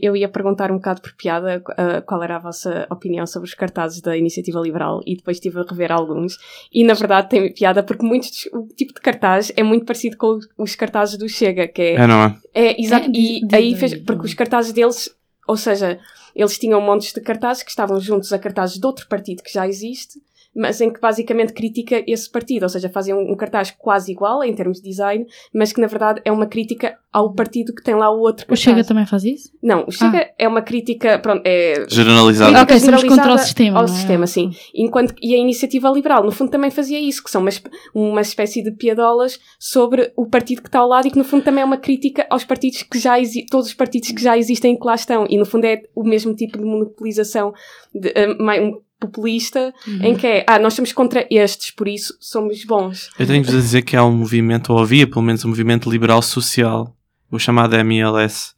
Eu 0.02 0.14
ia 0.16 0.28
perguntar 0.28 0.70
um 0.70 0.76
bocado 0.76 1.00
por 1.00 1.12
piada 1.14 1.58
uh, 1.60 2.02
qual 2.06 2.22
era 2.22 2.36
a 2.36 2.38
vossa 2.38 2.86
opinião 2.90 3.26
sobre 3.26 3.48
os 3.48 3.54
cartazes 3.54 4.00
da 4.00 4.16
Iniciativa 4.16 4.60
Liberal 4.60 5.00
e 5.06 5.16
depois 5.16 5.38
estive 5.38 5.58
a 5.60 5.62
rever 5.62 5.90
alguns. 5.90 6.36
E 6.72 6.84
na 6.84 6.94
verdade 6.94 7.28
tem 7.30 7.52
piada 7.52 7.82
porque 7.82 8.04
muitos, 8.04 8.46
o 8.52 8.66
tipo 8.74 8.92
de 8.94 9.00
cartaz 9.00 9.50
é 9.56 9.62
muito 9.62 9.84
parecido 9.84 10.16
com 10.16 10.38
os 10.58 10.74
cartazes 10.74 11.16
do 11.16 11.28
Chega, 11.28 11.66
que 11.68 11.82
é. 11.82 11.94
É, 11.94 12.06
não 12.06 12.22
é? 12.24 12.36
É, 12.54 12.80
exato. 12.80 13.06
É, 13.06 13.08
e 13.08 13.12
de- 13.40 13.46
de- 13.46 13.56
aí 13.56 13.74
fez. 13.76 13.92
de- 13.92 13.98
Porque 14.00 14.26
os 14.26 14.34
cartazes 14.34 14.72
deles, 14.72 15.08
ou 15.48 15.56
seja, 15.56 15.98
eles 16.36 16.58
tinham 16.58 16.80
montes 16.80 17.12
de 17.12 17.20
cartazes 17.20 17.62
que 17.62 17.70
estavam 17.70 17.98
juntos 18.00 18.32
a 18.32 18.38
cartazes 18.38 18.78
de 18.78 18.86
outro 18.86 19.06
partido 19.08 19.42
que 19.42 19.52
já 19.52 19.66
existe. 19.66 20.20
Mas 20.54 20.80
em 20.80 20.92
que 20.92 21.00
basicamente 21.00 21.52
critica 21.52 22.02
esse 22.06 22.30
partido, 22.30 22.64
ou 22.64 22.68
seja, 22.68 22.88
fazem 22.88 23.14
um, 23.14 23.32
um 23.32 23.36
cartaz 23.36 23.70
quase 23.70 24.12
igual 24.12 24.44
em 24.44 24.54
termos 24.54 24.80
de 24.80 24.88
design, 24.88 25.26
mas 25.52 25.72
que 25.72 25.80
na 25.80 25.86
verdade 25.86 26.20
é 26.24 26.32
uma 26.32 26.46
crítica 26.46 26.98
ao 27.12 27.32
partido 27.34 27.74
que 27.74 27.82
tem 27.82 27.94
lá 27.94 28.10
o 28.10 28.20
outro 28.20 28.44
O 28.44 28.48
cartaz. 28.48 28.60
Chega 28.60 28.84
também 28.84 29.06
faz 29.06 29.24
isso? 29.24 29.50
Não, 29.62 29.84
o 29.86 29.90
Chega 29.90 30.30
é 30.38 30.48
uma 30.48 30.62
crítica, 30.62 31.18
pronto, 31.18 31.42
é 31.44 31.86
Generalizado. 31.88 32.56
Ok, 32.56 32.76
estamos 32.76 33.00
generalizada 33.00 33.22
contra 33.22 33.34
o 33.34 33.38
sistema, 33.38 33.78
Ao 33.78 33.84
é? 33.84 33.88
sistema, 33.88 34.26
sim. 34.26 34.50
Enquanto, 34.74 35.14
e 35.22 35.34
a 35.34 35.38
iniciativa 35.38 35.90
liberal, 35.90 36.24
no 36.24 36.30
fundo, 36.30 36.50
também 36.50 36.70
fazia 36.70 36.98
isso, 36.98 37.22
que 37.22 37.30
são 37.30 37.42
uma, 37.42 37.50
uma 37.94 38.20
espécie 38.20 38.62
de 38.62 38.70
piadolas 38.72 39.38
sobre 39.58 40.12
o 40.16 40.26
partido 40.26 40.62
que 40.62 40.68
está 40.68 40.78
ao 40.78 40.88
lado 40.88 41.06
e 41.06 41.10
que, 41.10 41.18
no 41.18 41.24
fundo, 41.24 41.44
também 41.44 41.62
é 41.62 41.64
uma 41.64 41.76
crítica 41.76 42.26
aos 42.30 42.44
partidos 42.44 42.82
que 42.82 42.98
já 42.98 43.20
existem, 43.20 43.46
todos 43.46 43.68
os 43.68 43.74
partidos 43.74 44.10
que 44.10 44.22
já 44.22 44.36
existem 44.36 44.74
e 44.74 44.78
que 44.78 44.86
lá 44.86 44.94
estão. 44.94 45.26
E, 45.28 45.36
no 45.36 45.44
fundo, 45.44 45.66
é 45.66 45.82
o 45.94 46.04
mesmo 46.04 46.34
tipo 46.34 46.58
de 46.58 46.64
monopolização 46.64 47.52
de, 47.94 48.12
eh, 48.14 48.28
um 48.60 48.80
populista, 49.06 49.72
Uhum. 49.86 49.98
em 50.02 50.16
que 50.16 50.26
é, 50.26 50.44
ah, 50.46 50.58
nós 50.58 50.72
estamos 50.72 50.92
contra 50.92 51.26
estes, 51.30 51.70
por 51.70 51.86
isso 51.88 52.14
somos 52.20 52.64
bons. 52.64 53.10
Eu 53.18 53.26
tenho-vos 53.26 53.54
a 53.54 53.58
dizer 53.58 53.82
que 53.82 53.96
há 53.96 54.04
um 54.04 54.12
movimento, 54.16 54.72
ou 54.72 54.78
havia 54.78 55.06
pelo 55.06 55.22
menos 55.22 55.44
um 55.44 55.48
movimento 55.48 55.90
liberal 55.90 56.22
social, 56.22 56.96
o 57.30 57.38
chamado 57.38 57.74
MLS, 57.76 58.52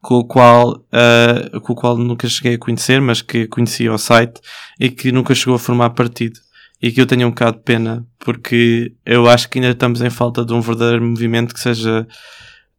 com 0.00 0.14
o 0.14 0.24
qual, 0.24 0.84
ah, 0.92 1.58
com 1.60 1.72
o 1.72 1.76
qual 1.76 1.96
nunca 1.96 2.28
cheguei 2.28 2.54
a 2.54 2.58
conhecer, 2.58 3.00
mas 3.00 3.20
que 3.20 3.46
conheci 3.48 3.86
ao 3.88 3.98
site 3.98 4.40
e 4.78 4.88
que 4.90 5.10
nunca 5.10 5.34
chegou 5.34 5.54
a 5.54 5.58
formar 5.58 5.90
partido. 5.90 6.38
E 6.80 6.92
que 6.92 7.00
eu 7.00 7.06
tenho 7.06 7.26
um 7.26 7.30
bocado 7.30 7.56
de 7.56 7.64
pena, 7.64 8.06
porque 8.20 8.92
eu 9.04 9.28
acho 9.28 9.48
que 9.50 9.58
ainda 9.58 9.72
estamos 9.72 10.00
em 10.00 10.10
falta 10.10 10.44
de 10.44 10.52
um 10.54 10.60
verdadeiro 10.60 11.04
movimento 11.04 11.52
que 11.52 11.58
seja 11.58 12.06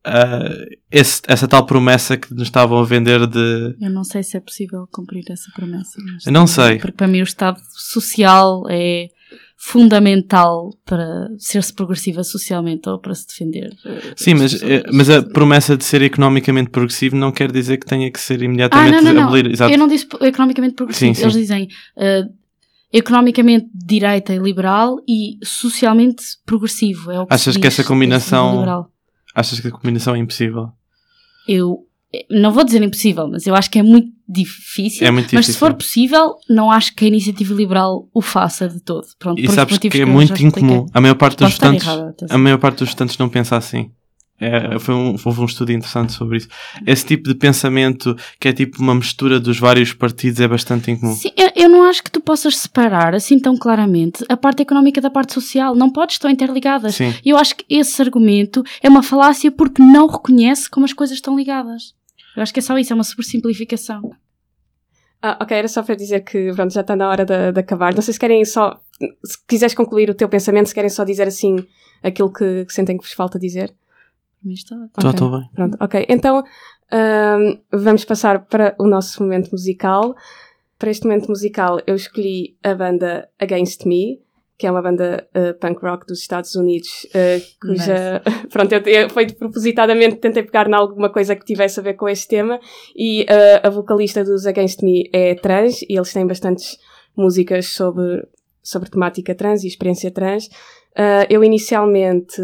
ah, 0.06 0.50
esse- 0.92 1.22
essa 1.28 1.48
tal 1.48 1.66
promessa 1.66 2.18
que 2.18 2.34
nos 2.34 2.44
estavam 2.44 2.80
a 2.80 2.84
vender 2.84 3.26
de. 3.28 3.76
Eu 3.82 3.90
não 3.90 4.04
sei 4.04 4.24
se 4.24 4.38
é 4.38 4.40
possível 4.40 4.88
cumprir 4.92 5.24
essa 5.30 5.52
promessa. 5.56 6.00
mas- 6.04 6.26
Eu 6.26 6.32
não 6.32 6.48
sei. 6.48 6.78
Porque 6.78 6.94
para 6.98 7.08
mim 7.08 7.20
o 7.22 7.24
Estado 7.24 7.60
social 7.78 8.64
é 8.70 9.08
fundamental 9.62 10.72
para 10.86 11.28
ser-se 11.38 11.74
progressiva 11.74 12.24
socialmente 12.24 12.88
ou 12.88 12.98
para 12.98 13.14
se 13.14 13.28
defender. 13.28 13.70
eh, 13.86 14.14
Sim, 14.16 14.34
as 14.36 14.40
mas, 14.40 14.54
pessoas. 14.54 14.72
eh, 14.72 14.84
mas 14.94 15.10
a 15.10 15.22
promessa 15.22 15.76
de 15.78 15.84
ser 15.84 16.02
economicamente 16.02 16.70
progressivo 16.70 17.16
não 17.18 17.32
quer 17.32 17.52
dizer 17.52 17.78
que 17.78 17.86
tenha 17.86 18.10
que 18.10 18.20
ser 18.20 18.40
Ah, 18.42 18.46
imediatamente 18.46 18.96
não, 18.96 19.02
não, 19.02 19.14
não. 19.14 19.24
abolir. 19.28 19.48
Exato. 19.52 19.72
Eu 19.74 19.78
não 19.78 19.88
disse 19.88 20.08
economicamente 20.22 20.76
progressivo. 20.76 21.14
Sim, 21.14 21.22
Eles 21.22 21.34
sim. 21.34 21.40
dizem 21.42 21.68
eh, 21.98 22.24
economicamente 22.94 23.68
direita 23.74 24.34
e 24.34 24.40
liberal 24.40 24.96
e 25.08 25.38
socialmente 25.44 26.24
progressivo. 26.46 27.12
É 27.12 27.20
o 27.20 27.28
que 27.28 27.34
Achas 27.34 27.58
que 27.58 27.68
essa 27.68 27.84
combinação- 27.84 28.46
desse 28.48 28.58
liberal. 28.60 28.92
Achas 29.40 29.60
que 29.60 29.68
a 29.70 29.72
combinação 29.72 30.16
é 30.16 30.20
impossível? 30.20 30.70
Eu 31.48 31.86
não 32.30 32.52
vou 32.52 32.64
dizer 32.64 32.82
impossível, 32.82 33.28
mas 33.28 33.46
eu 33.46 33.56
acho 33.56 33.70
que 33.70 33.80
é 33.80 33.84
muito 33.84 34.12
difícil. 34.28 35.06
É 35.08 35.12
muito 35.12 35.34
Mas 35.34 35.46
se 35.46 35.52
difícil. 35.52 35.60
for 35.60 35.74
possível, 35.76 36.36
não 36.50 36.72
acho 36.72 36.94
que 36.94 37.06
a 37.06 37.08
iniciativa 37.08 37.54
liberal 37.54 38.10
o 38.14 38.22
faça 38.22 38.68
de 38.68 38.80
todo. 38.82 39.06
Pronto, 39.18 39.40
E 39.40 39.48
sabes 39.48 39.78
que 39.78 39.88
é 39.88 39.92
já 39.92 40.06
muito 40.06 40.44
incomum. 40.44 40.88
A 40.94 41.00
maior 41.00 41.16
parte 41.16 41.38
dos 41.38 41.50
estudantes, 41.50 41.88
errada, 41.88 42.16
a 42.30 42.38
maior 42.38 42.58
parte 42.58 42.80
dos 42.80 42.90
estudantes 42.90 43.18
não 43.18 43.30
pensa 43.30 43.56
assim. 43.56 43.92
É, 44.40 44.80
foi 44.80 44.96
um, 44.96 45.16
houve 45.24 45.42
um 45.42 45.46
estudo 45.46 45.72
interessante 45.72 46.14
sobre 46.14 46.38
isso. 46.38 46.48
Esse 46.88 47.06
tipo 47.06 47.28
de 47.28 47.36
pensamento, 47.36 48.16
que 48.40 48.48
é 48.48 48.54
tipo 48.54 48.82
uma 48.82 48.96
mistura 48.96 49.40
dos 49.40 49.60
vários 49.60 49.94
partidos, 49.94 50.40
é 50.40 50.48
bastante 50.48 50.90
incomum. 50.92 51.14
Sim, 51.14 51.32
eu, 51.36 51.52
eu 51.56 51.70
não 51.70 51.84
acho 51.84 52.02
que 52.02 52.10
tu 52.10 52.22
possas 52.22 52.56
separar 52.56 53.14
assim 53.14 53.38
tão 53.38 53.58
claramente 53.58 54.24
a 54.30 54.38
parte 54.38 54.62
económica 54.62 55.02
da 55.02 55.10
parte 55.10 55.34
social. 55.34 55.76
Não 55.76 55.90
podes, 55.90 56.16
estão 56.16 56.32
interligadas. 56.32 56.96
Sim. 56.96 57.14
E 57.24 57.30
eu 57.30 57.38
acho 57.38 57.56
que 57.58 57.66
esse 57.70 58.02
argumento 58.02 58.64
é 58.82 58.88
uma 58.88 59.04
falácia 59.04 59.52
porque 59.52 59.82
não 59.82 60.08
reconhece 60.08 60.70
como 60.70 60.86
as 60.86 60.94
coisas 60.94 61.18
estão 61.18 61.36
ligadas. 61.36 61.94
Eu 62.36 62.42
acho 62.42 62.54
que 62.54 62.60
é 62.60 62.64
só 62.64 62.78
isso, 62.78 62.94
é 62.94 62.96
uma 62.96 63.04
supersimplificação. 63.04 64.12
Ah, 65.22 65.38
ok, 65.42 65.58
era 65.58 65.68
só 65.68 65.84
para 65.84 65.96
dizer 65.96 66.22
que 66.22 66.54
pronto, 66.54 66.74
já 66.74 66.80
está 66.80 66.96
na 66.96 67.10
hora 67.10 67.26
de, 67.26 67.52
de 67.52 67.60
acabar. 67.60 67.94
Não 67.94 68.02
sei 68.02 68.14
se 68.14 68.20
querem 68.20 68.46
só. 68.46 68.80
Se 69.24 69.38
quiseres 69.46 69.76
concluir 69.76 70.10
o 70.10 70.14
teu 70.14 70.30
pensamento, 70.30 70.68
se 70.68 70.74
querem 70.74 70.90
só 70.90 71.04
dizer 71.04 71.28
assim 71.28 71.58
aquilo 72.02 72.32
que, 72.32 72.64
que 72.66 72.74
sentem 72.74 72.98
que 72.98 73.04
vos 73.04 73.12
falta 73.12 73.38
dizer. 73.38 73.74
Para 74.40 74.48
mim 74.48 74.54
está 74.54 74.76
ótimo. 74.76 74.90
Já 75.02 75.10
Ok. 75.10 75.12
estou 75.12 75.32
bem. 75.32 75.50
Pronto, 75.54 75.78
ok. 75.80 76.06
Então 76.10 76.44
vamos 77.72 78.06
passar 78.06 78.46
para 78.46 78.76
o 78.80 78.88
nosso 78.88 79.22
momento 79.22 79.52
musical. 79.52 80.16
Para 80.78 80.92
este 80.92 81.06
momento 81.06 81.28
musical, 81.28 81.80
eu 81.86 81.96
escolhi 81.96 82.56
a 82.64 82.74
banda 82.74 83.28
Against 83.38 83.86
Me, 83.86 84.22
que 84.58 84.66
é 84.66 84.72
uma 84.72 84.82
banda 84.82 85.28
ah, 85.34 85.54
punk 85.60 85.82
rock 85.82 86.06
dos 86.08 86.20
Estados 86.20 86.56
Unidos, 86.56 87.06
ah, 87.14 87.42
cuja. 87.62 88.22
Pronto, 88.50 88.72
eu, 88.74 88.82
eu 88.82 89.10
foi 89.10 89.28
propositadamente 89.28 90.18
tentei 90.18 90.42
pegar 90.44 90.70
em 90.70 90.74
alguma 90.74 91.10
coisa 91.10 91.36
que 91.36 91.46
tivesse 91.46 91.80
a 91.80 91.84
ver 91.84 91.96
com 91.96 92.08
este 92.08 92.30
tema. 92.30 92.60
E 92.96 93.26
ah, 93.30 93.68
a 93.68 93.70
vocalista 93.70 94.24
dos 94.24 94.46
Against 94.46 94.82
Me 94.82 95.10
é 95.12 95.36
trans 95.36 95.82
e 95.82 95.96
eles 95.98 96.14
têm 96.14 96.26
bastantes 96.26 96.78
músicas 97.16 97.68
sobre, 97.68 98.26
sobre 98.64 98.90
temática 98.90 99.36
trans 99.36 99.64
e 99.64 99.68
experiência 99.68 100.12
trans. 100.12 100.50
Eu 101.30 101.44
inicialmente 101.44 102.42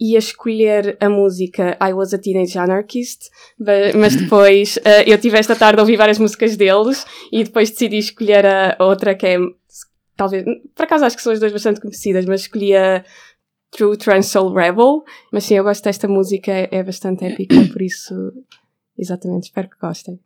ia 0.00 0.18
escolher 0.18 0.96
a 1.00 1.08
música 1.08 1.76
I 1.82 1.92
Was 1.92 2.14
a 2.14 2.18
Teenage 2.18 2.58
Anarchist, 2.58 3.30
mas 3.96 4.16
depois 4.16 4.78
eh, 4.84 5.04
eu 5.06 5.18
tive 5.18 5.38
esta 5.38 5.56
tarde 5.56 5.80
a 5.80 5.82
ouvir 5.82 5.96
várias 5.96 6.18
músicas 6.18 6.56
deles 6.56 7.04
e 7.32 7.44
depois 7.44 7.70
decidi 7.70 7.98
escolher 7.98 8.46
a 8.46 8.76
outra 8.80 9.14
que 9.14 9.26
é 9.26 9.38
talvez, 10.16 10.44
por 10.74 10.82
acaso 10.82 11.04
acho 11.04 11.16
que 11.16 11.22
são 11.22 11.32
as 11.32 11.40
duas 11.40 11.52
bastante 11.52 11.80
conhecidas, 11.80 12.26
mas 12.26 12.42
escolhi 12.42 12.76
a 12.76 13.04
True 13.70 13.96
Trans 13.96 14.26
Soul 14.26 14.52
Rebel, 14.52 15.04
mas 15.32 15.44
sim, 15.44 15.54
eu 15.54 15.64
gosto 15.64 15.84
desta 15.84 16.08
música, 16.08 16.52
é 16.52 16.82
bastante 16.82 17.24
épica, 17.24 17.54
por 17.72 17.80
isso, 17.80 18.32
exatamente, 18.98 19.44
espero 19.44 19.68
que 19.70 19.78
gostem. 19.80 20.18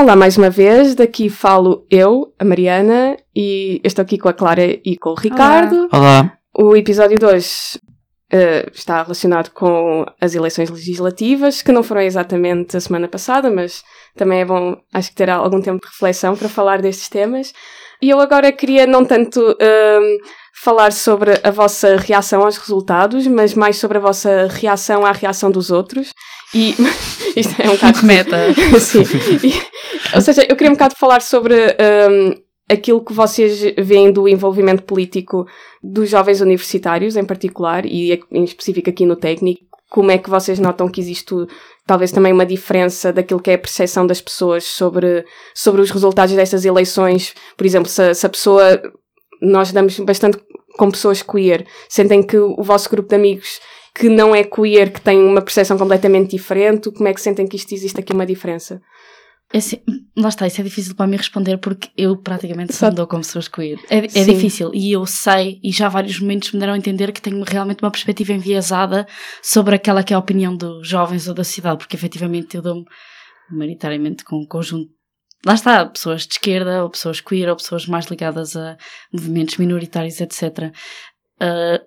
Olá 0.00 0.16
mais 0.16 0.38
uma 0.38 0.48
vez, 0.48 0.94
daqui 0.94 1.28
falo 1.28 1.84
eu, 1.90 2.32
a 2.38 2.44
Mariana, 2.44 3.18
e 3.36 3.82
estou 3.84 4.02
aqui 4.02 4.16
com 4.16 4.30
a 4.30 4.32
Clara 4.32 4.64
e 4.82 4.96
com 4.96 5.10
o 5.10 5.14
Ricardo. 5.14 5.90
Olá. 5.92 6.38
O 6.56 6.74
episódio 6.74 7.18
2 7.18 7.78
está 8.72 9.02
relacionado 9.02 9.50
com 9.50 10.06
as 10.18 10.34
eleições 10.34 10.70
legislativas, 10.70 11.60
que 11.60 11.70
não 11.70 11.82
foram 11.82 12.00
exatamente 12.00 12.78
a 12.78 12.80
semana 12.80 13.08
passada, 13.08 13.50
mas 13.50 13.84
também 14.16 14.40
é 14.40 14.44
bom, 14.46 14.74
acho 14.90 15.10
que 15.10 15.16
ter 15.16 15.28
algum 15.28 15.60
tempo 15.60 15.82
de 15.82 15.92
reflexão 15.92 16.34
para 16.34 16.48
falar 16.48 16.80
destes 16.80 17.10
temas. 17.10 17.52
E 18.00 18.08
eu 18.08 18.20
agora 18.20 18.50
queria 18.50 18.86
não 18.86 19.04
tanto 19.04 19.38
hum, 19.38 20.18
falar 20.64 20.92
sobre 20.92 21.38
a 21.44 21.50
vossa 21.50 21.96
reação 21.96 22.40
aos 22.40 22.56
resultados, 22.56 23.26
mas 23.26 23.52
mais 23.52 23.76
sobre 23.76 23.98
a 23.98 24.00
vossa 24.00 24.48
reação 24.50 25.04
à 25.04 25.12
reação 25.12 25.50
dos 25.50 25.70
outros. 25.70 26.14
E 26.54 26.74
isto 27.36 27.54
é 27.60 27.68
um 27.68 27.74
bocado 27.74 28.04
Meta. 28.04 28.36
Sim. 28.80 29.02
E- 29.42 30.14
ou 30.14 30.20
seja, 30.20 30.42
eu 30.48 30.56
queria 30.56 30.70
um 30.70 30.74
bocado 30.74 30.96
falar 30.96 31.22
sobre 31.22 31.54
hum, 31.54 32.34
aquilo 32.68 33.04
que 33.04 33.12
vocês 33.12 33.60
veem 33.78 34.12
do 34.12 34.28
envolvimento 34.28 34.82
político 34.82 35.46
dos 35.82 36.08
jovens 36.10 36.40
universitários, 36.40 37.16
em 37.16 37.24
particular, 37.24 37.86
e 37.86 38.20
em 38.30 38.44
específico 38.44 38.90
aqui 38.90 39.06
no 39.06 39.16
técnico. 39.16 39.62
Como 39.88 40.10
é 40.10 40.18
que 40.18 40.30
vocês 40.30 40.60
notam 40.60 40.88
que 40.88 41.00
existe 41.00 41.34
talvez 41.84 42.12
também 42.12 42.32
uma 42.32 42.46
diferença 42.46 43.12
daquilo 43.12 43.40
que 43.40 43.50
é 43.50 43.54
a 43.54 43.58
percepção 43.58 44.06
das 44.06 44.20
pessoas 44.20 44.64
sobre, 44.64 45.24
sobre 45.52 45.80
os 45.80 45.90
resultados 45.90 46.34
destas 46.34 46.64
eleições? 46.64 47.34
Por 47.56 47.66
exemplo, 47.66 47.88
se, 47.88 48.14
se 48.14 48.26
a 48.26 48.28
pessoa. 48.28 48.80
Nós 49.42 49.72
damos 49.72 49.98
bastante 50.00 50.38
com 50.76 50.90
pessoas 50.90 51.22
queer, 51.22 51.66
sentem 51.88 52.22
que 52.22 52.36
o 52.36 52.62
vosso 52.62 52.90
grupo 52.90 53.08
de 53.08 53.16
amigos 53.16 53.58
que 53.94 54.08
não 54.08 54.34
é 54.34 54.44
queer, 54.44 54.92
que 54.92 55.00
tem 55.00 55.22
uma 55.22 55.42
percepção 55.42 55.76
completamente 55.76 56.30
diferente, 56.30 56.90
como 56.90 57.08
é 57.08 57.14
que 57.14 57.20
sentem 57.20 57.46
que 57.46 57.56
isto 57.56 57.74
existe 57.74 58.00
aqui 58.00 58.12
uma 58.12 58.26
diferença? 58.26 58.80
É 59.52 59.58
assim, 59.58 59.82
lá 60.16 60.28
está, 60.28 60.46
isso 60.46 60.60
é 60.60 60.64
difícil 60.64 60.94
para 60.94 61.08
mim 61.08 61.16
responder 61.16 61.58
porque 61.58 61.88
eu 61.96 62.16
praticamente 62.16 62.72
só 62.72 62.86
andou 62.86 63.04
com 63.08 63.16
pessoas 63.16 63.48
queer. 63.48 63.80
É, 63.90 63.98
é 63.98 64.24
difícil 64.24 64.70
e 64.72 64.92
eu 64.92 65.04
sei, 65.06 65.58
e 65.62 65.72
já 65.72 65.88
vários 65.88 66.20
momentos 66.20 66.52
me 66.52 66.60
deram 66.60 66.74
a 66.74 66.78
entender 66.78 67.10
que 67.10 67.20
tenho 67.20 67.42
realmente 67.42 67.82
uma 67.82 67.90
perspectiva 67.90 68.32
enviesada 68.32 69.08
sobre 69.42 69.74
aquela 69.74 70.04
que 70.04 70.12
é 70.12 70.16
a 70.16 70.20
opinião 70.20 70.56
dos 70.56 70.86
jovens 70.86 71.26
ou 71.26 71.34
da 71.34 71.42
cidade, 71.42 71.78
porque 71.78 71.96
efetivamente 71.96 72.56
eu 72.56 72.62
dou-me 72.62 72.84
maioritariamente 73.50 74.24
com 74.24 74.36
um 74.36 74.46
conjunto. 74.46 74.88
Lá 75.44 75.54
está, 75.54 75.84
pessoas 75.86 76.26
de 76.26 76.34
esquerda, 76.34 76.84
ou 76.84 76.90
pessoas 76.90 77.20
queer, 77.20 77.48
ou 77.48 77.56
pessoas 77.56 77.86
mais 77.86 78.06
ligadas 78.06 78.54
a 78.54 78.76
movimentos 79.12 79.56
minoritários, 79.56 80.20
etc. 80.20 80.70
Ah, 81.40 81.80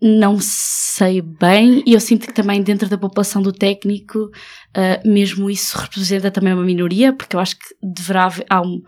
não 0.00 0.38
sei 0.40 1.20
bem, 1.20 1.82
e 1.86 1.94
eu 1.94 2.00
sinto 2.00 2.26
que 2.26 2.32
também 2.34 2.62
dentro 2.62 2.88
da 2.88 2.98
população 2.98 3.40
do 3.42 3.52
técnico, 3.52 4.30
ah, 4.74 5.00
mesmo 5.04 5.48
isso 5.50 5.76
representa 5.78 6.30
também 6.30 6.52
uma 6.52 6.64
minoria, 6.64 7.12
porque 7.12 7.36
eu 7.36 7.40
acho 7.40 7.56
que 7.58 7.66
deverá 7.82 8.24
haver, 8.24 8.44
há 8.50 8.60
um, 8.60 8.80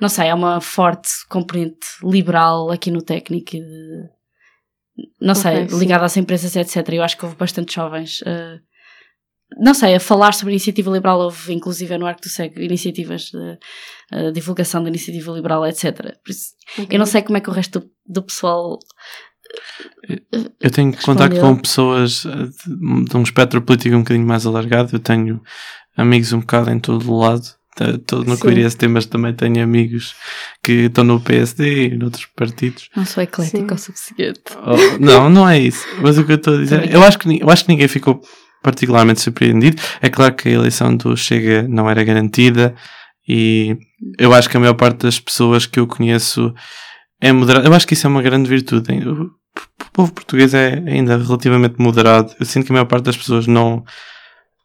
não 0.00 0.08
sei, 0.08 0.28
há 0.30 0.34
uma 0.34 0.60
forte 0.60 1.08
componente 1.28 1.86
liberal 2.04 2.70
aqui 2.70 2.90
no 2.90 3.02
técnico, 3.02 3.52
de- 3.52 4.08
não 5.20 5.34
sei, 5.34 5.62
Ok, 5.64 5.68
sim. 5.70 5.78
ligada 5.78 6.04
às 6.04 6.16
empresas, 6.16 6.54
etc. 6.56 6.88
Eu 6.92 7.02
acho 7.02 7.16
que 7.16 7.24
houve 7.24 7.36
bastante 7.36 7.74
jovens, 7.74 8.20
ah, 8.26 8.58
não 9.58 9.72
sei, 9.72 9.94
a 9.94 10.00
falar 10.00 10.34
sobre 10.34 10.50
a 10.52 10.56
iniciativa 10.56 10.90
liberal, 10.90 11.20
houve 11.20 11.54
inclusive 11.54 11.96
no 11.96 12.04
Arco 12.06 12.20
do 12.20 12.28
Cego 12.28 12.60
iniciativas 12.60 13.22
de 13.30 13.58
ah, 14.12 14.30
divulgação 14.32 14.82
da 14.82 14.88
iniciativa 14.90 15.32
liberal, 15.32 15.64
etc. 15.66 15.94
Por 16.22 16.30
isso, 16.30 16.48
eu 16.90 16.98
não 16.98 17.06
sei 17.06 17.22
como 17.22 17.38
é 17.38 17.40
que 17.40 17.48
o 17.48 17.52
resto 17.52 17.80
do, 17.80 17.90
do 18.06 18.22
pessoal 18.22 18.78
Eu 20.60 20.70
tenho 20.70 20.90
Respondeu. 20.92 21.28
contacto 21.28 21.40
com 21.40 21.56
pessoas 21.56 22.24
eh, 22.26 22.48
de, 22.66 23.16
um 23.16 23.22
espectro 23.22 23.60
político 23.62 23.96
um 23.96 24.00
bocadinho 24.00 24.26
mais 24.26 24.46
alargado. 24.46 24.90
Eu 24.94 24.98
tenho 24.98 25.40
amigos 25.96 26.32
um 26.32 26.40
bocado 26.40 26.70
em 26.70 26.78
todo 26.78 27.10
o 27.10 27.18
lado. 27.18 27.44
Estou 27.80 28.24
no. 28.24 28.36
QRST, 28.36 28.88
mas 28.88 29.06
também 29.06 29.32
tenho 29.32 29.62
amigos 29.62 30.16
que 30.64 30.86
estão 30.86 31.04
no 31.04 31.20
PSD 31.20 31.88
e 31.88 31.96
noutros 31.96 32.26
partidos. 32.26 32.88
não 32.96 33.06
sou 33.06 33.22
eclética 33.22 33.58
Sim. 33.58 33.74
o 33.74 33.78
suficiente. 33.78 34.40
Oh, 34.66 34.98
não, 34.98 35.30
não 35.30 35.48
é 35.48 35.60
isso. 35.60 35.86
Mas 36.02 36.18
o 36.18 36.24
que 36.24 36.32
eu 36.32 36.36
estou 36.36 36.54
a 36.54 36.58
dizer, 36.58 36.92
eu 36.92 37.02
acho, 37.04 37.18
que, 37.18 37.40
eu 37.40 37.48
acho 37.48 37.64
que 37.64 37.70
ninguém 37.70 37.86
ficou 37.86 38.20
particularmente 38.62 39.20
surpreendido. 39.20 39.80
É 40.00 40.08
claro 40.08 40.34
que 40.34 40.48
a 40.48 40.52
eleição 40.52 40.96
do 40.96 41.16
Chega 41.16 41.66
não 41.68 41.88
era 41.88 42.02
garantida 42.02 42.74
e 43.28 43.76
eu 44.18 44.32
acho 44.32 44.48
que 44.48 44.56
a 44.56 44.60
maior 44.60 44.74
parte 44.74 45.02
das 45.02 45.20
pessoas 45.20 45.66
que 45.66 45.78
eu 45.78 45.86
conheço 45.86 46.52
é 47.20 47.30
moderada. 47.32 47.68
Eu 47.68 47.74
acho 47.74 47.86
que 47.86 47.94
isso 47.94 48.06
é 48.06 48.10
uma 48.10 48.22
grande 48.22 48.48
virtude. 48.48 48.92
Povo 49.98 50.12
português 50.12 50.54
é 50.54 50.74
ainda 50.86 51.16
relativamente 51.18 51.74
moderado. 51.78 52.32
Eu 52.38 52.46
sinto 52.46 52.66
que 52.66 52.72
a 52.72 52.74
maior 52.74 52.84
parte 52.86 53.04
das 53.06 53.16
pessoas 53.16 53.46
não 53.48 53.84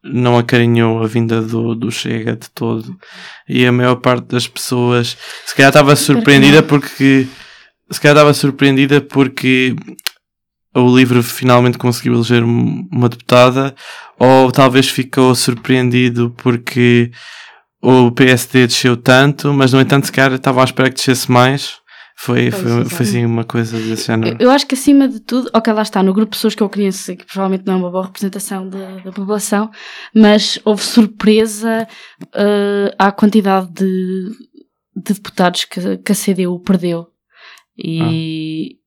não 0.03 0.37
acarinhou 0.37 1.01
a 1.01 1.07
vinda 1.07 1.41
do, 1.41 1.73
do 1.73 1.89
Chega 1.89 2.35
de 2.35 2.49
todo. 2.49 2.93
E 3.47 3.65
a 3.65 3.71
maior 3.71 3.95
parte 3.95 4.27
das 4.27 4.47
pessoas 4.47 5.17
se 5.45 5.55
calhar 5.55 5.69
estava 5.69 5.95
surpreendida 5.95 6.61
porque 6.61 7.25
se 7.89 8.01
calhar 8.01 8.15
estava 8.17 8.33
surpreendida 8.33 8.99
porque 9.01 9.75
o 10.75 10.95
livro 10.95 11.23
finalmente 11.23 11.77
conseguiu 11.77 12.13
eleger 12.15 12.43
um- 12.43 12.87
uma 12.91 13.07
deputada, 13.07 13.73
ou 14.19 14.51
talvez 14.51 14.89
ficou 14.89 15.33
surpreendido 15.35 16.33
porque 16.37 17.09
o 17.81 18.11
PSD 18.11 18.67
desceu 18.67 18.97
tanto, 18.97 19.53
mas 19.53 19.71
no 19.73 19.79
entanto, 19.81 20.05
se 20.05 20.11
calhar 20.11 20.33
estava 20.33 20.61
à 20.61 20.63
espera 20.63 20.89
que 20.89 20.95
descesse 20.95 21.31
mais. 21.31 21.75
Foi, 22.15 22.49
Pois, 22.51 22.61
foi, 22.61 22.85
foi 22.85 23.05
assim 23.05 23.25
uma 23.25 23.43
coisa 23.43 23.77
desse 23.77 24.07
género. 24.07 24.37
Eu 24.39 24.51
acho 24.51 24.65
que 24.65 24.75
acima 24.75 25.07
de 25.07 25.19
tudo, 25.19 25.49
ok, 25.53 25.73
lá 25.73 25.81
está, 25.81 26.01
no 26.01 26.13
grupo 26.13 26.31
de 26.31 26.37
pessoas 26.37 26.55
que 26.55 26.61
eu 26.61 26.69
conheço, 26.69 27.15
que 27.15 27.25
provavelmente 27.25 27.65
não 27.65 27.73
é 27.73 27.77
uma 27.77 27.91
boa 27.91 28.05
representação 28.05 28.69
da, 28.69 28.97
da 28.99 29.11
população, 29.11 29.69
mas 30.15 30.59
houve 30.63 30.83
surpresa 30.83 31.87
eh, 32.33 32.95
à 32.97 33.11
quantidade 33.11 33.71
de, 33.71 34.29
de 34.95 35.13
deputados 35.13 35.65
que, 35.65 35.97
que 35.97 36.11
a 36.11 36.15
CDU 36.15 36.59
perdeu. 36.59 37.07
E 37.77 38.77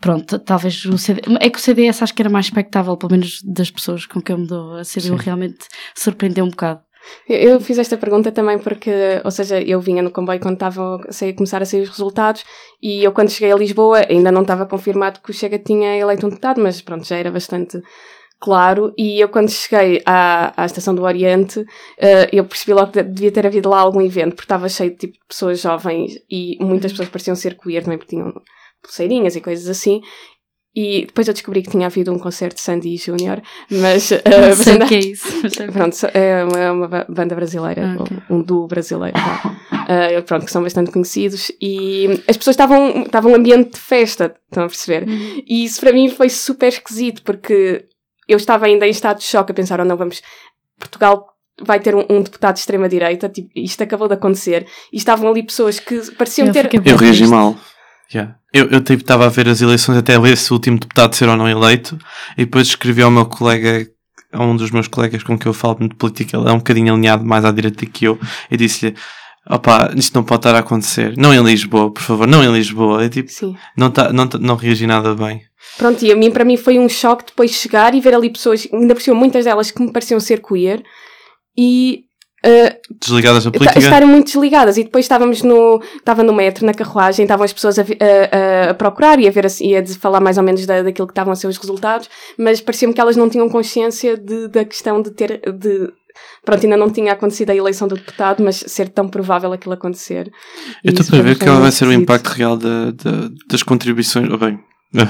pronto, 0.00 0.38
talvez 0.38 0.84
o 0.84 0.98
CD. 0.98 1.22
É 1.40 1.48
que 1.50 1.58
o 1.58 1.62
CDS 1.62 2.02
acho 2.02 2.14
que 2.14 2.22
era 2.22 2.30
mais 2.30 2.46
expectável, 2.46 2.96
pelo 2.96 3.12
menos 3.12 3.40
das 3.42 3.70
pessoas 3.70 4.06
com 4.06 4.20
quem 4.20 4.34
eu 4.34 4.40
me 4.40 4.46
dou. 4.46 4.76
A 4.76 4.82
CDU 4.82 5.00
Sim. 5.00 5.24
realmente 5.24 5.66
surpreendeu 5.94 6.44
um 6.44 6.50
bocado. 6.50 6.82
Eu 7.28 7.60
fiz 7.60 7.78
esta 7.78 7.96
pergunta 7.96 8.30
também 8.32 8.58
porque, 8.58 8.90
ou 9.24 9.30
seja, 9.30 9.60
eu 9.60 9.80
vinha 9.80 10.02
no 10.02 10.10
comboio 10.10 10.40
quando 10.40 10.54
estavam 10.54 10.94
a 10.94 11.32
começar 11.34 11.62
a 11.62 11.64
sair 11.64 11.82
os 11.82 11.88
resultados 11.88 12.44
e 12.82 13.04
eu 13.04 13.12
quando 13.12 13.30
cheguei 13.30 13.52
a 13.52 13.56
Lisboa 13.56 14.02
ainda 14.08 14.30
não 14.32 14.42
estava 14.42 14.66
confirmado 14.66 15.20
que 15.20 15.30
o 15.30 15.34
Chega 15.34 15.58
tinha 15.58 15.96
eleito 15.96 16.26
um 16.26 16.30
deputado, 16.30 16.60
mas 16.60 16.80
pronto, 16.80 17.06
já 17.06 17.16
era 17.16 17.30
bastante 17.30 17.80
claro. 18.40 18.92
E 18.96 19.20
eu 19.20 19.28
quando 19.28 19.50
cheguei 19.50 20.02
à, 20.06 20.52
à 20.60 20.64
Estação 20.64 20.94
do 20.94 21.02
Oriente, 21.02 21.64
eh, 21.98 22.28
eu 22.32 22.44
percebi 22.44 22.72
logo 22.72 22.92
que 22.92 23.02
devia 23.02 23.30
ter 23.30 23.46
havido 23.46 23.68
lá 23.68 23.78
algum 23.80 24.00
evento, 24.00 24.30
porque 24.34 24.46
estava 24.46 24.68
cheio 24.68 24.90
de 24.90 24.96
tipo, 24.96 25.18
pessoas 25.28 25.60
jovens 25.60 26.14
e 26.28 26.56
muitas 26.60 26.92
pessoas 26.92 27.08
pareciam 27.08 27.36
ser 27.36 27.56
queer 27.56 27.82
também, 27.84 27.98
porque 27.98 28.16
tinham 28.16 28.32
pulseirinhas 28.82 29.36
e 29.36 29.40
coisas 29.40 29.68
assim. 29.68 30.00
E 30.74 31.04
depois 31.06 31.26
eu 31.26 31.34
descobri 31.34 31.62
que 31.62 31.70
tinha 31.70 31.86
havido 31.86 32.12
um 32.12 32.18
concerto 32.18 32.54
de 32.56 32.60
Sandy 32.62 32.96
Júnior, 32.96 33.42
mas... 33.70 34.12
eh, 34.12 34.22
Não 34.24 34.54
sei 34.54 34.76
o 34.76 34.86
que 34.86 34.94
é 34.94 34.98
isso. 35.00 35.26
mas 35.42 35.52
Pronto, 35.56 35.96
é 36.14 36.44
uma, 36.44 36.58
é 36.60 36.70
uma 36.70 36.88
ba- 36.88 37.06
banda 37.08 37.34
brasileira, 37.34 37.82
Ah, 37.98 38.02
ok. 38.02 38.16
um 38.30 38.40
duo 38.40 38.68
brasileiro. 38.68 39.16
Ah, 39.72 40.22
pronto, 40.24 40.44
que 40.46 40.52
são 40.52 40.62
bastante 40.62 40.92
conhecidos 40.92 41.50
e 41.60 42.06
as 42.28 42.36
pessoas 42.36 42.54
estavam 42.54 43.02
estavam 43.02 43.32
um 43.32 43.34
ambiente 43.34 43.72
de 43.72 43.80
festa, 43.80 44.34
estão 44.48 44.62
a 44.64 44.68
perceber? 44.68 45.08
Uhum. 45.08 45.42
E 45.46 45.64
isso 45.64 45.80
para 45.80 45.92
mim 45.92 46.08
foi 46.08 46.28
super 46.28 46.68
esquisito 46.68 47.22
porque 47.24 47.86
eu 48.28 48.36
estava 48.36 48.66
ainda 48.66 48.86
em 48.86 48.90
estado 48.90 49.18
de 49.18 49.24
choque 49.24 49.50
a 49.50 49.54
pensar, 49.54 49.80
oh 49.80 49.84
não, 49.84 49.96
vamos, 49.96 50.22
Portugal 50.78 51.26
vai 51.62 51.80
ter 51.80 51.94
um, 51.96 52.04
um 52.08 52.22
deputado 52.22 52.54
de 52.54 52.60
extrema-direita, 52.60 53.28
tipo, 53.28 53.50
isto 53.56 53.82
acabou 53.82 54.06
de 54.08 54.14
acontecer, 54.14 54.66
e 54.92 54.96
estavam 54.96 55.28
ali 55.28 55.42
pessoas 55.42 55.78
que 55.80 56.12
pareciam 56.12 56.46
Eu 56.46 56.52
ter... 56.52 56.70
Eu 56.86 56.96
reagi 56.96 57.26
mal. 57.26 57.54
Yeah. 58.12 58.36
Eu, 58.52 58.68
eu 58.70 58.80
tipo, 58.80 59.02
estava 59.02 59.26
a 59.26 59.28
ver 59.28 59.48
as 59.48 59.62
eleições 59.62 59.96
até 59.96 60.18
ler 60.18 60.36
se 60.36 60.50
o 60.50 60.54
último 60.54 60.78
deputado 60.78 61.14
ser 61.14 61.28
ou 61.28 61.36
não 61.36 61.48
eleito 61.48 61.96
e 62.36 62.44
depois 62.44 62.66
escrevi 62.66 63.02
ao 63.02 63.10
meu 63.10 63.26
colega, 63.26 63.86
a 64.32 64.44
um 64.44 64.56
dos 64.56 64.70
meus 64.70 64.88
colegas 64.88 65.22
com 65.22 65.38
que 65.38 65.46
eu 65.46 65.52
falo 65.52 65.78
muito 65.78 65.92
de 65.92 65.98
política, 65.98 66.36
ele 66.36 66.48
é 66.48 66.52
um 66.52 66.58
bocadinho 66.58 66.92
alinhado 66.92 67.24
mais 67.24 67.44
à 67.44 67.52
direita 67.52 67.86
que 67.86 68.06
eu, 68.06 68.18
e 68.50 68.56
disse-lhe: 68.56 68.96
opá, 69.48 69.92
isto 69.96 70.14
não 70.14 70.24
pode 70.24 70.40
estar 70.40 70.54
a 70.54 70.58
acontecer. 70.58 71.14
Não 71.16 71.32
em 71.32 71.42
Lisboa, 71.42 71.92
por 71.92 72.02
favor, 72.02 72.26
não 72.26 72.42
em 72.42 72.52
Lisboa. 72.52 73.02
Eu, 73.02 73.10
tipo, 73.10 73.30
Sim. 73.30 73.56
não, 73.76 73.90
tá, 73.90 74.12
não, 74.12 74.28
não 74.40 74.56
reagi 74.56 74.86
nada 74.86 75.14
bem. 75.14 75.42
Pronto, 75.78 76.04
e 76.04 76.10
a 76.10 76.16
mim, 76.16 76.30
para 76.30 76.44
mim 76.44 76.56
foi 76.56 76.78
um 76.78 76.88
choque 76.88 77.26
depois 77.26 77.52
chegar 77.52 77.94
e 77.94 78.00
ver 78.00 78.14
ali 78.14 78.30
pessoas, 78.30 78.66
ainda 78.72 78.94
por 78.94 79.02
cima 79.02 79.16
muitas 79.16 79.44
delas 79.44 79.70
que 79.70 79.82
me 79.82 79.92
pareciam 79.92 80.18
ser 80.18 80.40
queer, 80.40 80.82
e 81.56 82.04
Desligadas 83.00 83.44
da 83.44 83.50
Ta- 83.50 83.58
política. 83.58 83.78
estarem 83.80 84.08
muito 84.08 84.26
desligadas 84.26 84.76
e 84.78 84.84
depois 84.84 85.04
estávamos 85.04 85.42
no 85.42 85.80
estava 85.96 86.22
no 86.22 86.32
metro 86.32 86.64
na 86.64 86.72
carruagem 86.72 87.24
estavam 87.24 87.44
as 87.44 87.52
pessoas 87.52 87.78
a, 87.78 87.82
a- 87.82 88.70
a- 88.70 88.74
procurar 88.74 89.18
e 89.20 89.28
a 89.28 89.30
ver 89.30 89.46
assim, 89.46 89.68
e 89.68 89.76
a 89.76 89.86
falar 89.86 90.20
mais 90.20 90.38
ou 90.38 90.42
menos 90.44 90.64
da, 90.66 90.82
daquilo 90.82 91.06
que 91.06 91.12
estavam 91.12 91.32
a 91.32 91.36
ser 91.36 91.46
os 91.48 91.56
resultados 91.58 92.08
mas 92.38 92.60
parecia-me 92.60 92.94
que 92.94 93.00
elas 93.00 93.16
não 93.16 93.28
tinham 93.28 93.48
consciência 93.48 94.16
de, 94.16 94.48
da 94.48 94.64
questão 94.64 95.02
de 95.02 95.10
ter 95.10 95.40
de 95.52 95.92
pronto 96.44 96.64
ainda 96.64 96.76
não 96.76 96.90
tinha 96.90 97.12
acontecido 97.12 97.50
a 97.50 97.54
eleição 97.56 97.86
do 97.86 97.94
deputado 97.94 98.42
mas 98.42 98.56
ser 98.66 98.88
tão 98.88 99.06
provável 99.08 99.52
aquilo 99.52 99.74
acontecer 99.74 100.30
Eu 100.82 100.92
estou 100.92 101.06
para 101.06 101.22
ver 101.22 101.36
foi 101.36 101.46
qual 101.46 101.60
vai 101.60 101.70
ser 101.72 101.86
o 101.86 101.92
impacto 101.92 102.28
real 102.28 102.56
da, 102.56 102.90
da- 102.90 103.30
das 103.48 103.62
contribuições. 103.62 104.30
ou 104.30 104.38
bem, 104.38 104.58
ah, 104.96 105.08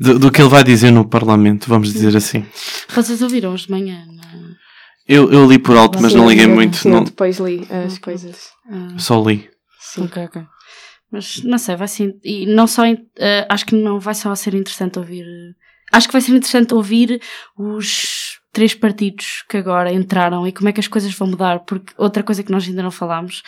do, 0.00 0.18
do 0.18 0.30
que 0.30 0.40
ele 0.42 0.48
vai 0.50 0.64
dizer 0.64 0.90
no 0.90 1.06
Parlamento, 1.08 1.66
vamos 1.68 1.92
dizer 1.92 2.14
assim. 2.16 2.44
Vocês 2.88 3.22
ouviram 3.22 3.52
hoje 3.54 3.66
de 3.66 3.70
manhã? 3.72 4.04
Eu, 5.08 5.30
eu 5.32 5.46
li 5.48 5.58
por 5.58 5.76
alto, 5.76 6.00
mas 6.00 6.14
não 6.14 6.28
liguei 6.28 6.46
muito. 6.46 6.86
eu 6.86 6.92
Não, 6.92 7.04
depois 7.04 7.38
li 7.38 7.66
as 7.70 7.98
coisas 7.98 8.50
Ah. 8.70 8.98
só 8.98 9.22
li. 9.22 9.48
sim 9.78 10.04
Ok, 10.04 10.24
ok. 10.24 10.42
Mas 11.10 11.42
não 11.44 11.56
sei, 11.58 11.76
vai 11.76 11.86
ser. 11.88 12.16
E 12.24 12.46
não 12.46 12.66
só. 12.66 12.82
eh, 12.84 13.46
acho 13.48 13.64
que 13.64 13.74
não 13.76 14.00
vai 14.00 14.14
só 14.14 14.34
ser 14.34 14.54
interessante 14.54 14.98
ouvir. 14.98 15.24
acho 15.92 16.08
que 16.08 16.12
vai 16.12 16.20
ser 16.20 16.32
interessante 16.32 16.74
ouvir 16.74 17.20
os 17.56 18.40
três 18.52 18.74
partidos 18.74 19.44
que 19.48 19.56
agora 19.58 19.92
entraram 19.92 20.46
e 20.46 20.52
como 20.52 20.68
é 20.68 20.72
que 20.72 20.80
as 20.80 20.88
coisas 20.88 21.14
vão 21.14 21.28
mudar, 21.28 21.60
porque 21.60 21.92
outra 21.96 22.22
coisa 22.24 22.42
que 22.42 22.50
nós 22.50 22.66
ainda 22.66 22.82
não 22.82 22.90
falámos 22.90 23.42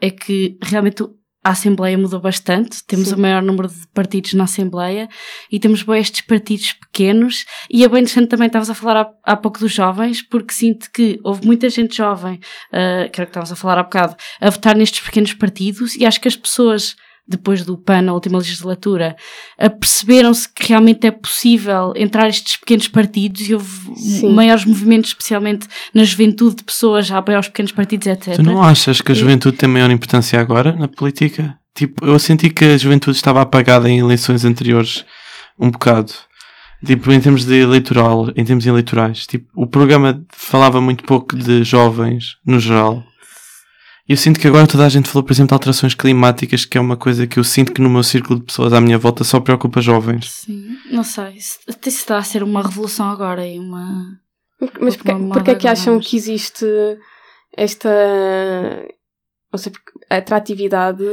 é 0.00 0.10
que 0.10 0.56
realmente 0.62 1.04
a 1.44 1.50
Assembleia 1.50 1.98
mudou 1.98 2.18
bastante. 2.18 2.82
Temos 2.84 3.08
Sim. 3.08 3.16
o 3.16 3.18
maior 3.18 3.42
número 3.42 3.68
de 3.68 3.86
partidos 3.88 4.32
na 4.32 4.44
Assembleia 4.44 5.08
e 5.52 5.60
temos 5.60 5.82
bem 5.82 6.00
estes 6.00 6.22
partidos 6.22 6.72
pequenos. 6.72 7.44
E 7.70 7.84
é 7.84 7.88
bem 7.88 8.00
interessante 8.00 8.28
também, 8.28 8.46
estavas 8.46 8.70
a 8.70 8.74
falar 8.74 9.02
há, 9.02 9.32
há 9.32 9.36
pouco 9.36 9.60
dos 9.60 9.72
jovens, 9.72 10.22
porque 10.22 10.54
sinto 10.54 10.90
que 10.90 11.20
houve 11.22 11.44
muita 11.46 11.68
gente 11.68 11.98
jovem, 11.98 12.40
eh, 12.72 13.10
que 13.12 13.20
era 13.20 13.24
o 13.24 13.26
que 13.26 13.30
estavas 13.30 13.52
a 13.52 13.56
falar 13.56 13.78
há 13.78 13.82
bocado, 13.82 14.16
a 14.40 14.48
votar 14.48 14.74
nestes 14.74 15.00
pequenos 15.00 15.34
partidos 15.34 15.94
e 15.96 16.06
acho 16.06 16.20
que 16.20 16.28
as 16.28 16.36
pessoas, 16.36 16.96
depois 17.26 17.64
do 17.64 17.78
PAN 17.78 18.02
na 18.02 18.12
última 18.12 18.38
legislatura, 18.38 19.16
aperceberam-se 19.58 20.48
que 20.48 20.68
realmente 20.68 21.06
é 21.06 21.10
possível 21.10 21.92
entrar 21.96 22.28
estes 22.28 22.56
pequenos 22.56 22.86
partidos 22.86 23.48
e 23.48 23.54
houve 23.54 23.96
Sim. 23.96 24.32
maiores 24.32 24.64
movimentos, 24.64 25.10
especialmente 25.10 25.66
na 25.94 26.04
juventude 26.04 26.56
de 26.56 26.64
pessoas 26.64 27.10
a 27.10 27.18
apoiar 27.18 27.40
os 27.40 27.48
pequenos 27.48 27.72
partidos, 27.72 28.06
etc. 28.06 28.36
Tu 28.36 28.42
não 28.42 28.62
achas 28.62 29.00
que 29.00 29.12
a 29.12 29.14
juventude 29.14 29.56
tem 29.56 29.68
maior 29.68 29.90
importância 29.90 30.38
agora 30.40 30.72
na 30.72 30.86
política? 30.86 31.58
Tipo, 31.74 32.06
eu 32.06 32.18
senti 32.18 32.50
que 32.50 32.64
a 32.64 32.78
juventude 32.78 33.16
estava 33.16 33.40
apagada 33.42 33.88
em 33.88 33.98
eleições 33.98 34.44
anteriores 34.44 35.04
um 35.58 35.70
bocado. 35.70 36.12
Tipo, 36.84 37.10
em 37.12 37.20
termos 37.20 37.44
de 37.44 37.54
eleitoral, 37.54 38.30
em 38.36 38.44
termos 38.44 38.66
eleitorais. 38.66 39.26
Tipo, 39.26 39.48
o 39.56 39.66
programa 39.66 40.22
falava 40.30 40.80
muito 40.80 41.02
pouco 41.04 41.34
de 41.34 41.64
jovens, 41.64 42.36
no 42.46 42.60
geral. 42.60 43.02
E 44.06 44.12
eu 44.12 44.16
sinto 44.18 44.38
que 44.38 44.46
agora 44.46 44.66
toda 44.66 44.84
a 44.84 44.88
gente 44.88 45.08
falou, 45.08 45.24
por 45.24 45.32
exemplo, 45.32 45.48
de 45.48 45.54
alterações 45.54 45.94
climáticas, 45.94 46.64
que 46.66 46.76
é 46.76 46.80
uma 46.80 46.96
coisa 46.96 47.26
que 47.26 47.38
eu 47.38 47.44
sinto 47.44 47.72
que 47.72 47.80
no 47.80 47.88
meu 47.88 48.02
círculo 48.02 48.38
de 48.38 48.44
pessoas 48.44 48.72
à 48.74 48.80
minha 48.80 48.98
volta 48.98 49.24
só 49.24 49.40
preocupa 49.40 49.80
jovens. 49.80 50.30
Sim, 50.30 50.76
não 50.90 51.02
sei. 51.02 51.40
se 51.90 51.98
está 52.00 52.18
a 52.18 52.22
ser 52.22 52.42
uma 52.42 52.62
revolução 52.62 53.08
agora 53.08 53.46
e 53.46 53.58
uma. 53.58 54.18
Mas 54.80 54.96
moda 55.14 55.34
porquê 55.34 55.52
é 55.52 55.54
que 55.54 55.66
acham 55.68 55.98
que 55.98 56.16
existe 56.16 56.66
esta 57.56 57.88
sei, 59.58 59.72
porque- 59.72 59.92
atratividade 60.10 61.04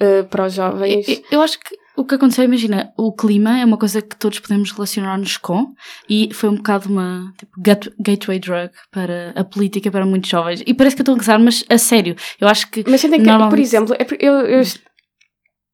eh, 0.00 0.22
para 0.22 0.46
os 0.46 0.54
jovens? 0.54 1.06
Eu, 1.08 1.22
eu 1.32 1.42
acho 1.42 1.58
que 1.60 1.76
o 1.96 2.04
que 2.04 2.14
aconteceu, 2.14 2.44
imagina, 2.44 2.92
o 2.96 3.12
clima 3.14 3.58
é 3.58 3.64
uma 3.64 3.76
coisa 3.76 4.00
que 4.00 4.16
todos 4.16 4.38
podemos 4.38 4.72
relacionar-nos 4.72 5.36
com 5.36 5.66
e 6.08 6.30
foi 6.32 6.48
um 6.48 6.56
bocado 6.56 6.88
uma 6.88 7.32
tipo, 7.38 7.52
gat- 7.60 7.92
gateway 8.00 8.38
drug 8.38 8.70
para 8.90 9.32
a 9.36 9.44
política 9.44 9.90
para 9.90 10.06
muitos 10.06 10.30
jovens. 10.30 10.62
E 10.66 10.72
parece 10.72 10.96
que 10.96 11.00
eu 11.00 11.04
estou 11.04 11.14
a 11.14 11.18
gozar, 11.18 11.38
mas 11.38 11.64
a 11.68 11.76
sério, 11.78 12.16
eu 12.40 12.48
acho 12.48 12.70
que. 12.70 12.82
Mas 12.88 13.00
sentem 13.00 13.18
que, 13.20 13.24
por 13.26 13.30
Normalmente- 13.32 13.60
exemplo, 13.62 13.94
é 13.98 14.04
por- 14.04 14.16
eu, 14.20 14.32
eu- 14.32 14.62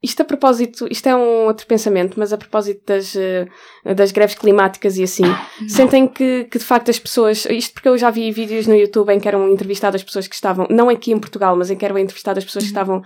isto 0.01 0.23
a 0.23 0.25
propósito, 0.25 0.87
isto 0.91 1.09
é 1.09 1.17
um 1.17 1.47
outro 1.47 1.67
pensamento, 1.67 2.15
mas 2.21 2.33
a 2.33 2.39
propósito 2.39 2.83
das, 2.87 3.17
eh, 3.17 3.47
das 3.97 4.13
greves 4.13 4.37
climáticas 4.37 4.97
e 4.97 5.03
assim, 5.03 5.25
sentem 5.69 6.07
que, 6.07 6.45
que 6.45 6.57
de 6.59 6.65
facto 6.65 6.89
as 6.89 7.01
pessoas, 7.01 7.45
isto 7.47 7.75
porque 7.75 7.89
eu 7.89 7.99
já 7.99 8.09
vi 8.09 8.31
vídeos 8.31 8.69
no 8.69 8.77
YouTube 8.77 9.13
em 9.13 9.19
que 9.19 9.27
eram 9.27 9.49
entrevistadas 9.51 10.05
pessoas 10.05 10.29
que 10.29 10.37
estavam, 10.37 10.69
não 10.71 10.89
aqui 10.89 11.11
em 11.11 11.19
Portugal, 11.19 11.57
mas 11.57 11.69
em 11.69 11.77
que 11.77 11.85
eram 11.85 11.99
entrevistadas 11.99 12.45
pessoas 12.45 12.63
que 12.65 12.71
estavam 12.71 13.03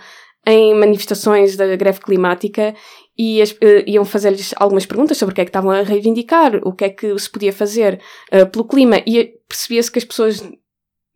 em 0.46 0.74
manifestações 0.74 1.56
da 1.56 1.74
greve 1.76 2.00
climática 2.00 2.74
e 3.18 3.42
as- 3.42 3.54
eh, 3.60 3.84
iam 3.86 4.04
fazer-lhes 4.04 4.54
algumas 4.56 4.86
perguntas 4.86 5.16
sobre 5.18 5.32
o 5.32 5.34
que 5.34 5.40
é 5.40 5.44
que 5.44 5.50
estavam 5.50 5.70
a 5.70 5.82
reivindicar, 5.82 6.56
o 6.64 6.72
que 6.72 6.84
é 6.84 6.88
que 6.88 7.18
se 7.18 7.28
podia 7.30 7.52
fazer 7.52 8.00
eh, 8.30 8.44
pelo 8.44 8.64
clima 8.64 8.98
e 9.06 9.34
percebia-se 9.48 9.90
que 9.90 9.98
as 9.98 10.04
pessoas 10.04 10.42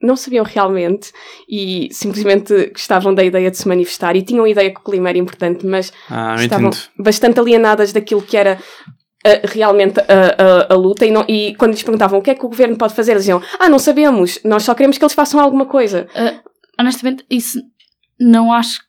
não 0.03 0.15
sabiam 0.15 0.45
realmente 0.45 1.11
e 1.49 1.89
simplesmente 1.91 2.67
gostavam 2.69 3.15
da 3.15 3.25
ideia 3.25 3.51
de 3.51 3.57
se 3.57 3.67
manifestar 3.67 4.15
e 4.15 4.23
tinham 4.23 4.45
a 4.45 4.49
ideia 4.49 4.71
que 4.71 4.79
o 4.81 4.85
clima 4.85 5.09
era 5.09 5.17
importante, 5.17 5.65
mas 5.67 5.91
Ah, 6.11 6.35
estavam 6.39 6.69
entendo. 6.69 6.83
bastante 6.99 7.41
alienadas 7.41 7.93
daquilo 7.93 8.21
que 8.21 8.37
era 8.37 8.59
ah, 9.25 9.41
realmente 9.45 9.99
a, 10.01 10.05
a- 10.69 10.75
a 10.75 10.77
luta 10.77 11.07
e, 11.07 11.11
não- 11.11 11.25
e 11.27 11.55
quando 11.57 11.73
lhes 11.73 11.83
perguntavam 11.83 12.19
o 12.19 12.23
que 12.23 12.31
é 12.31 12.35
que 12.35 12.45
o 12.45 12.49
governo 12.49 12.77
pode 12.77 12.95
fazer, 12.95 13.13
eles 13.13 13.23
diziam, 13.23 13.43
ah, 13.59 13.69
não 13.71 13.79
sabemos, 13.79 14.39
nós 14.45 14.63
só 14.65 14.75
queremos 14.75 14.99
que 14.99 15.05
eles 15.05 15.15
façam 15.15 15.41
alguma 15.41 15.65
coisa. 15.67 16.07
honestamente, 16.79 17.25
isso 17.31 17.59
não 18.21 18.53
acho. 18.53 18.81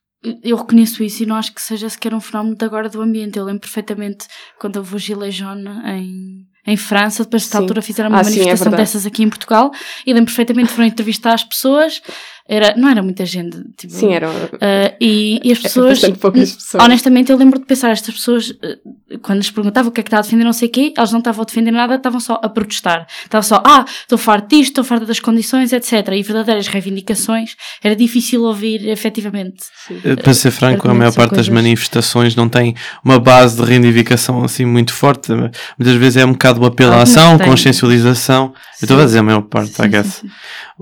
Eu 0.43 0.57
reconheço 0.57 1.03
isso 1.03 1.23
e 1.23 1.25
não 1.25 1.35
acho 1.35 1.53
que 1.53 1.61
seja 1.61 1.89
sequer 1.89 2.13
um 2.13 2.19
fenómeno 2.19 2.55
de 2.55 2.65
agora 2.65 2.89
do 2.89 3.01
ambiente. 3.01 3.37
Eu 3.37 3.45
lembro 3.45 3.61
perfeitamente 3.61 4.27
quando 4.59 4.77
houve 4.77 4.95
o 4.95 4.99
Gilet 4.99 5.31
jaune 5.31 5.69
em, 5.85 6.45
em 6.65 6.77
França, 6.77 7.23
depois 7.23 7.43
desta 7.43 7.57
Sim. 7.57 7.63
altura 7.63 7.81
fizeram 7.81 8.09
uma 8.09 8.19
Ah, 8.19 8.23
sim, 8.23 8.31
é 8.31 8.43
manifestação 8.43 8.71
dessas 8.71 9.05
aqui 9.05 9.23
em 9.23 9.29
Portugal 9.29 9.71
e 10.05 10.13
lembro 10.13 10.27
perfeitamente 10.27 10.71
foram 10.71 10.87
entrevistar 10.87 11.33
as 11.33 11.43
pessoas. 11.43 12.01
Era, 12.49 12.73
não 12.77 12.87
era 12.89 13.03
muita 13.03 13.25
gente. 13.25 13.57
Tipo, 13.75 13.93
Sim, 13.93 14.13
eram 14.13 14.29
ah, 14.61 14.93
e, 15.01 15.39
e 15.43 15.51
as 15.51 15.59
pessoas. 15.59 15.99
poucas 16.19 16.53
pessoas. 16.53 16.83
Honestamente, 16.83 17.31
eu 17.31 17.37
lembro 17.37 17.59
de 17.59 17.65
pensar, 17.65 17.89
estas 17.91 18.15
pessoas, 18.15 18.53
eh, 18.63 18.77
quando 19.21 19.39
lhes 19.39 19.51
perguntavam 19.51 19.89
o 19.89 19.91
que 19.91 19.99
é 19.99 20.03
que 20.03 20.07
está 20.07 20.19
a 20.19 20.21
defender, 20.21 20.43
não 20.45 20.53
sei 20.53 20.69
o 20.69 20.71
quê, 20.71 20.93
elas 20.95 21.11
não 21.11 21.19
estavam 21.19 21.41
a 21.41 21.45
defender 21.45 21.71
nada, 21.71 21.95
estavam 21.95 22.19
só 22.21 22.39
a 22.41 22.47
protestar. 22.47 23.05
Estavam 23.23 23.43
só, 23.43 23.61
ah, 23.65 23.83
estou 24.01 24.17
farto 24.17 24.47
disto, 24.55 24.69
estou 24.71 24.83
farta 24.85 25.05
das 25.05 25.19
condições, 25.19 25.73
etc. 25.73 26.07
E 26.13 26.23
verdadeiras 26.23 26.67
reivindicações 26.67 27.55
era 27.83 27.95
difícil 27.95 28.43
ouvir 28.43 28.87
efetivamente. 28.87 29.65
Eh, 30.05 30.15
Para 30.15 30.33
ser 30.33 30.51
franco, 30.51 30.87
a 30.89 30.93
maior 30.93 31.13
parte 31.13 31.31
das 31.31 31.47
coisas. 31.47 31.53
manifestações 31.53 32.35
não 32.35 32.47
tem 32.47 32.75
uma 33.03 33.19
base 33.19 33.57
de 33.57 33.63
reivindicação 33.63 34.43
assim 34.43 34.63
muito 34.65 34.93
forte. 34.93 35.31
Muitas 35.33 35.95
vezes 35.97 36.17
é 36.17 36.25
um 36.25 36.31
bocado 36.31 36.59
uma 36.61 36.69
apelo 36.69 36.91
à 36.91 36.95
Algumas 36.99 37.17
ação, 37.17 37.37
têm. 37.37 37.47
consciencialização. 37.47 38.53
Eu 38.81 38.85
estou 38.85 38.99
a 39.01 39.05
dizer 39.05 39.19
a 39.19 39.23
maior 39.23 39.41
parte, 39.41 39.71
I 39.71 39.73
Sim, 39.83 39.89
guess. 39.89 40.07
sim, 40.07 40.27
sim. 40.27 40.33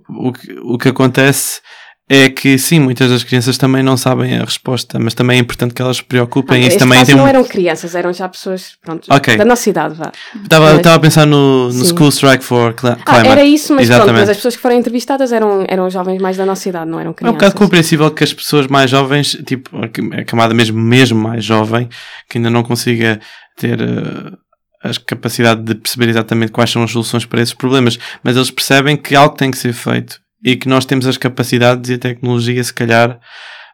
O 0.09 0.31
que, 0.33 0.51
o 0.61 0.77
que 0.77 0.89
acontece 0.89 1.54
é 2.07 2.29
que 2.29 2.55
sim, 2.59 2.79
muitas 2.79 3.09
das 3.09 3.23
crianças 3.23 3.57
também 3.57 3.81
não 3.81 3.97
sabem 3.97 4.37
a 4.37 4.43
resposta, 4.45 4.99
mas 4.99 5.15
também 5.15 5.37
é 5.37 5.41
importante 5.41 5.73
que 5.73 5.81
elas 5.81 5.97
se 5.97 6.03
preocupem. 6.03 6.63
Ah, 6.63 6.67
Isso 6.67 6.77
também 6.77 6.99
caso 6.99 7.07
tem 7.09 7.15
não 7.19 7.25
eram 7.27 7.43
crianças, 7.43 7.95
eram 7.95 8.13
já 8.13 8.29
pessoas, 8.29 8.73
pronto, 8.79 9.07
Ok. 9.11 9.35
da 9.35 9.43
nossa 9.43 9.67
idade, 9.67 9.95
vá. 9.95 10.11
Estava 10.43 10.65
mas- 10.67 10.77
estava 10.77 10.95
a 10.97 10.99
pensar 10.99 11.25
no, 11.25 11.69
no. 11.73 11.83
School 11.85 12.09
Strike 12.11 12.43
for 12.43 12.75
Ah, 12.83 12.95
Climate. 12.95 13.27
era 13.27 13.43
isso, 13.43 13.73
mas 13.73 13.87
pronto, 13.89 14.13
mas 14.13 14.29
as 14.29 14.35
pessoas 14.37 14.55
que 14.55 14.61
foram 14.61 14.75
entrevistadas 14.75 15.31
eram, 15.31 15.65
eram 15.67 15.89
jovens 15.89 16.21
mais 16.21 16.37
da 16.37 16.45
nossa 16.45 16.69
idade, 16.69 16.91
não 16.91 16.99
eram 16.99 17.09
É 17.09 17.11
um 17.11 17.13
crianças. 17.15 17.37
bocado 17.39 17.55
compreensível 17.55 18.11
que 18.11 18.23
as 18.23 18.31
pessoas 18.33 18.67
mais 18.67 18.91
jovens, 18.91 19.35
tipo, 19.43 19.71
a 19.83 20.23
camada 20.25 20.53
mesmo, 20.53 20.79
mesmo 20.79 21.19
mais 21.19 21.43
jovem, 21.43 21.89
que 22.29 22.37
ainda 22.37 22.51
não 22.51 22.61
consiga 22.61 23.19
ter 23.57 23.81
eh, 23.81 24.31
a 24.83 24.91
capacidade 25.07 25.63
de 25.63 25.73
perceber 25.73 26.09
exatamente 26.09 26.51
quais 26.51 26.69
são 26.69 26.83
as 26.83 26.91
soluções 26.91 27.25
para 27.25 27.41
esses 27.41 27.55
problemas, 27.55 27.97
mas 28.23 28.35
eles 28.35 28.51
percebem 28.51 28.95
que 28.95 29.15
algo 29.15 29.35
tem 29.35 29.49
que 29.49 29.57
ser 29.57 29.73
feito 29.73 30.23
e 30.45 30.55
que 30.55 30.69
nós 30.69 30.85
temos 30.85 31.07
as 31.07 31.17
capacidades 31.17 31.89
e 31.89 31.95
a 31.95 31.97
tecnologia, 31.97 32.63
se 32.63 32.71
calhar, 32.71 33.19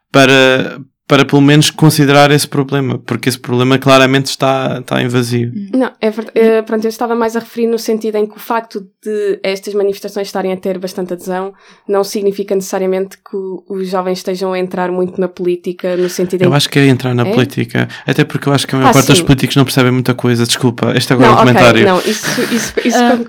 para, 0.09 0.79
para 1.11 1.25
pelo 1.25 1.41
menos 1.41 1.69
considerar 1.69 2.31
esse 2.31 2.47
problema, 2.47 2.97
porque 2.97 3.27
esse 3.27 3.37
problema 3.37 3.77
claramente 3.77 4.27
está, 4.27 4.77
está 4.79 5.01
em 5.03 5.09
vazio. 5.09 5.51
Não, 5.73 5.91
é 5.99 6.09
verdade. 6.09 6.39
Eh, 6.39 6.61
pronto, 6.61 6.85
eu 6.85 6.89
estava 6.89 7.13
mais 7.13 7.35
a 7.35 7.39
referir 7.39 7.67
no 7.67 7.77
sentido 7.77 8.15
em 8.15 8.25
que 8.25 8.37
o 8.37 8.39
facto 8.39 8.79
de 9.03 9.37
estas 9.43 9.73
manifestações 9.73 10.27
estarem 10.29 10.53
a 10.53 10.55
ter 10.55 10.79
bastante 10.79 11.11
adesão 11.11 11.53
não 11.85 12.01
significa 12.01 12.55
necessariamente 12.55 13.17
que 13.17 13.35
os 13.67 13.89
jovens 13.89 14.19
estejam 14.19 14.53
a 14.53 14.59
entrar 14.59 14.89
muito 14.89 15.19
na 15.19 15.27
política, 15.27 15.97
no 15.97 16.07
sentido 16.07 16.43
em 16.43 16.45
Eu 16.45 16.53
acho 16.53 16.69
que 16.69 16.79
é 16.79 16.87
entrar 16.87 17.13
na 17.13 17.27
É? 17.27 17.33
política, 17.33 17.89
até 18.07 18.23
porque 18.23 18.47
eu 18.47 18.53
acho 18.53 18.65
que 18.65 18.73
a 18.75 18.77
maior 18.77 18.91
Ah, 18.91 18.93
parte 18.93 19.07
dos 19.07 19.17
sim. 19.17 19.25
políticos 19.25 19.57
não 19.57 19.65
percebem 19.65 19.91
muita 19.91 20.13
coisa. 20.13 20.45
Desculpa, 20.45 20.93
este 20.95 21.11
agora 21.11 21.27
é 21.27 21.29
Não, 21.31 21.37
um 21.39 21.41
ok, 21.41 21.53
comentário. 21.53 21.85
não, 21.87 21.99
isso, 21.99 22.41
isso, 22.53 22.73
isso 22.85 22.97
Ah, 22.97 23.19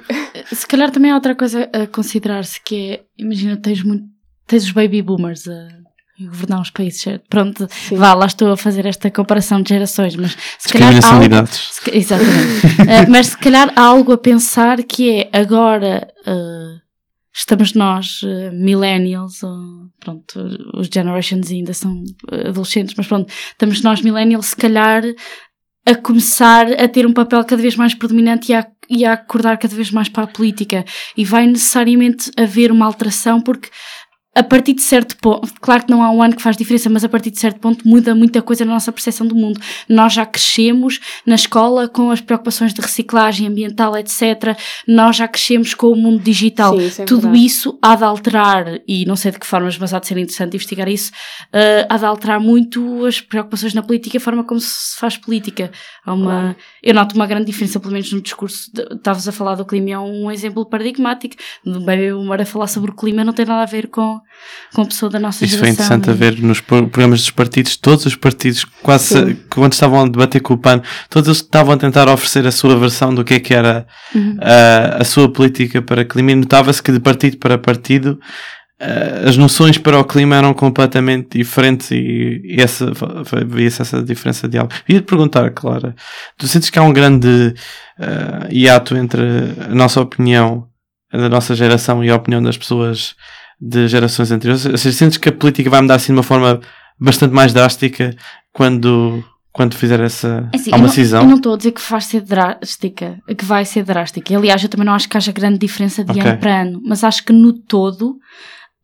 Se 0.55 0.65
calhar 0.69 0.93
também 0.93 1.11
há 1.11 1.17
outra 1.17 1.35
coisa 1.35 1.69
a 1.73 1.85
considerar-se 1.89 2.61
que 2.65 2.93
é, 2.93 3.01
imagina, 3.19 3.57
tens, 3.57 3.83
muito, 3.83 4.05
tens 4.47 4.63
os 4.63 4.71
baby 4.71 5.03
boomers 5.03 5.49
a 5.49 5.82
governar 6.27 6.61
os 6.61 6.71
países? 6.71 7.05
Pronto, 7.29 7.69
Sim. 7.71 7.97
vá, 7.97 8.15
lá 8.15 8.27
estou 8.27 8.53
a 8.53 8.57
fazer 8.57 8.87
esta 8.87 9.11
comparação 9.11 9.63
de 9.63 9.71
gerações, 9.71 10.17
mas 10.17 10.37
se 10.59 10.69
calhar 10.73 10.93
algo, 11.05 11.47
se 11.47 11.97
exatamente. 11.97 12.67
Ah, 12.81 13.07
mas 13.11 13.29
se 13.29 13.39
calhar 13.39 13.73
há 13.77 13.83
algo 13.83 14.13
a 14.13 14.19
pensar 14.19 14.83
que 14.83 15.11
é 15.11 15.31
agora 15.33 16.09
ah, 16.27 16.79
estamos 17.35 17.75
nós, 17.75 18.21
ah, 18.25 18.51
millennials, 18.53 19.43
ou, 19.43 19.91
pronto, 20.01 20.41
os 20.75 20.89
generations 20.93 21.51
ainda 21.51 21.73
são 21.73 22.03
adolescentes, 22.31 22.95
mas 22.97 23.07
pronto, 23.07 23.33
estamos 23.51 23.83
nós 23.83 24.03
millennials 24.03 24.47
se 24.47 24.57
calhar 24.57 25.03
a 25.85 25.95
começar 25.95 26.73
a 26.73 26.89
ter 26.89 27.07
um 27.07 27.13
papel 27.13 27.45
cada 27.45 27.61
vez 27.61 27.75
mais 27.75 27.93
predominante 27.93 28.53
e 28.53 28.55
a, 28.55 28.67
e 28.89 29.05
a 29.05 29.15
acordar 29.15 29.59
cada 29.59 29.75
vez 29.75 29.91
mais 29.91 30.09
para 30.09 30.25
a 30.25 30.29
política. 30.29 30.85
E 31.17 31.25
vai 31.25 31.47
necessariamente 31.47 32.31
haver 32.37 32.71
uma 32.71 32.87
alteração 32.87 33.41
porque 33.41 33.69
a 34.35 34.43
partir 34.43 34.73
de 34.73 34.81
certo 34.81 35.17
ponto, 35.19 35.53
claro 35.61 35.85
que 35.85 35.91
não 35.91 36.03
há 36.03 36.11
um 36.11 36.23
ano 36.23 36.35
que 36.35 36.41
faz 36.41 36.57
diferença, 36.57 36.89
mas 36.89 37.05
a 37.05 37.09
partir 37.09 37.31
de 37.31 37.39
certo 37.39 37.61
ponto 37.61 37.87
muda 37.87 38.15
muita 38.15 38.41
coisa 38.41 38.65
na 38.65 38.73
nossa 38.73 38.91
percepção 38.91 39.27
do 39.27 39.35
mundo. 39.35 39.61
Nós 39.87 40.15
já 40.15 40.25
crescemos 40.25 41.01
na 41.27 41.35
escola 41.35 41.87
com 41.87 42.11
as 42.11 42.23
preocupações 42.23 42.73
de 42.73 42.81
reciclagem 42.81 43.47
ambiental, 43.47 43.95
etc. 43.97 44.57
Nós 44.89 45.17
já 45.17 45.29
crescemos 45.29 45.75
com 45.75 45.89
o 45.89 45.97
mundo 45.97 46.23
digital. 46.23 46.79
Sim, 46.79 46.87
isso 46.87 47.03
é 47.03 47.05
Tudo 47.05 47.23
verdade. 47.23 47.45
isso 47.45 47.79
há 47.83 47.95
de 47.95 48.05
alterar, 48.05 48.81
e 48.89 49.05
não 49.05 49.17
sei 49.17 49.33
de 49.33 49.39
que 49.39 49.47
formas, 49.47 49.77
mas 49.77 49.93
há 49.93 49.99
de 49.99 50.07
ser 50.07 50.17
interessante 50.17 50.55
investigar 50.55 50.89
isso, 50.89 51.13
eh, 51.53 51.87
há 51.89 51.99
de 51.99 52.05
alterar 52.07 52.41
muito 52.41 53.05
as 53.05 53.21
preocupações 53.21 53.75
na 53.75 53.83
política, 53.83 54.17
a 54.17 54.21
forma 54.21 54.45
como 54.45 54.61
se 54.61 54.99
faz 54.99 55.19
política. 55.19 55.71
Há 56.07 56.15
uma. 56.15 56.57
Eu 56.83 56.95
noto 56.95 57.15
uma 57.15 57.27
grande 57.27 57.47
diferença, 57.47 57.79
pelo 57.79 57.93
menos 57.93 58.11
no 58.11 58.23
discurso. 58.23 58.71
Estavas 58.93 59.29
a 59.29 59.33
falar 59.33 59.57
do 59.57 59.67
clima, 59.67 59.91
é 59.91 59.99
um 59.99 60.31
exemplo 60.31 60.65
paradigmático. 60.65 61.37
Do 61.65 61.81
Baby 61.81 62.13
Boomer 62.13 62.41
a 62.41 62.47
falar 62.47 62.67
sobre 62.67 62.91
o 62.91 62.95
clima 62.95 63.23
não 63.25 63.35
tem 63.35 63.45
nada 63.45 63.63
a 63.63 63.67
ver 63.67 63.89
com, 63.89 64.22
com 64.75 64.83
a 64.83 64.87
pessoa 64.87 65.11
da 65.11 65.19
nossa 65.21 65.45
Isso 65.45 65.59
foi 65.59 65.69
geração. 65.69 65.97
interessante 65.97 66.11
a 66.11 66.13
e- 66.13 66.17
ver 66.33 66.43
nos 66.43 66.61
pro- 66.61 66.89
programas 66.89 67.21
dos 67.21 67.31
partidos, 67.31 67.77
todos 67.77 68.07
os 68.07 68.17
partidos, 68.17 68.65
quase 68.83 69.05
Sim. 69.15 69.37
quando 69.51 69.73
estavam 69.73 70.01
a 70.01 70.09
debater 70.09 70.41
com 70.41 70.55
o 70.55 70.59
PAN, 70.59 70.81
todos 71.11 71.29
eles 71.29 71.39
estavam 71.39 71.75
a 71.75 71.77
tentar 71.77 72.09
oferecer 72.09 72.47
a 72.47 72.53
sua 72.53 72.77
versão 72.79 73.15
do 73.15 73.25
que 73.25 73.35
é 73.35 73.41
que 73.41 73.53
era 73.55 73.87
Uhum. 74.15 74.37
a, 74.41 75.03
a 75.03 75.05
sua 75.05 75.31
política 75.31 75.83
para 75.83 76.05
clima 76.05 76.33
e 76.33 76.35
notava-se 76.37 76.83
que 76.83 76.91
de 76.93 77.01
partido 77.01 77.37
para 77.39 77.59
partido 77.59 78.19
eh, 78.81 79.25
as 79.29 79.37
noções 79.37 79.79
para 79.79 79.99
o 79.99 80.05
clima 80.05 80.35
eram 80.37 80.53
completamente 80.55 81.39
diferentes 81.39 81.91
e, 81.93 82.41
e 82.45 82.57
essa, 82.61 82.93
foi- 83.25 83.45
via-se 83.45 83.81
essa 83.83 84.03
diferença 84.03 84.49
de 84.49 84.59
algo. 84.59 84.73
Ia-te 84.89 85.05
perguntar, 85.05 85.51
Clara, 85.51 85.95
tu 86.37 86.49
sentes 86.49 86.69
que 86.71 86.79
há 86.79 86.83
um 86.83 86.93
grande 86.93 87.55
eh, 88.01 88.49
hiato 88.51 88.97
entre 88.97 89.23
a 89.71 89.75
nossa 89.75 90.01
opinião, 90.01 90.67
a 91.13 91.19
da 91.19 91.29
nossa 91.29 91.55
geração 91.55 92.03
e 92.03 92.11
a 92.11 92.17
opinião 92.17 92.43
das 92.43 92.57
pessoas 92.57 93.15
de 93.65 93.87
gerações 93.87 94.33
anteriores? 94.33 94.67
Ou 94.67 94.77
seja, 94.77 94.97
sentes 94.97 95.19
que 95.19 95.29
a 95.29 95.33
política 95.33 95.71
vai 95.71 95.81
mudar 95.81 95.95
assim 95.95 96.13
de 96.13 96.19
uma 96.19 96.23
forma 96.25 96.61
bastante 96.99 97.33
mais 97.33 97.53
drástica 97.53 98.15
quando, 98.53 99.23
quando 99.53 99.75
fizer 99.77 100.01
essa 100.01 100.49
É 100.53 100.57
assim, 100.57 100.71
eu 100.71 100.77
uma 100.79 100.87
não- 100.87 100.93
cisão? 100.93 101.23
Eu 101.23 101.29
não 101.29 101.37
estou 101.37 101.55
a 101.55 101.57
dizer 101.57 101.71
que 101.73 101.81
vai 101.91 102.01
ser 102.01 102.21
drástica, 102.23 103.19
que 103.39 103.45
vai 103.45 103.65
ser 103.65 103.85
drástica. 103.85 104.37
Aliás, 104.37 104.63
eu 104.63 104.69
também 104.69 104.87
não 104.87 104.95
acho 104.95 105.09
que 105.09 105.17
haja 105.17 105.31
grande 105.33 105.59
diferença 105.59 106.03
de 106.05 106.11
Ok. 106.11 106.23
ano 106.23 106.39
para 106.39 106.63
ano, 106.63 106.81
mas 106.85 107.05
acho 107.05 107.25
que 107.25 107.33
no 107.33 107.53
todo 107.53 108.17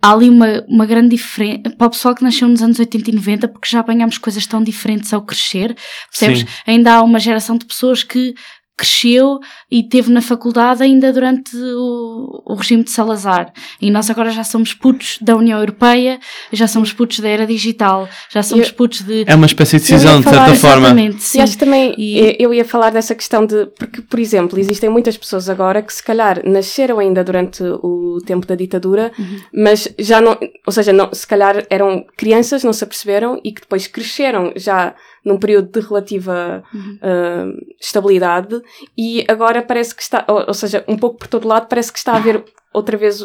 há 0.00 0.12
ali 0.12 0.30
uma, 0.30 0.64
uma 0.68 0.86
grande 0.86 1.08
diferença 1.16 1.70
para 1.76 1.86
o 1.88 1.90
pessoal 1.90 2.14
que 2.14 2.22
nasceu 2.22 2.46
nos 2.48 2.62
anos 2.62 2.78
80 2.78 3.10
e 3.10 3.14
90, 3.14 3.48
porque 3.48 3.68
já 3.68 3.80
apanhamos 3.80 4.16
coisas 4.16 4.46
tão 4.46 4.62
diferentes 4.62 5.12
ao 5.12 5.22
crescer, 5.22 5.76
percebes? 6.08 6.40
Sim. 6.40 6.46
Ainda 6.68 6.94
há 6.94 7.02
uma 7.02 7.18
geração 7.18 7.58
de 7.58 7.66
pessoas 7.66 8.04
que 8.04 8.32
cresceu 8.78 9.40
e 9.70 9.82
teve 9.82 10.10
na 10.10 10.22
faculdade 10.22 10.82
ainda 10.82 11.12
durante 11.12 11.54
o, 11.56 12.42
o 12.46 12.54
regime 12.54 12.84
de 12.84 12.90
Salazar. 12.90 13.52
E 13.82 13.90
nós 13.90 14.08
agora 14.08 14.30
já 14.30 14.44
somos 14.44 14.72
putos 14.72 15.18
da 15.20 15.36
União 15.36 15.58
Europeia, 15.58 16.20
já 16.52 16.66
somos 16.68 16.92
putos 16.92 17.18
da 17.20 17.28
era 17.28 17.46
digital, 17.46 18.08
já 18.30 18.42
somos 18.42 18.68
Eu- 18.68 18.74
putos 18.74 19.02
de. 19.02 19.24
É 19.26 19.34
uma 19.34 19.46
espécie 19.46 19.78
de 19.78 19.90
Eu 19.92 19.94
ia 19.94 19.98
cisão, 19.98 20.20
de 20.20 20.28
certa 20.30 20.54
forma. 20.54 20.78
Exatamente, 20.86 21.22
sim. 21.22 21.38
E 21.38 21.40
acho 21.42 21.58
também 21.58 21.94
E- 21.98 22.36
eu 22.38 22.54
ia 22.54 22.64
falar 22.64 22.90
dessa 22.90 23.14
questão 23.14 23.44
de. 23.44 23.66
Porque, 23.78 24.00
por 24.00 24.18
exemplo, 24.20 24.58
existem 24.58 24.88
muitas 24.88 25.16
pessoas 25.16 25.48
agora 25.50 25.82
que 25.82 25.92
se 25.92 26.02
calhar 26.02 26.40
nasceram 26.44 26.98
ainda 27.00 27.24
durante 27.24 27.62
o 27.62 28.18
tempo 28.24 28.46
da 28.46 28.54
ditadura, 28.54 29.10
Uhum. 29.18 29.40
mas 29.52 29.88
já 29.98 30.20
não. 30.20 30.38
Ou 30.66 30.72
seja, 30.72 30.92
não, 30.92 31.12
se 31.12 31.26
calhar 31.26 31.66
eram 31.68 32.04
crianças, 32.16 32.62
não 32.62 32.72
se 32.72 32.84
aperceberam 32.84 33.40
e 33.44 33.52
que 33.52 33.60
depois 33.62 33.86
cresceram 33.86 34.52
já 34.56 34.94
num 35.28 35.38
período 35.38 35.70
de 35.70 35.86
relativa 35.86 36.62
Uhum. 36.74 36.98
ah, 37.02 37.46
estabilidade 37.80 38.60
e 38.96 39.24
agora 39.28 39.62
parece 39.62 39.94
que 39.94 40.02
está, 40.02 40.24
ou, 40.28 40.44
ou 40.48 40.54
seja, 40.54 40.84
um 40.88 40.96
pouco 40.96 41.18
por 41.18 41.28
todo 41.28 41.46
lado, 41.46 41.68
parece 41.68 41.92
que 41.92 41.98
está 41.98 42.12
a 42.12 42.16
haver 42.16 42.42
outra 42.72 42.96
vez 42.96 43.22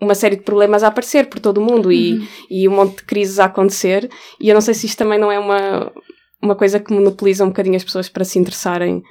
uma 0.00 0.14
série 0.14 0.36
de 0.36 0.42
problemas 0.42 0.82
a 0.82 0.88
aparecer 0.88 1.26
por 1.26 1.38
todo 1.40 1.58
o 1.58 1.64
mundo 1.64 1.90
e, 1.92 2.14
Uhum. 2.14 2.26
e 2.50 2.68
um 2.68 2.72
monte 2.76 2.96
de 2.98 3.04
crises 3.04 3.38
a 3.38 3.44
acontecer 3.46 4.10
e 4.40 4.48
eu 4.48 4.54
não 4.54 4.60
sei 4.60 4.74
se 4.74 4.86
isto 4.86 4.98
também 4.98 5.18
não 5.18 5.30
é 5.30 5.38
uma, 5.38 5.92
uma 6.42 6.54
coisa 6.54 6.80
que 6.80 6.92
monopoliza 6.92 7.44
um 7.44 7.48
bocadinho 7.48 7.76
as 7.76 7.84
pessoas 7.84 8.08
para 8.08 8.24
se 8.24 8.38
interessarem 8.38 9.02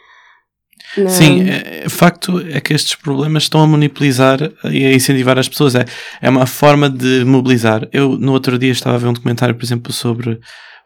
na... 0.97 1.09
Sim, 1.09 1.49
é, 1.49 1.87
facto 1.89 2.39
é 2.49 2.59
que 2.59 2.73
estes 2.73 2.95
problemas 2.95 3.43
estão 3.43 3.61
a 3.61 3.67
monopolizar 3.67 4.39
e 4.65 4.85
a 4.85 4.93
incentivar 4.93 5.39
as 5.39 5.47
pessoas. 5.47 5.75
É, 5.75 5.85
é 6.21 6.29
uma 6.29 6.45
forma 6.45 6.89
de 6.89 7.23
mobilizar. 7.23 7.87
Eu, 7.91 8.17
no 8.17 8.33
outro 8.33 8.57
dia, 8.59 8.71
estava 8.71 8.95
a 8.95 8.99
ver 8.99 9.07
um 9.07 9.13
documentário, 9.13 9.55
por 9.55 9.63
exemplo, 9.63 9.93
sobre. 9.93 10.39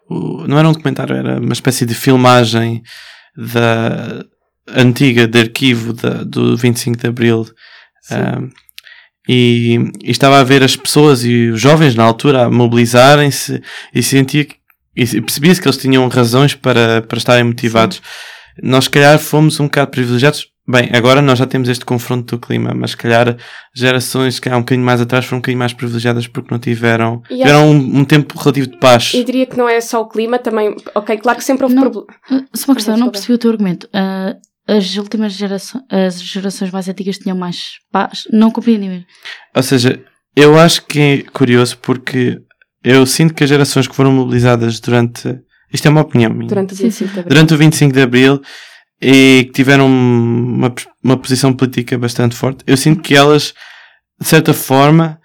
O, 0.09 0.47
não 0.47 0.57
era 0.57 0.67
um 0.67 0.73
documentário, 0.73 1.15
era 1.15 1.39
uma 1.39 1.53
espécie 1.53 1.85
de 1.85 1.93
filmagem 1.93 2.81
da 3.35 4.25
antiga, 4.67 5.27
de 5.27 5.39
arquivo 5.39 5.93
da, 5.93 6.23
do 6.23 6.55
25 6.57 6.97
de 6.97 7.07
Abril. 7.07 7.45
Sim. 8.01 8.15
Um, 8.15 8.49
e, 9.29 9.75
e 10.03 10.11
estava 10.11 10.39
a 10.39 10.43
ver 10.43 10.63
as 10.63 10.75
pessoas 10.75 11.23
e 11.25 11.49
os 11.49 11.59
jovens 11.59 11.95
na 11.95 12.03
altura 12.03 12.45
a 12.45 12.49
mobilizarem-se 12.49 13.61
e 13.93 14.01
sentia 14.01 14.45
que, 14.45 14.55
e 14.95 15.21
percebia-se 15.21 15.61
que 15.61 15.67
eles 15.67 15.77
tinham 15.77 16.07
razões 16.07 16.55
para, 16.55 17.01
para 17.01 17.17
estarem 17.17 17.43
motivados. 17.43 18.01
Nós, 18.61 18.85
se 18.85 18.89
calhar, 18.89 19.17
fomos 19.19 19.59
um 19.59 19.65
bocado 19.65 19.91
privilegiados. 19.91 20.47
Bem, 20.69 20.89
agora 20.93 21.21
nós 21.21 21.39
já 21.39 21.45
temos 21.45 21.69
este 21.69 21.85
confronto 21.85 22.35
do 22.35 22.41
clima, 22.45 22.73
mas 22.73 22.91
se 22.91 22.97
calhar 22.97 23.37
gerações 23.73 24.37
que 24.37 24.49
há 24.49 24.57
um 24.57 24.59
bocadinho 24.59 24.85
mais 24.85 24.99
atrás 24.99 25.23
foram 25.23 25.37
um 25.37 25.41
bocadinho 25.41 25.59
mais 25.59 25.71
privilegiadas 25.71 26.27
porque 26.27 26.49
não 26.51 26.59
tiveram, 26.59 27.23
E 27.29 27.37
tiveram 27.37 27.71
um, 27.71 27.99
um 27.99 28.03
tempo 28.03 28.37
relativo 28.37 28.67
de 28.67 28.77
paz. 28.77 29.13
Eu 29.13 29.23
diria 29.23 29.45
que 29.45 29.57
não 29.57 29.69
é 29.69 29.79
só 29.79 30.01
o 30.01 30.09
clima, 30.09 30.37
também. 30.37 30.75
Ok, 30.93 31.17
claro 31.19 31.37
que 31.37 31.45
sempre 31.45 31.63
houve 31.63 31.75
problemas. 31.75 32.07
Uh, 32.29 32.45
Só 32.53 32.71
uma 32.71 32.75
questão, 32.75 32.95
eu 32.95 32.99
não 32.99 33.09
percebi 33.09 33.33
o 33.33 33.37
teu 33.37 33.49
argumento. 33.49 33.87
Ah, 33.93 34.35
as 34.67 34.97
últimas 34.97 35.31
gerações, 35.31 35.83
as 35.89 36.21
gerações 36.21 36.69
mais 36.71 36.89
antigas 36.89 37.17
tinham 37.17 37.37
mais 37.37 37.75
paz? 37.89 38.23
Não 38.33 38.51
compreendi 38.51 38.89
mesmo. 38.89 39.05
Ou 39.55 39.63
seja, 39.63 40.03
eu 40.35 40.59
acho 40.59 40.85
que 40.85 40.99
é 40.99 41.23
curioso 41.31 41.77
porque 41.77 42.41
eu 42.83 43.05
sinto 43.05 43.33
que 43.33 43.43
as 43.43 43.49
gerações 43.49 43.87
que 43.87 43.95
foram 43.95 44.11
mobilizadas 44.11 44.79
durante. 44.79 45.39
Isto 45.73 45.87
é 45.87 45.91
uma 45.91 46.01
opinião 46.01 46.31
minha. 46.33 46.47
Durante 46.47 46.73
o 46.73 46.77
Sim, 46.77 46.83
25 46.85 47.13
de 47.13 47.19
Abril. 47.19 47.29
durante 47.29 47.53
o 47.53 47.57
25 47.57 47.93
de 47.93 48.01
Abril 48.01 48.41
e 49.01 49.43
que 49.47 49.51
tiveram 49.53 49.85
uma, 49.87 50.73
uma 51.03 51.17
posição 51.17 51.53
política 51.53 51.97
bastante 51.97 52.35
forte, 52.35 52.63
eu 52.65 52.75
sinto 52.77 53.01
que 53.01 53.15
elas, 53.15 53.53
de 54.19 54.27
certa 54.27 54.53
forma, 54.53 55.19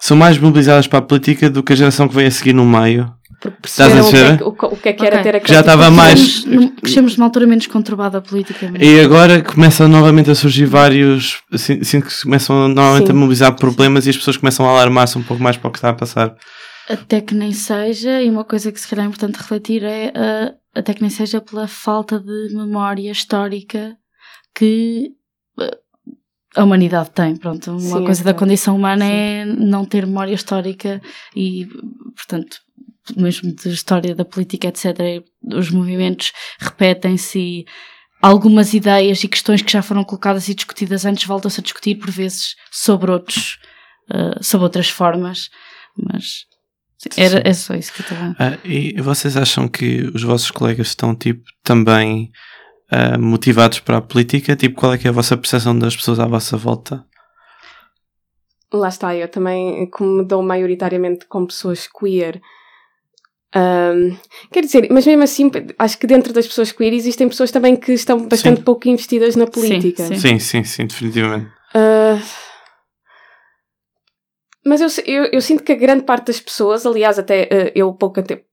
são 0.00 0.16
mais 0.16 0.38
mobilizadas 0.38 0.86
para 0.86 0.98
a 1.00 1.02
política 1.02 1.50
do 1.50 1.62
que 1.62 1.72
a 1.72 1.76
geração 1.76 2.08
que 2.08 2.14
veio 2.14 2.28
a 2.28 2.30
seguir 2.30 2.52
no 2.52 2.64
meio. 2.64 3.10
Porque 3.40 3.56
Estás 3.66 3.90
a 3.92 3.96
perceberam 3.96 4.46
o 4.46 4.52
que, 4.52 4.64
é 4.64 4.68
o, 4.68 4.72
o 4.72 4.76
que 4.76 4.88
é 4.88 4.92
que 4.92 5.04
era 5.04 5.16
Ok. 5.16 5.22
ter 5.24 5.36
aquele 5.36 5.52
Já 5.54 5.60
estava 5.60 5.90
mais- 5.90 6.20
Crescemos 6.44 6.46
num- 6.60 6.68
Crescemos 6.76 7.16
numa 7.16 7.26
altura 7.26 7.46
menos 7.46 7.66
conturbada 7.66 8.20
politicamente. 8.20 8.84
E 8.84 9.00
agora 9.00 9.42
começam 9.42 9.88
novamente 9.88 10.30
a 10.30 10.34
surgir 10.36 10.64
vários. 10.66 11.40
sin- 11.56 11.82
Sinto 11.82 12.06
que 12.06 12.12
se 12.12 12.22
começam 12.22 12.68
novamente 12.68 13.06
Sim. 13.06 13.12
a 13.12 13.14
mobilizar 13.16 13.52
problemas 13.56 14.06
e 14.06 14.10
as 14.10 14.16
pessoas 14.16 14.36
começam 14.36 14.64
a 14.64 14.70
alarmar-se 14.70 15.18
um 15.18 15.22
pouco 15.24 15.42
mais 15.42 15.56
para 15.56 15.68
o 15.68 15.72
que 15.72 15.78
está 15.78 15.88
a 15.90 15.94
passar. 15.94 16.32
Até 16.88 17.20
que 17.20 17.34
nem 17.34 17.52
seja, 17.52 18.20
e 18.22 18.28
uma 18.28 18.44
coisa 18.44 18.72
que 18.72 18.80
se 18.80 18.88
calhar 18.88 19.04
é 19.04 19.08
importante 19.08 19.36
refletir 19.36 19.84
é 19.84 20.12
ah, 20.14 20.54
até 20.74 20.94
que 20.94 21.00
nem 21.00 21.10
seja 21.10 21.40
pela 21.40 21.68
falta 21.68 22.18
de 22.18 22.54
memória 22.54 23.10
histórica 23.10 23.96
que 24.54 25.12
ah, 25.58 25.78
a 26.56 26.64
humanidade 26.64 27.10
tem. 27.10 27.36
Pronto, 27.36 27.70
uma 27.70 27.80
Sim, 27.80 27.88
é 28.02 28.06
coisa 28.06 28.20
da 28.20 28.32
verdade. 28.32 28.38
condição 28.38 28.76
humana 28.76 29.04
Sim. 29.04 29.12
é 29.12 29.44
não 29.44 29.84
ter 29.84 30.06
memória 30.06 30.34
histórica 30.34 31.00
e, 31.36 31.66
portanto, 32.16 32.58
mesmo 33.16 33.54
de 33.54 33.68
história 33.68 34.14
da 34.14 34.24
política, 34.24 34.68
etc. 34.68 35.24
Os 35.54 35.70
movimentos 35.70 36.32
repetem-se 36.58 37.38
e 37.38 37.64
algumas 38.20 38.74
ideias 38.74 39.22
e 39.24 39.28
questões 39.28 39.62
que 39.62 39.72
já 39.72 39.82
foram 39.82 40.04
colocadas 40.04 40.48
e 40.48 40.54
discutidas 40.54 41.04
antes 41.04 41.26
voltam-se 41.26 41.60
a 41.60 41.62
discutir 41.62 41.96
por 41.96 42.10
vezes 42.10 42.54
sobre 42.70 43.10
outros, 43.10 43.58
ah, 44.10 44.38
sobre 44.42 44.64
outras 44.64 44.88
formas, 44.88 45.48
mas 45.96 46.46
era, 47.16 47.42
é 47.48 47.52
só 47.52 47.74
isso 47.74 47.92
que 47.92 48.00
eu 48.00 48.04
estava. 48.04 48.36
Ah, 48.38 48.58
e 48.64 49.00
vocês 49.00 49.36
acham 49.36 49.68
que 49.68 50.10
os 50.14 50.22
vossos 50.22 50.50
colegas 50.50 50.88
estão, 50.88 51.14
tipo, 51.14 51.42
também 51.62 52.30
ah, 52.90 53.18
motivados 53.18 53.80
para 53.80 53.98
a 53.98 54.02
política? 54.02 54.54
Tipo, 54.56 54.76
qual 54.80 54.94
é 54.94 54.98
que 54.98 55.06
é 55.06 55.10
a 55.10 55.12
vossa 55.12 55.36
percepção 55.36 55.78
das 55.78 55.96
pessoas 55.96 56.20
à 56.20 56.26
vossa 56.26 56.56
volta? 56.56 57.04
Lá 58.72 58.88
está, 58.88 59.14
eu 59.14 59.28
também, 59.28 59.88
como 59.90 60.18
me 60.18 60.24
dou 60.24 60.42
maioritariamente 60.42 61.26
com 61.26 61.44
pessoas 61.46 61.86
queer. 61.86 62.40
ahm, 63.54 64.16
quer 64.50 64.62
dizer, 64.62 64.88
mas 64.90 65.04
mesmo 65.06 65.22
assim, 65.22 65.50
acho 65.78 65.98
que 65.98 66.06
dentro 66.06 66.32
das 66.32 66.46
pessoas 66.46 66.72
queer 66.72 66.94
existem 66.94 67.28
pessoas 67.28 67.50
também 67.50 67.76
que 67.76 67.92
estão 67.92 68.26
bastante 68.26 68.58
Sim. 68.58 68.64
pouco 68.64 68.88
investidas 68.88 69.36
na 69.36 69.46
política. 69.46 70.06
sim. 70.06 70.16
Sim, 70.16 70.38
sim, 70.38 70.64
sim, 70.64 70.86
definitivamente. 70.86 71.50
Ah, 71.74 72.18
mas 74.64 74.80
eu, 74.80 74.88
eu, 75.06 75.24
eu 75.32 75.40
sinto 75.40 75.62
que 75.62 75.72
a 75.72 75.76
grande 75.76 76.04
parte 76.04 76.26
das 76.26 76.40
pessoas, 76.40 76.86
aliás, 76.86 77.18
até 77.18 77.48
ah, 77.50 77.72
eu 77.74 77.92
pouco 77.92 78.20
até 78.20 78.44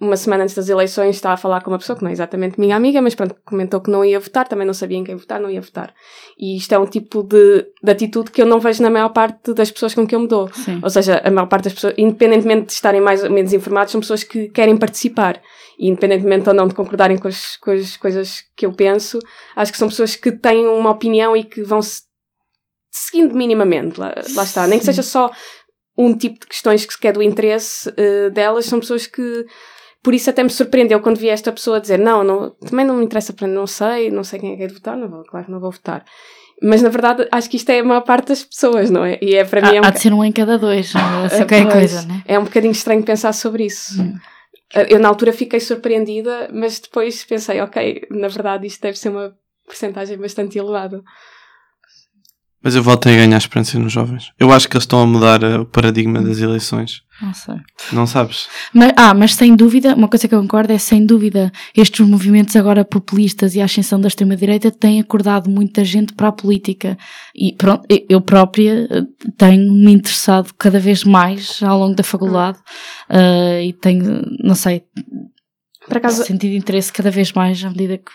uma 0.00 0.16
semana 0.16 0.44
antes 0.44 0.54
das 0.54 0.68
eleições 0.70 1.16
estava 1.16 1.34
a 1.34 1.36
falar 1.36 1.60
com 1.60 1.70
uma 1.70 1.78
pessoa 1.78 1.94
que 1.94 2.02
não 2.02 2.08
é 2.08 2.12
exatamente 2.12 2.58
minha 2.58 2.74
amiga, 2.74 3.02
mas 3.02 3.14
pronto, 3.14 3.36
comentou 3.44 3.82
que 3.82 3.90
não 3.90 4.02
ia 4.02 4.18
votar, 4.18 4.48
também 4.48 4.66
não 4.66 4.72
sabia 4.72 4.96
em 4.96 5.04
quem 5.04 5.14
votar, 5.14 5.38
não 5.38 5.50
ia 5.50 5.60
votar. 5.60 5.92
E 6.38 6.56
isto 6.56 6.72
é 6.72 6.78
um 6.78 6.86
tipo 6.86 7.22
de, 7.22 7.66
de 7.82 7.90
atitude 7.92 8.30
que 8.30 8.40
eu 8.40 8.46
não 8.46 8.58
vejo 8.58 8.82
na 8.82 8.88
maior 8.88 9.10
parte 9.10 9.52
das 9.52 9.70
pessoas 9.70 9.94
com 9.94 10.06
quem 10.06 10.16
eu 10.16 10.22
me 10.22 10.26
dou. 10.26 10.48
Sim. 10.54 10.80
Ou 10.82 10.88
seja, 10.88 11.20
a 11.22 11.30
maior 11.30 11.48
parte 11.48 11.64
das 11.64 11.74
pessoas, 11.74 11.92
independentemente 11.98 12.68
de 12.68 12.72
estarem 12.72 13.00
mais 13.00 13.22
ou 13.22 13.30
menos 13.30 13.52
informados, 13.52 13.92
são 13.92 14.00
pessoas 14.00 14.24
que 14.24 14.48
querem 14.48 14.76
participar. 14.78 15.38
E 15.78 15.88
independentemente 15.88 16.48
ou 16.48 16.54
não 16.54 16.66
de 16.66 16.74
concordarem 16.74 17.18
com 17.18 17.28
as, 17.28 17.56
com 17.56 17.70
as 17.70 17.96
coisas 17.98 18.42
que 18.56 18.64
eu 18.64 18.72
penso, 18.72 19.18
acho 19.54 19.70
que 19.70 19.78
são 19.78 19.88
pessoas 19.88 20.16
que 20.16 20.32
têm 20.32 20.66
uma 20.66 20.90
opinião 20.90 21.36
e 21.36 21.44
que 21.44 21.62
vão 21.62 21.82
se 21.82 22.09
seguindo 22.90 23.34
minimamente. 23.34 23.98
Lá, 23.98 24.14
lá 24.34 24.42
está. 24.42 24.66
Nem 24.66 24.78
que 24.78 24.84
seja 24.84 25.02
só 25.02 25.30
um 25.96 26.16
tipo 26.16 26.40
de 26.40 26.46
questões 26.46 26.86
que 26.86 27.08
é 27.08 27.12
do 27.12 27.22
interesse 27.22 27.92
eh, 27.96 28.30
delas, 28.30 28.66
são 28.66 28.80
pessoas 28.80 29.06
que. 29.06 29.46
Por 30.02 30.14
isso 30.14 30.30
até 30.30 30.42
me 30.42 30.48
surpreendeu 30.48 31.00
quando 31.00 31.18
vi 31.18 31.28
esta 31.28 31.52
pessoa 31.52 31.78
dizer 31.78 31.98
não, 31.98 32.24
não 32.24 32.50
também 32.52 32.86
não 32.86 32.96
me 32.96 33.04
interessa 33.04 33.34
para 33.34 33.46
não 33.46 33.66
sei, 33.66 34.10
não 34.10 34.24
sei 34.24 34.40
quem 34.40 34.54
é 34.54 34.56
que 34.56 34.62
é 34.62 34.66
de 34.66 34.72
votar, 34.72 34.96
não 34.96 35.10
vou, 35.10 35.22
claro 35.24 35.44
que 35.44 35.52
não 35.52 35.60
vou 35.60 35.70
votar. 35.70 36.06
Mas 36.62 36.80
na 36.80 36.88
verdade 36.88 37.28
acho 37.30 37.50
que 37.50 37.56
isto 37.56 37.68
é 37.68 37.80
a 37.80 37.84
maior 37.84 38.00
parte 38.00 38.28
das 38.28 38.42
pessoas, 38.42 38.88
não 38.88 39.04
é? 39.04 39.18
E 39.20 39.34
é 39.34 39.44
para 39.44 39.60
mim 39.60 39.76
é 39.76 39.80
um 39.80 39.84
Há, 39.84 39.88
há 39.88 39.90
de 39.90 40.00
ser 40.00 40.14
um 40.14 40.24
em 40.24 40.32
cada 40.32 40.56
dois, 40.56 40.94
não 40.94 41.26
é? 41.26 41.28
Qualquer 41.36 41.62
pois. 41.64 41.74
coisa, 41.74 42.02
né? 42.06 42.22
É 42.26 42.38
um 42.38 42.44
bocadinho 42.44 42.72
estranho 42.72 43.02
pensar 43.02 43.34
sobre 43.34 43.66
isso. 43.66 44.00
Hum. 44.00 44.14
Eu 44.88 44.98
na 44.98 45.08
altura 45.08 45.34
fiquei 45.34 45.60
surpreendida, 45.60 46.48
mas 46.50 46.78
depois 46.78 47.22
pensei, 47.24 47.60
ok, 47.60 48.06
na 48.10 48.28
verdade 48.28 48.66
isto 48.66 48.80
deve 48.80 48.98
ser 48.98 49.10
uma 49.10 49.34
porcentagem 49.66 50.16
bastante 50.16 50.58
elevada. 50.58 51.02
Mas 52.62 52.76
eu 52.76 52.82
voltei 52.82 53.14
a 53.14 53.24
ganhar 53.24 53.38
esperança 53.38 53.78
nos 53.78 53.90
jovens. 53.92 54.32
Eu 54.38 54.52
acho 54.52 54.68
que 54.68 54.76
eles 54.76 54.82
estão 54.84 55.00
a 55.00 55.06
mudar 55.06 55.42
eh, 55.42 55.58
o 55.58 55.64
paradigma 55.64 56.20
das 56.20 56.38
eleições. 56.40 57.00
Não 57.22 57.32
sei. 57.34 57.54
Não 57.92 58.06
sabes? 58.06 58.48
Mas, 58.72 58.92
ah, 58.96 59.14
mas 59.14 59.34
sem 59.34 59.54
dúvida, 59.56 59.94
uma 59.94 60.08
coisa 60.08 60.26
que 60.28 60.34
eu 60.34 60.40
concordo 60.40 60.72
é 60.72 60.78
sem 60.78 61.04
dúvida, 61.06 61.50
estes 61.76 62.06
movimentos 62.06 62.54
agora 62.56 62.84
populistas 62.84 63.54
e 63.54 63.60
a 63.62 63.64
ascensão 63.64 63.98
da 64.00 64.08
extrema-direita 64.08 64.70
têm 64.70 65.00
acordado 65.00 65.48
muita 65.50 65.84
gente 65.84 66.12
para 66.14 66.28
a 66.28 66.32
política. 66.32 66.98
E 67.34 67.54
pronto, 67.54 67.86
eu- 68.08 68.20
própria 68.20 68.86
eh, 68.90 69.02
tenho-me 69.38 69.92
interessado 69.92 70.52
cada 70.58 70.78
vez 70.78 71.02
mais 71.04 71.62
ao 71.62 71.78
longo 71.78 71.94
da 71.94 72.02
faculdade 72.02 72.58
eh, 73.08 73.66
e 73.68 73.72
tenho, 73.72 74.22
não 74.42 74.54
sei, 74.54 74.82
Por 75.88 75.96
acaso, 75.96 76.24
sentido 76.24 76.54
interesse 76.54 76.92
cada 76.92 77.10
vez 77.10 77.32
mais 77.32 77.64
à 77.64 77.70
medida 77.70 77.96
que. 77.96 78.10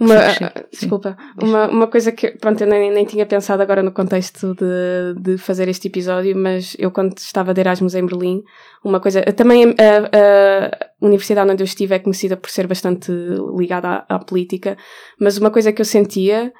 Uma, 0.00 0.30
Sim, 0.30 0.34
sim, 0.38 0.44
ah, 0.44 0.52
sim. 0.56 0.64
desculpa, 0.80 1.16
uma, 1.42 1.68
uma 1.68 1.86
coisa 1.88 2.12
que, 2.12 2.30
pronto, 2.38 2.60
eu 2.60 2.68
nem, 2.68 2.90
nem 2.92 3.04
tinha 3.04 3.26
pensado 3.26 3.60
agora 3.62 3.82
no 3.82 3.90
contexto 3.90 4.54
de, 4.54 5.20
de 5.20 5.38
fazer 5.38 5.66
este 5.68 5.88
episódio, 5.88 6.36
mas 6.36 6.76
eu 6.78 6.90
quando 6.92 7.18
estava 7.18 7.52
de 7.52 7.60
Erasmus 7.60 7.94
em 7.96 8.06
Berlim, 8.06 8.42
uma 8.84 9.00
coisa, 9.00 9.20
também 9.32 9.64
a, 9.64 9.68
a- 9.68 10.88
a 11.02 11.06
universidade 11.06 11.50
onde 11.50 11.62
eu 11.62 11.66
estive 11.66 11.94
é 11.94 11.98
conhecida 11.98 12.36
por 12.36 12.48
ser 12.48 12.66
bastante 12.68 13.10
ligada 13.56 13.88
à, 14.08 14.14
à 14.14 14.18
política, 14.20 14.76
mas 15.20 15.36
uma 15.36 15.50
coisa 15.50 15.72
que 15.72 15.80
eu 15.80 15.86
sentia 15.86 16.52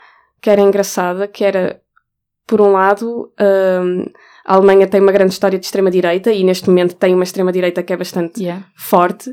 que 0.43 0.51
era 0.51 0.61
engraçada, 0.61 1.29
que 1.29 1.45
era, 1.45 1.81
por 2.47 2.61
um 2.61 2.73
lado, 2.73 3.33
hum, 3.41 4.05
a 4.45 4.55
Alemanha 4.55 4.87
tem 4.89 5.01
uma 5.01 5.13
grande 5.13 5.33
história 5.33 5.59
de 5.59 5.65
extrema-direita 5.67 6.33
e 6.33 6.43
neste 6.43 6.69
momento 6.69 6.95
tem 6.97 7.15
uma 7.15 7.25
extrema-direita 7.25 7.83
que 7.85 7.93
é 7.93 7.97
bastante 7.97 8.43
Yeah. 8.43 8.65
forte. 8.77 9.33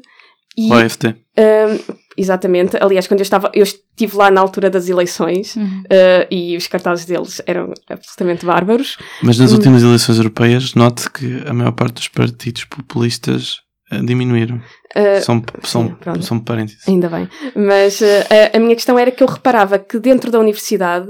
E, 0.57 0.71
O 0.71 0.75
AFT. 0.75 1.07
hum, 1.07 1.95
exatamente. 2.17 2.77
Aliás, 2.79 3.07
quando 3.07 3.19
eu 3.19 3.23
estava, 3.23 3.51
eu 3.53 3.63
estive 3.63 4.15
lá 4.17 4.29
na 4.31 4.41
altura 4.41 4.69
das 4.69 4.87
eleições 4.89 5.55
Uhum. 5.55 5.83
uh, 5.85 6.27
e 6.29 6.55
os 6.57 6.67
cartazes 6.67 7.05
deles 7.05 7.41
eram 7.45 7.73
absolutamente 7.89 8.45
bárbaros. 8.45 8.97
Mas 9.21 9.37
nas 9.37 9.51
Hum. 9.51 9.55
últimas 9.55 9.83
eleições 9.83 10.17
europeias, 10.17 10.73
note 10.75 11.09
que 11.09 11.43
a 11.47 11.53
maior 11.53 11.71
parte 11.71 11.95
dos 11.95 12.07
partidos 12.07 12.63
populistas 12.65 13.57
eh, 13.91 13.99
diminuíram. 14.01 14.57
Uh, 14.95 15.21
são, 15.21 15.43
são, 15.63 15.87
pronto. 15.89 16.23
são 16.23 16.39
parênteses. 16.39 16.87
Ainda 16.87 17.07
bem. 17.09 17.27
Mas 17.55 18.01
uh, 18.01 18.05
a, 18.53 18.57
a 18.57 18.59
minha 18.59 18.75
questão 18.75 18.97
era 18.97 19.11
que 19.11 19.21
eu 19.21 19.27
reparava 19.27 19.77
que 19.77 19.99
dentro 19.99 20.31
da 20.31 20.39
universidade 20.39 21.07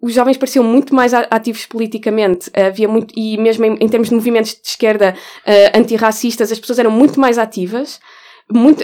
os 0.00 0.14
jovens 0.14 0.36
pareciam 0.36 0.64
muito 0.64 0.92
mais 0.94 1.14
ativos 1.14 1.64
politicamente. 1.66 2.50
Havia 2.54 2.88
muito, 2.88 3.14
e 3.16 3.38
mesmo 3.38 3.64
em, 3.64 3.76
em 3.80 3.88
termos 3.88 4.08
de 4.08 4.14
movimentos 4.16 4.50
de 4.52 4.60
esquerda 4.68 5.14
uh, 5.46 5.78
antirracistas, 5.78 6.50
as 6.50 6.58
pessoas 6.58 6.78
eram 6.80 6.90
muito 6.90 7.20
mais 7.20 7.38
ativas. 7.38 8.00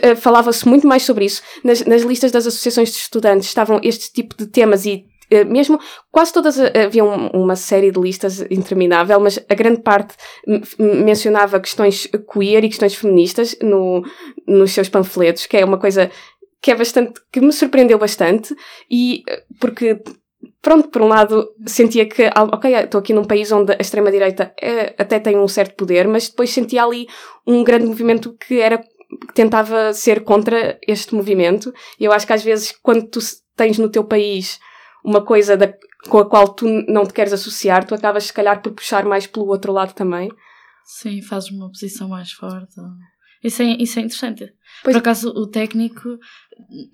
Eh, 0.03 0.15
falava-se 0.15 0.67
muito 0.69 0.87
mais 0.87 1.03
sobre 1.03 1.25
isso. 1.25 1.43
Nas, 1.65 1.85
nas 1.85 2.03
listas 2.03 2.31
das 2.33 2.47
associações 2.47 2.91
de 2.91 2.97
estudantes 2.99 3.49
estavam 3.49 3.81
este 3.83 4.13
tipo 4.13 4.37
de 4.37 4.47
temas 4.47 4.85
e 4.87 5.05
eh, 5.31 5.45
mesmo 5.45 5.79
quase 6.11 6.33
todas 6.33 6.59
eh, 6.59 6.85
havia 6.85 7.05
um- 7.05 7.29
uma 7.29 7.55
série 7.57 7.91
de 7.91 8.01
listas 8.01 8.41
interminável, 8.51 9.21
mas 9.21 9.39
a 9.49 9.55
grande 9.55 9.83
parte 9.83 10.15
mencionava 10.79 11.61
questões 11.61 12.09
queer 12.33 12.65
e 12.65 12.69
questões 12.69 12.95
feministas 12.95 13.57
no, 13.63 14.03
nos 14.47 14.73
seus 14.73 14.89
panfletos, 14.89 15.47
que 15.47 15.57
é 15.57 15.65
uma 15.65 15.79
coisa 15.79 16.11
que 16.61 16.71
é 16.71 16.75
bastante, 16.75 17.21
que 17.33 17.41
me 17.41 17.53
surpreendeu 17.53 17.99
bastante 17.99 18.55
e 18.91 19.23
porque 19.61 20.01
pronto, 20.61 20.89
por 20.89 21.03
um 21.03 21.09
lado 21.09 21.49
sentia 21.67 22.05
que, 22.07 22.25
ah, 22.35 22.45
ok, 22.45 22.75
estou 22.75 22.99
aqui 22.99 23.13
num 23.13 23.25
país 23.25 23.51
onde 23.53 23.73
a 23.73 23.77
extrema-direita 23.81 24.53
é- 24.61 24.95
até 24.99 25.21
tem 25.21 25.37
um 25.39 25.47
certo 25.47 25.77
poder, 25.77 26.09
mas 26.09 26.29
depois 26.29 26.51
sentia 26.51 26.83
ali 26.85 27.07
um 27.47 27.63
grande 27.63 27.87
movimento 27.87 28.35
que 28.35 28.61
era 28.61 28.83
tentava 29.35 29.93
ser 29.93 30.25
contra 30.25 30.79
este 30.87 31.15
movimento. 31.15 31.73
E 31.99 32.05
eu 32.05 32.13
acho 32.13 32.27
que 32.27 32.33
às 32.33 32.43
vezes, 32.43 32.75
quando 32.83 33.07
tu 33.09 33.19
tens 33.57 33.79
no 33.79 33.89
teu 33.89 34.05
país 34.05 34.59
uma 35.05 35.23
coisa 35.25 35.57
da- 35.57 35.73
com 36.09 36.19
a 36.19 36.29
qual 36.29 36.49
tu 36.55 36.67
não 36.89 37.05
te 37.07 37.13
queres 37.13 37.33
associar, 37.33 37.85
tu 37.87 37.95
acabas, 37.95 38.25
se 38.25 38.33
calhar, 38.33 38.61
por 38.63 38.73
puxar 38.73 39.05
mais 39.05 39.27
pelo 39.27 39.47
outro 39.49 39.73
lado 39.73 39.93
também. 39.95 40.29
Sim, 40.85 41.21
fazes 41.23 41.51
uma 41.51 41.69
posição 41.69 42.09
mais 42.09 42.33
forte. 42.33 42.75
Isso 43.43 43.63
é, 43.63 43.67
isso 43.79 43.99
é 43.99 44.03
interessante. 44.03 44.53
Pois- 44.83 44.95
Por 44.97 44.99
acaso, 45.01 45.29
o 45.31 45.47
técnico, 45.47 46.19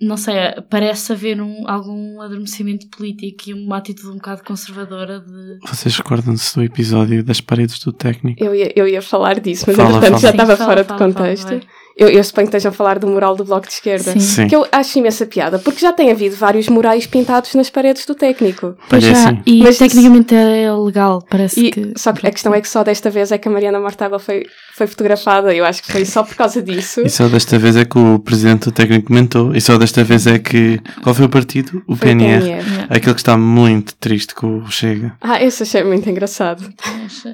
não 0.01 0.15
sei, 0.15 0.35
parece 0.69 1.11
haver 1.11 1.41
um, 1.41 1.67
algum 1.67 2.21
adormecimento 2.21 2.87
político 2.89 3.49
e 3.49 3.53
uma 3.53 3.77
atitude 3.77 4.09
um 4.09 4.15
bocado 4.15 4.43
conservadora 4.43 5.19
de. 5.21 5.57
Vocês 5.67 5.95
recordam-se 5.97 6.55
do 6.55 6.63
episódio 6.63 7.23
das 7.23 7.41
paredes 7.41 7.79
do 7.79 7.91
técnico? 7.91 8.43
Eu 8.43 8.53
ia, 8.53 8.71
eu 8.75 8.87
ia 8.87 9.01
falar 9.01 9.39
disso, 9.39 9.65
mas 9.67 9.75
Fala, 9.75 9.89
entretanto 9.89 10.09
fala. 10.11 10.21
já 10.21 10.29
estava 10.29 10.55
fora 10.57 10.83
fala, 10.83 10.83
de 10.83 10.87
fala, 10.87 11.13
contexto. 11.13 11.67
Eu, 11.97 12.09
eu 12.09 12.23
suponho 12.23 12.47
que 12.47 12.55
estejam 12.55 12.71
a 12.71 12.73
falar 12.73 12.99
do 12.99 13.07
mural 13.07 13.35
do 13.35 13.43
Bloco 13.45 13.67
de 13.67 13.73
Esquerda. 13.73 14.11
Sim. 14.13 14.19
Sim. 14.19 14.47
Que 14.47 14.55
eu 14.55 14.67
acho 14.71 14.99
imensa 14.99 15.25
piada, 15.25 15.57
porque 15.59 15.79
já 15.79 15.93
tem 15.93 16.11
havido 16.11 16.35
vários 16.35 16.67
murais 16.67 17.05
pintados 17.07 17.53
nas 17.55 17.69
paredes 17.69 18.05
do 18.05 18.13
técnico. 18.15 18.75
Pois 18.89 19.03
Olha, 19.03 19.13
já, 19.15 19.29
assim. 19.29 19.41
e 19.45 19.59
Mas 19.63 19.69
isso- 19.75 19.79
tecnicamente 19.83 20.35
é 20.35 20.71
legal, 20.73 21.23
parece 21.29 21.59
E, 21.67 21.71
que. 21.71 21.93
só 21.97 22.11
que 22.13 22.25
a 22.27 22.31
questão 22.31 22.53
é 22.53 22.59
que 22.61 22.67
só 22.67 22.83
desta 22.83 23.09
vez 23.09 23.31
é 23.31 23.37
que 23.37 23.47
a 23.47 23.51
Mariana 23.51 23.79
Mortágua 23.79 24.19
foi, 24.19 24.45
foi 24.75 24.87
fotografada. 24.87 25.53
Eu 25.55 25.63
acho 25.65 25.81
que 25.83 25.91
foi 25.91 26.03
só 26.05 26.23
por 26.23 26.35
causa 26.35 26.61
disso. 26.61 27.01
E 27.01 27.09
só 27.09 27.27
desta 27.27 27.57
vez 27.57 27.75
é 27.75 27.85
que 27.85 27.97
o 27.97 28.19
presidente 28.19 28.65
do 28.65 28.71
técnico 28.71 29.07
comentou. 29.07 29.55
E 29.55 29.61
só 29.61 29.77
desta 29.77 30.03
vez 30.03 30.27
é 30.27 30.37
que. 30.39 30.79
Qual 31.01 31.15
foi 31.15 31.25
o 31.25 31.29
partido? 31.29 31.81
O 31.87 31.95
Foi 31.95 32.07
PNR. 32.09 32.41
PNR. 32.41 32.45
Yeah. 32.69 32.87
Aquele 32.89 33.13
que 33.15 33.21
está 33.21 33.37
muito 33.37 33.95
triste 33.95 34.35
com 34.35 34.57
o 34.59 34.69
Chega. 34.71 35.15
Ah, 35.21 35.41
esse 35.41 35.63
achei 35.63 35.83
muito 35.83 36.09
engraçado. 36.09 36.67
Achei. 37.05 37.33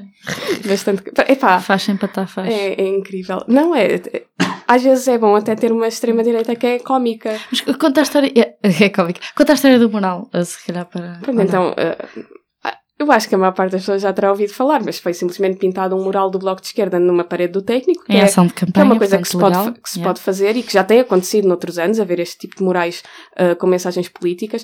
Bastante. 0.68 1.04
Epá, 1.28 1.60
Faz 1.60 1.88
empatar, 1.90 2.28
faz. 2.28 2.48
é, 2.48 2.74
é 2.80 2.88
incrível. 2.88 3.44
Não 3.48 3.76
é. 3.76 3.86
é- 3.96 4.24
Às 4.68 4.84
vezes 4.84 5.08
é 5.08 5.18
bom 5.18 5.36
até 5.36 5.56
ter 5.56 5.72
uma 5.72 5.88
extrema-direita 5.88 6.56
que 6.56 6.66
é 6.68 6.80
cómica. 6.80 7.38
Mas 7.52 7.62
conta 7.78 8.02
a 8.02 8.04
história. 8.04 8.32
É, 8.36 8.84
é 8.86 8.90
cómico. 8.90 9.20
Conta 9.36 9.54
a 9.54 9.56
história 9.56 9.80
do 9.80 9.90
moral, 9.90 10.30
a 10.34 10.44
se 10.44 10.66
calhar 10.66 10.86
para. 10.86 11.20
Pronto, 11.22 11.42
então. 11.42 11.74
eh, 11.78 11.98
eu 13.00 13.12
acho 13.12 13.28
que 13.28 13.34
a 13.34 13.38
maior 13.38 13.52
parte 13.54 13.72
das 13.72 13.82
pessoas 13.82 14.04
já 14.04 14.14
terá 14.14 14.30
ouvido 14.30 14.54
falar, 14.54 14.84
mas 14.86 15.00
foi 15.00 15.12
simplesmente 15.16 15.58
pintado 15.58 15.96
um 15.96 16.04
mural 16.04 16.30
do 16.30 16.38
Bloco 16.38 16.62
de 16.62 16.68
Esquerda 16.68 17.00
numa 17.00 17.24
parede 17.24 17.54
do 17.54 17.62
técnico. 17.64 18.06
Que 18.06 18.14
Em 18.14 18.20
é, 18.20 18.24
ação 18.26 18.46
de 18.46 18.54
que 18.54 18.64
é 18.64 18.68
campanha. 18.68 18.86
uma 18.86 18.98
coisa 18.98 19.18
que 19.18 19.28
se, 19.28 19.38
pode, 19.38 19.72
que 19.82 19.90
se 19.90 19.98
Yeah. 19.98 20.10
pode 20.14 20.22
fazer 20.24 20.56
e 20.56 20.62
que 20.62 20.72
já 20.72 20.84
tem 20.84 21.00
acontecido 21.00 21.48
noutros 21.48 21.80
anos, 21.80 22.00
haver 22.00 22.20
este 22.20 22.38
tipo 22.38 22.58
de 22.58 22.64
murais 22.64 23.02
ah, 23.36 23.56
com 23.56 23.66
mensagens 23.66 24.08
políticas. 24.08 24.64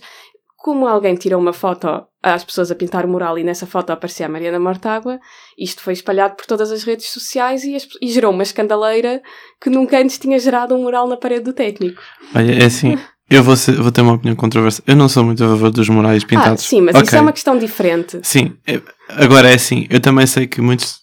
Como 0.68 0.86
alguém 0.86 1.16
tirou 1.16 1.40
uma 1.40 1.54
foto 1.54 1.88
às 2.22 2.44
pessoas 2.44 2.70
a 2.70 2.76
pintar 2.76 3.06
o 3.06 3.08
mural 3.08 3.40
e 3.40 3.44
nessa 3.46 3.66
foto 3.66 3.90
aparecia 3.92 4.26
a 4.26 4.30
Mariana 4.30 4.60
Mortágua, 4.60 5.18
isto 5.58 5.82
foi 5.82 5.94
espalhado 5.94 6.36
por 6.36 6.46
todas 6.46 6.74
as 6.74 6.84
redes 6.84 7.06
sociais 7.08 7.64
e, 7.64 7.74
as 7.74 7.88
e 8.02 8.12
gerou 8.12 8.34
uma 8.34 8.44
escandaleira 8.44 9.22
que 9.62 9.70
nunca 9.70 9.98
antes 9.98 10.18
tinha 10.20 10.38
gerado 10.38 10.76
um 10.76 10.82
mural 10.84 11.08
na 11.08 11.16
parede 11.16 11.46
do 11.46 11.54
técnico. 11.54 12.02
Olha, 12.36 12.52
é 12.52 12.66
assim. 12.66 13.00
Eu 13.30 13.42
vou, 13.44 13.56
ser- 13.56 13.78
vou 13.82 13.94
ter 13.94 14.02
uma 14.02 14.16
opinião 14.16 14.36
controversa. 14.36 14.84
Eu 14.86 14.98
não 14.98 15.08
sou 15.08 15.24
muito 15.24 15.42
a 15.42 15.48
favor 15.48 15.72
dos 15.72 15.88
murais 15.88 16.22
Ah, 16.26 16.28
pintados. 16.28 16.64
sim, 16.66 16.82
mas 16.82 16.96
isso 16.98 17.06
Ok. 17.06 17.18
é 17.18 17.22
uma 17.22 17.32
questão 17.32 17.58
diferente. 17.58 18.20
Sim, 18.24 18.58
é- 18.68 18.82
agora 19.08 19.50
é 19.50 19.54
assim, 19.56 19.88
eu 19.90 20.02
também 20.02 20.28
sei 20.28 20.48
que 20.48 20.60
muitos. 20.60 20.98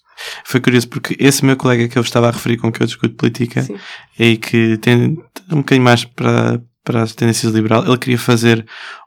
Foi 0.44 0.60
curioso 0.60 0.90
porque 0.90 1.16
esse 1.18 1.42
meu 1.42 1.56
colega 1.56 1.88
que 1.88 1.96
eu 1.96 2.02
estava 2.02 2.28
a 2.28 2.32
referir 2.32 2.58
com 2.58 2.70
que 2.70 2.82
eu 2.82 2.86
discuto 2.86 3.14
política 3.14 3.62
Sim. 3.62 3.76
e 4.18 4.36
que 4.36 4.76
tem 4.76 5.16
um 5.50 5.56
bocadinho 5.56 5.84
mais 5.84 6.04
para, 6.04 6.60
para 6.84 7.02
as 7.02 7.14
tendências 7.14 7.52
liberal, 7.52 7.84
ele 7.86 7.96
queria 7.96 8.18
fazer 8.18 8.64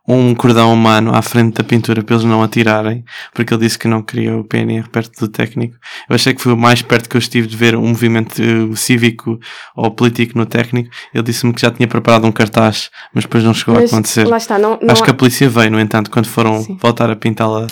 um 0.08 0.34
cordão 0.34 0.74
humano 0.74 1.14
à 1.14 1.22
frente 1.22 1.56
da 1.56 1.64
pintura 1.64 2.02
para 2.02 2.16
eles 2.16 2.26
não 2.26 2.42
atirarem, 2.42 3.04
porque 3.34 3.54
ele 3.54 3.62
disse 3.66 3.78
que 3.78 3.88
não 3.88 4.02
queria 4.02 4.36
o 4.38 4.44
PNR 4.44 4.88
perto 4.90 5.20
do 5.20 5.28
técnico. 5.28 5.76
Eu 6.10 6.16
achei 6.16 6.34
que 6.34 6.42
foi 6.42 6.54
o 6.54 6.58
mais 6.58 6.82
perto 6.82 7.08
que 7.10 7.16
eu 7.18 7.20
estive 7.20 7.46
de 7.46 7.56
ver 7.58 7.76
um 7.76 7.88
movimento 7.90 8.42
eh, 8.42 8.76
cívico 8.76 9.38
ou 9.76 9.92
político 9.92 10.38
no 10.38 10.46
técnico. 10.46 10.90
Ele 11.14 11.24
disse-me 11.24 11.54
que 11.54 11.62
já 11.62 11.70
tinha 11.70 11.88
preparado 11.88 12.26
um 12.26 12.32
cartaz, 12.32 12.90
mas 13.14 13.26
depois 13.26 13.44
não 13.44 13.54
chegou 13.54 13.76
Mas 13.76 13.92
a 13.92 13.96
acontecer. 13.96 14.26
lá 14.28 14.38
está, 14.38 14.58
não, 14.58 14.80
não 14.82 14.92
Acho 14.92 15.04
há- 15.04 15.06
que 15.06 15.12
a 15.12 15.14
polícia 15.14 15.50
veio, 15.50 15.70
no 15.72 15.80
entanto, 15.80 16.10
quando 16.10 16.28
foram 16.28 16.64
Sim. 16.64 16.78
voltar 16.82 17.12
a 17.12 17.16
pintá-la. 17.16 17.68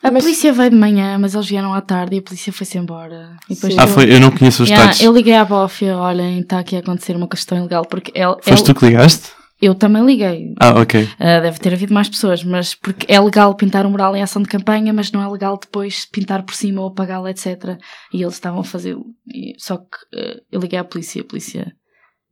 A 0.00 0.10
Mas- 0.12 0.22
polícia 0.22 0.52
veio 0.52 0.70
de 0.70 0.76
manhã, 0.76 1.18
mas 1.18 1.34
eles 1.34 1.48
vieram 1.48 1.72
à 1.74 1.80
tarde 1.80 2.14
e 2.14 2.18
a 2.20 2.22
polícia 2.22 2.52
foi-se 2.52 2.76
embora. 2.78 3.30
E. 3.50 3.56
Ah, 3.78 3.82
eu- 3.84 3.88
foi, 3.88 4.12
eu 4.12 4.20
não 4.20 4.30
conheço 4.30 4.62
os 4.62 4.68
Yeah, 4.68 4.90
detalhes. 4.90 5.04
eu 5.04 5.12
liguei 5.12 5.34
à 5.34 5.44
Bófia, 5.44 5.96
olhem, 5.96 6.38
está 6.40 6.60
aqui 6.60 6.76
a 6.76 6.78
acontecer 6.80 7.16
uma 7.16 7.26
questão 7.26 7.58
ilegal, 7.58 7.84
porque 7.84 8.12
ele, 8.14 8.36
Foste 8.42 8.64
tu 8.66 8.74
que 8.78 8.86
ligaste? 8.86 9.37
Eu 9.60 9.74
também 9.74 10.04
liguei. 10.04 10.54
Ah, 10.60 10.80
ok. 10.80 11.08
Ah, 11.18 11.40
deve 11.40 11.58
ter 11.58 11.72
havido 11.72 11.92
mais 11.94 12.08
pessoas, 12.08 12.44
mas 12.44 12.74
porque 12.74 13.06
é 13.12 13.18
legal 13.20 13.54
pintar 13.54 13.84
um 13.86 13.90
mural 13.90 14.14
em 14.16 14.22
ação 14.22 14.40
de 14.42 14.48
campanha, 14.48 14.92
mas 14.92 15.10
não 15.12 15.22
é 15.22 15.28
legal 15.28 15.58
depois 15.58 16.04
pintar 16.06 16.42
por 16.44 16.54
cima 16.54 16.80
ou 16.82 16.88
apagá-lo, 16.88 17.26
etc. 17.28 17.78
E 18.12 18.22
eles 18.22 18.34
estavam 18.34 18.60
a 18.60 18.64
fazê-lo. 18.64 19.04
E- 19.26 19.54
Só 19.58 19.76
que 19.78 19.84
ah, 20.14 20.40
eu 20.52 20.60
liguei 20.60 20.78
à 20.78 20.84
polícia, 20.84 21.22
a 21.22 21.24
polícia 21.24 21.72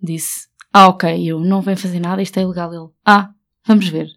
disse: 0.01 0.47
Ah, 0.73 0.89
ok, 0.89 1.25
eu 1.31 1.41
não 1.41 1.61
venho 1.61 1.77
fazer 1.77 2.01
nada, 2.01 2.23
isto 2.23 2.39
é 2.39 2.43
ilegal. 2.43 2.73
Ele: 2.73 2.89
Ah, 3.05 3.31
vamos 3.67 3.89
ver. 3.89 4.09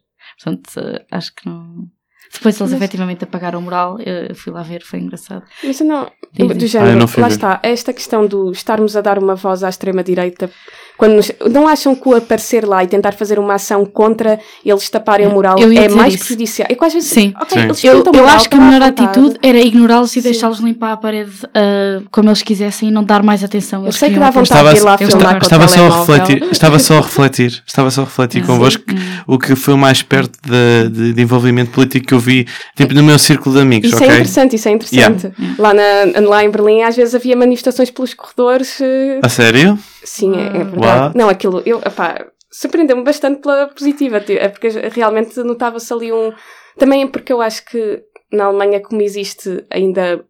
Portanto, 0.42 0.70
ah, 0.78 1.18
acho 1.18 1.34
que 1.34 1.46
não. 1.48 1.88
Depois 2.32 2.60
eles 2.60 2.72
Mas- 2.74 2.80
efetivamente 2.80 3.24
apagaram 3.24 3.58
o 3.58 3.62
mural, 3.64 3.98
eu 4.02 4.36
fui 4.36 4.54
lá 4.54 4.62
ver, 4.62 4.84
foi 4.84 5.00
engraçado. 5.00 5.44
Mas 5.64 5.80
não, 5.80 6.04
do 6.06 6.44
Ah, 6.54 6.68
género, 6.68 6.92
eu 6.92 6.96
não 6.98 7.06
lá 7.18 7.28
ver. 7.28 7.34
está, 7.34 7.60
esta 7.64 7.92
questão 7.92 8.28
do 8.28 8.52
estarmos 8.52 8.96
a 8.96 9.02
dar 9.02 9.18
uma 9.18 9.34
voz 9.34 9.64
à 9.64 9.70
extrema-direita, 9.70 10.52
quando 11.00 11.14
nos- 11.14 11.32
não 11.50 11.66
acham 11.68 11.96
que 11.96 12.08
o 12.10 12.14
aparecer 12.16 12.68
lá 12.68 12.84
e 12.84 12.88
tentar 12.88 13.14
fazer 13.14 13.40
uma 13.40 13.54
ação 13.54 13.86
contra 13.86 14.38
eles 14.66 14.90
taparem 14.90 15.26
o 15.28 15.32
mural 15.32 15.58
Eu 15.58 15.72
ia 15.72 15.86
é 15.86 15.90
mais 15.90 16.14
isso. 16.14 16.26
prejudicial? 16.26 16.68
É 16.70 16.76
que 16.76 16.86
às 16.86 16.94
vezes, 16.94 17.10
Sim. 17.10 17.34
ok, 17.42 17.58
Sim. 17.58 17.64
eles 17.66 17.84
Eu, 17.86 18.04
eu 18.14 18.28
acho 18.28 18.50
que 18.50 18.58
a 18.58 18.60
melhor 18.60 18.82
atitude 18.82 19.38
era 19.42 19.58
ignorá-los 19.58 20.14
e 20.18 20.22
deixá-los 20.22 20.60
limpar 20.60 20.92
a 20.92 20.98
parede 20.98 21.32
ah, 21.56 22.02
como 22.12 22.30
eles 22.30 22.42
quisessem 22.44 22.90
e 22.90 22.92
não 22.92 23.04
dar 23.04 23.24
mais 23.24 23.44
atenção. 23.44 23.80
Eu 23.82 23.86
Eles 23.86 23.96
sei 23.96 24.10
que 24.10 24.20
dá 24.20 24.30
vontade 24.30 24.44
Estava, 24.44 24.74
de 24.74 24.78
ir 24.80 24.84
lá 24.84 24.92
eu 24.94 24.98
filmar 24.98 25.16
estava- 25.18 25.40
com 25.40 25.46
estava 25.46 25.66
o 25.66 25.70
só 25.70 25.86
a 25.88 26.00
refletir, 26.00 26.44
estava 26.52 26.80
só 26.80 26.94
a 26.98 27.02
refletir, 27.02 27.64
estava 27.66 27.92
só 27.92 28.02
a 28.02 28.04
refletir 28.04 28.46
convosco 28.46 28.84
Hum. 28.92 28.96
o 29.28 29.40
que 29.40 29.56
foi 29.56 29.74
o 29.74 29.78
mais 29.78 30.02
perto 30.02 30.38
de, 30.46 30.90
de- 30.90 31.14
de 31.14 31.22
envolvimento 31.22 31.72
político 31.72 32.08
que 32.08 32.14
eu 32.14 32.20
vi, 32.20 32.46
tipo, 32.76 32.94
no 32.94 33.04
meu 33.04 33.18
círculo 33.18 33.56
de 33.56 33.62
amigos, 33.62 33.88
Isso 33.88 33.98
ok? 33.98 34.08
é 34.10 34.14
interessante, 34.16 34.56
isso 34.58 34.68
é 34.68 34.72
interessante. 34.74 35.32
Lá, 35.58 35.74
na, 35.74 35.84
lá 36.28 36.44
em 36.44 36.50
Berlim, 36.50 36.82
às 36.82 36.96
vezes 36.98 37.16
havia 37.16 37.38
manifestações 37.38 37.90
pelos 37.90 38.14
corredores. 38.14 38.82
eh, 38.82 39.20
A 39.24 39.30
sério? 39.30 39.80
Sim, 40.04 40.36
é, 40.38 40.46
é 40.48 40.64
verdade. 40.64 41.02
What? 41.08 41.18
Não, 41.18 41.30
aquilo, 41.30 41.62
eu, 41.66 41.80
epá, 41.80 42.26
surpreendeu-me 42.52 43.04
bastante 43.04 43.42
pela 43.42 43.68
positiva, 43.68 44.20
ti- 44.20 44.38
é 44.38 44.48
porque 44.50 44.70
realmente 44.70 45.38
notava-se 45.44 45.92
ali 45.94 46.12
um. 46.12 46.34
Também 46.78 47.04
é 47.04 47.08
porque 47.08 47.34
eu 47.34 47.42
acho 47.42 47.66
que 47.66 48.02
na 48.32 48.46
Alemanha, 48.46 48.80
como 48.82 49.02
existe 49.02 49.66
ainda. 49.70 50.24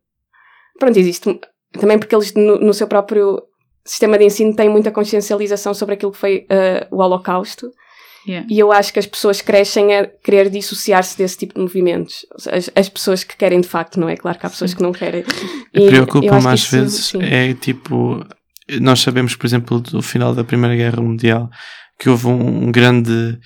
Pronto, 0.80 0.98
existe. 0.98 1.40
Também 1.74 2.00
porque 2.00 2.16
eles, 2.16 2.34
no, 2.34 2.58
no 2.60 2.74
seu 2.74 2.88
próprio 2.88 3.42
sistema 3.86 4.18
de 4.18 4.26
ensino, 4.26 4.56
têm 4.56 4.70
muita 4.70 4.92
consciencialização 4.92 5.74
sobre 5.74 5.96
aquilo 5.96 6.12
que 6.12 6.18
foi 6.18 6.46
eh, 6.50 6.88
o 6.92 6.98
Holocausto. 7.02 7.70
Yeah. 8.28 8.48
E 8.50 8.60
eu 8.60 8.72
acho 8.72 8.92
que 8.94 9.00
as 9.00 9.06
pessoas 9.06 9.42
crescem 9.42 9.96
a 9.96 10.06
querer 10.06 10.50
dissociar-se 10.50 11.18
desse 11.18 11.38
tipo 11.38 11.56
de 11.56 11.62
movimentos. 11.62 12.26
As, 12.52 12.70
as 12.76 12.90
pessoas 12.90 13.24
que 13.24 13.36
querem 13.36 13.62
de 13.62 13.68
facto, 13.68 14.00
não 14.00 14.10
é? 14.10 14.16
Claro 14.18 14.38
que 14.38 14.46
há 14.46 14.50
pessoas 14.50 14.74
que 14.74 14.82
não 14.84 14.92
querem. 14.92 15.24
E 15.74 15.88
Preocupa-me 15.88 16.48
às 16.48 16.60
isso, 16.60 16.76
vezes 16.76 17.06
sim. 17.06 17.20
é 17.24 17.54
tipo, 17.54 18.24
nós 18.82 19.00
sabemos, 19.00 19.36
por 19.36 19.46
exemplo, 19.48 19.80
do 19.80 20.02
final 20.02 20.34
da 20.36 20.44
Primeira 20.44 20.76
Guerra 20.76 21.02
Mundial 21.02 21.50
que 22.00 22.10
houve 22.10 22.28
um, 22.28 22.68
um 22.68 22.72
grande 22.72 23.38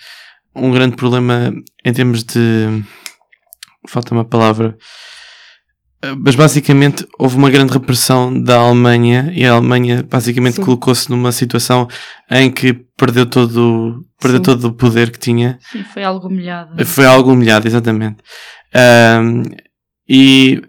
um 0.55 0.71
grande 0.71 0.95
problema 0.95 1.51
em 1.83 1.93
termos 1.93 2.23
de 2.23 2.83
falta 3.87 4.13
uma 4.13 4.25
palavra 4.25 4.77
Uh, 6.03 6.19
mas 6.19 6.35
basicamente 6.35 7.07
houve 7.17 7.37
uma 7.37 7.49
grande 7.49 7.71
repressão 7.71 8.37
da 8.43 8.57
Alemanha 8.57 9.31
e 9.33 9.45
a 9.45 9.53
Alemanha 9.53 10.03
basicamente 10.03 10.59
colocou-se 10.59 11.09
numa 11.09 11.31
situação 11.31 11.87
em 12.29 12.51
que 12.51 12.73
perdeu 12.97 13.25
todo 13.25 14.05
perdeu 14.19 14.39
Sim. 14.39 14.43
todo 14.43 14.65
o 14.65 14.73
poder 14.73 15.11
que 15.11 15.17
tinha 15.17 15.57
Sim, 15.71 15.81
foi 15.85 16.03
algo 16.03 16.27
humilhado. 16.27 16.85
foi 16.85 17.05
algo 17.05 17.31
humilhado, 17.31 17.67
exatamente. 17.67 18.17
Ahm, 18.75 19.43
e, 20.09 20.61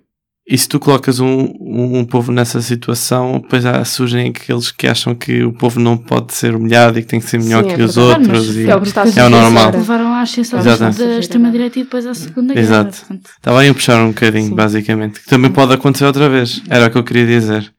e 0.46 0.58
se 0.58 0.68
tu 0.68 0.78
colocas 0.78 1.20
um, 1.20 1.46
um, 1.58 1.98
um 2.00 2.04
povo 2.04 2.30
nessa 2.30 2.60
situação, 2.60 3.40
depois 3.40 3.64
há, 3.64 3.82
surgem 3.84 4.28
aqueles 4.28 4.70
que 4.70 4.86
acham 4.86 5.14
que 5.14 5.42
o 5.42 5.52
povo 5.54 5.80
não 5.80 5.96
pode 5.96 6.34
ser 6.34 6.54
humilhado 6.54 6.98
e 6.98 7.02
que 7.02 7.08
tem 7.08 7.18
que 7.20 7.26
ser 7.26 7.38
melhor 7.40 7.62
Sim, 7.64 7.74
que 7.74 7.80
é 7.80 7.84
os 7.84 7.94
verdade. 7.94 8.20
outros. 8.30 8.56
e- 8.56 8.68
é 8.70 8.76
o 8.76 8.80
que 8.80 8.88
está 8.88 9.02
a 9.02 9.04
depois 9.04 9.24
É 9.24 9.26
o 9.26 9.30
normal. 9.30 9.70
Levaram 9.70 10.12
à 10.12 10.20
ascensão 10.20 10.62
da 10.62 11.18
extrema-direita 11.18 11.78
e 11.78 11.84
depois 11.84 12.06
à 12.06 12.12
Segunda 12.14 12.52
Guerra. 12.52 12.66
Exato. 12.66 12.98
portanto. 12.98 13.30
Estava 13.36 13.60
aí 13.60 13.68
a 13.70 13.74
puxar 13.74 14.00
um 14.02 14.08
bocadinho, 14.08 14.48
Sim. 14.48 14.54
basicamente. 14.54 15.20
Que 15.20 15.26
também 15.26 15.50
pode 15.50 15.72
acontecer 15.72 16.04
outra 16.04 16.28
vez. 16.28 16.62
Era 16.68 16.86
o 16.86 16.90
que 16.90 16.98
eu 16.98 17.04
queria 17.04 17.26
dizer. 17.26 17.72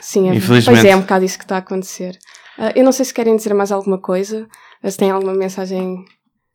Sim, 0.00 0.28
é. 0.28 0.34
Infelizmente. 0.34 0.76
Pois 0.76 0.84
é, 0.84 0.90
é 0.90 0.96
um 0.96 1.00
bocado 1.00 1.24
isso 1.24 1.38
que 1.38 1.44
está 1.44 1.54
a 1.56 1.60
acontecer. 1.60 2.18
Ah, 2.58 2.72
eu 2.76 2.84
não 2.84 2.92
sei 2.92 3.04
se 3.06 3.14
querem 3.14 3.34
dizer 3.34 3.54
mais 3.54 3.72
alguma 3.72 3.98
coisa, 3.98 4.46
se 4.86 4.96
têm 4.98 5.10
alguma 5.10 5.32
mensagem. 5.34 6.04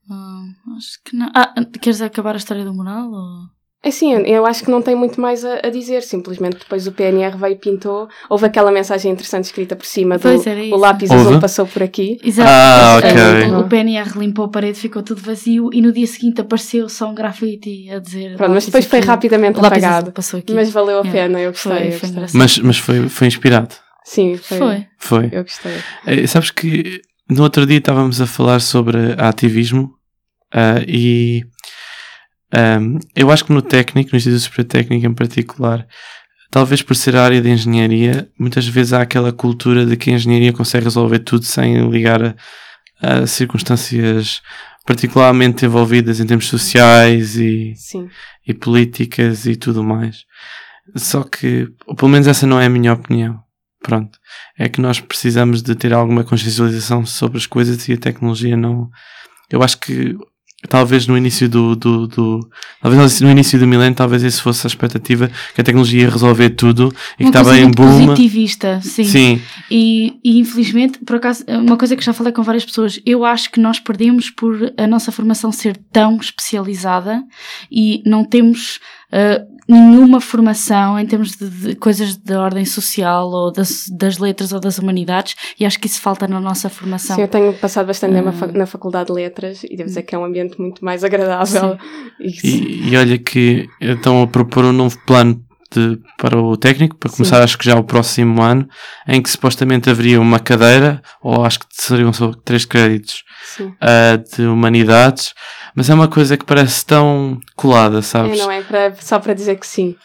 Ah, 0.09 0.43
acho 0.77 0.99
que 1.03 1.15
não. 1.17 1.29
Ah, 1.35 1.53
queres 1.81 2.01
acabar 2.01 2.35
a 2.35 2.37
história 2.37 2.63
do 2.63 2.73
mural? 2.73 3.09
Ou... 3.09 3.58
É 3.81 3.91
sim, 3.91 4.11
eu- 4.25 4.45
acho 4.45 4.63
que 4.65 4.69
não 4.69 4.81
tem 4.81 4.93
muito 4.93 5.21
mais 5.21 5.45
a, 5.45 5.59
a 5.63 5.69
dizer, 5.69 6.01
simplesmente 6.03 6.57
depois 6.57 6.85
o 6.85 6.91
PNR 6.91 7.37
veio 7.37 7.53
e 7.53 7.57
pintou. 7.57 8.09
Houve 8.29 8.45
aquela 8.45 8.71
mensagem 8.73 9.09
interessante 9.09 9.45
escrita 9.45 9.73
por 9.73 9.85
cima 9.85 10.17
do 10.17 10.27
o 10.27 10.77
lápis 10.77 11.09
Houve? 11.09 11.27
azul 11.27 11.39
passou 11.39 11.65
por 11.65 11.81
aqui. 11.81 12.17
Exato. 12.21 12.49
Ah, 12.51 12.99
Mas, 13.01 13.13
ok. 13.13 13.21
eh, 13.21 13.57
O 13.57 13.63
PNR 13.69 14.19
limpou 14.19 14.43
a 14.45 14.49
parede, 14.49 14.77
ficou 14.77 15.01
tudo 15.01 15.21
vazio 15.21 15.69
e 15.71 15.81
no 15.81 15.93
dia 15.93 16.05
seguinte 16.07 16.41
apareceu 16.41 16.89
só 16.89 17.09
um 17.09 17.15
grafite 17.15 17.89
a 17.89 17.99
dizer. 17.99 18.35
Pronto, 18.35 18.51
mas 18.51 18.65
depois 18.65 18.83
foi 18.85 18.99
aqui. 18.99 19.07
rapidamente 19.07 19.57
apagado. 19.59 20.11
passou 20.11 20.39
aqui. 20.41 20.51
Mas 20.53 20.69
valeu 20.71 21.01
a 21.01 21.07
É. 21.07 21.11
pena, 21.11 21.39
eu 21.39 21.51
gostei. 21.51 21.91
Foi, 21.93 22.09
eu 22.09 22.13
gostei. 22.15 22.39
Mas, 22.39 22.57
mas 22.59 22.77
foi, 22.77 23.07
foi 23.07 23.27
inspirado. 23.27 23.73
Sim, 24.03 24.35
foi. 24.35 24.57
Foi. 24.57 24.85
Foi. 24.97 25.29
Eu 25.31 25.43
gostei. 25.43 25.71
Eh, 26.05 26.27
Sabes 26.27 26.51
que 26.51 26.99
no 27.29 27.43
outro 27.43 27.65
dia 27.65 27.77
estávamos 27.77 28.19
a 28.19 28.27
falar 28.27 28.59
sobre 28.59 28.97
ativismo 29.17 29.91
ah, 30.53 30.81
e 30.85 31.43
ahm, 32.53 32.97
eu 33.15 33.31
acho 33.31 33.45
que 33.45 33.53
no 33.53 33.61
técnico, 33.61 34.11
no 34.11 34.17
Instituto 34.17 34.41
Superior 34.41 34.67
Técnico 34.67 35.05
em 35.05 35.13
particular, 35.13 35.87
talvez 36.51 36.81
por 36.81 36.95
ser 36.95 37.15
a 37.15 37.23
área 37.23 37.41
de 37.41 37.49
engenharia, 37.49 38.29
muitas 38.37 38.67
vezes 38.67 38.93
há 38.93 39.01
aquela 39.01 39.31
cultura 39.31 39.85
de 39.85 39.95
que 39.95 40.09
a 40.09 40.13
engenharia 40.13 40.53
consegue 40.53 40.85
resolver 40.85 41.19
tudo 41.19 41.45
sem 41.45 41.89
ligar 41.89 42.23
a, 42.23 42.35
a 43.01 43.27
circunstâncias 43.27 44.41
particularmente 44.85 45.65
envolvidas 45.65 46.19
em 46.19 46.25
termos 46.25 46.47
sociais 46.47 47.35
e, 47.35 47.73
Sim. 47.75 48.09
e 48.47 48.55
políticas 48.55 49.45
e 49.45 49.55
tudo 49.55 49.83
mais. 49.83 50.25
Só 50.95 51.21
que, 51.23 51.67
ou 51.85 51.95
pelo 51.95 52.09
menos 52.09 52.27
essa 52.27 52.47
não 52.47 52.59
é 52.59 52.65
a 52.65 52.69
minha 52.69 52.93
opinião. 52.93 53.39
Pronto. 53.81 54.17
É 54.57 54.67
que 54.67 54.81
nós 54.81 54.99
precisamos 54.99 55.61
de 55.61 55.75
ter 55.75 55.93
alguma 55.93 56.23
consciencialização 56.23 57.05
sobre 57.05 57.37
as 57.37 57.45
coisas 57.45 57.87
e 57.87 57.93
a 57.93 57.97
tecnologia 57.97 58.57
não. 58.57 58.89
Eu 59.49 59.63
acho 59.63 59.77
que 59.79 60.17
talvez 60.67 61.07
no 61.07 61.17
início 61.17 61.47
do, 61.47 61.75
do, 61.75 62.07
do 62.07 62.49
talvez 62.81 63.21
no 63.21 63.29
início 63.31 63.57
do 63.57 63.65
milénio 63.65 63.95
talvez 63.95 64.23
isso 64.23 64.43
fosse 64.43 64.65
a 64.65 64.69
expectativa 64.69 65.31
que 65.55 65.61
a 65.61 65.63
tecnologia 65.63 66.01
ia 66.01 66.09
resolver 66.09 66.49
tudo 66.49 66.93
e 67.17 67.23
que 67.23 67.29
estava 67.29 67.57
em 67.57 67.71
boom. 67.71 68.07
positivista, 68.07 68.81
sim. 68.81 69.05
Sim, 69.05 69.41
E, 69.71 70.19
e 70.23 70.39
infelizmente, 70.39 70.99
por 70.99 71.15
acaso, 71.15 71.45
uma 71.47 71.77
coisa 71.77 71.95
que 71.95 72.03
já 72.03 72.11
falei 72.11 72.33
com 72.33 72.43
várias 72.43 72.65
pessoas, 72.65 72.99
eu 73.05 73.23
acho 73.23 73.49
que 73.51 73.59
nós 73.59 73.79
perdemos 73.79 74.29
por 74.29 74.73
a 74.77 74.85
nossa 74.85 75.11
formação 75.11 75.51
ser 75.51 75.77
tão 75.91 76.17
especializada 76.17 77.23
e 77.71 78.01
não 78.05 78.25
temos 78.25 78.79
ah, 79.11 79.41
nenhuma 79.69 80.19
formação 80.19 80.97
em 80.99 81.05
termos 81.05 81.35
de, 81.37 81.47
de 81.49 81.75
coisas 81.75 82.15
de 82.17 82.33
ordem 82.33 82.65
social 82.65 83.29
ou 83.29 83.51
das, 83.51 83.85
das 83.89 84.17
letras 84.17 84.51
ou 84.51 84.59
das 84.59 84.79
humanidades 84.79 85.35
e 85.59 85.65
acho 85.65 85.79
que 85.79 85.85
isso 85.87 86.01
falta 86.01 86.27
na 86.27 86.39
nossa 86.39 86.69
formação. 86.69 87.15
Sim, 87.15 87.21
eu 87.21 87.27
tenho 87.27 87.53
passado 87.53 87.85
bastante 87.85 88.13
tempo 88.13 88.31
na 88.47 88.59
na 88.59 88.65
Faculdade 88.65 89.07
de 89.07 89.13
Letras 89.13 89.63
e 89.63 89.75
devo 89.77 89.87
dizer 89.87 90.01
que 90.01 90.15
é 90.15 90.17
um 90.17 90.25
ambiente 90.25 90.59
muito 90.59 90.83
mais 90.83 91.03
agradável. 91.03 91.77
E 92.19 92.89
E, 92.89 92.97
olha 92.97 93.17
que 93.17 93.67
estão 93.79 94.21
a 94.23 94.27
propor 94.27 94.65
um 94.65 94.71
novo 94.73 94.97
plano 95.05 95.39
de- 95.71 95.99
para 96.17 96.35
o 96.41 96.57
técnico, 96.57 96.95
para 96.97 97.11
começar 97.11 97.37
Sim. 97.37 97.43
acho 97.43 97.57
que 97.59 97.65
já 97.65 97.75
o 97.77 97.83
próximo 97.83 98.41
ano, 98.41 98.67
em 99.07 99.21
que 99.21 99.29
supostamente 99.29 99.87
haveria 99.87 100.19
uma 100.19 100.39
cadeira, 100.39 100.99
ou 101.21 101.45
acho 101.45 101.59
que 101.59 101.65
seriam 101.69 102.11
só 102.11 102.31
três 102.43 102.65
créditos 102.65 103.23
ah, 103.79 104.17
de 104.35 104.41
humanidades, 104.47 105.33
mas 105.79 105.89
é 105.89 105.93
uma 105.93 106.09
coisa 106.09 106.35
que 106.35 106.43
parece 106.43 106.85
tão 106.85 107.39
colada, 107.55 107.99
É, 107.99 108.01
sabes? 108.01 108.37
não 108.37 108.51
é 108.51 108.61
para- 108.61 108.93
só 108.97 109.17
para 109.17 109.33
dizer 109.33 109.57
que 109.57 109.65
sim. 109.65 109.95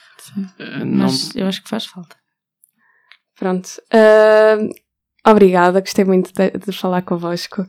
Ah, 0.60 0.84
não- 0.84 1.06
Mas 1.06 1.34
eu 1.34 1.48
acho 1.48 1.60
que 1.64 1.68
faz 1.68 1.84
falta. 1.84 2.14
Pronto. 3.36 3.68
Ah, 3.92 4.56
obrigada, 5.32 5.80
gostei 5.80 6.04
muito 6.04 6.30
de, 6.32 6.50
de 6.52 6.70
falar 6.72 7.02
convosco. 7.02 7.66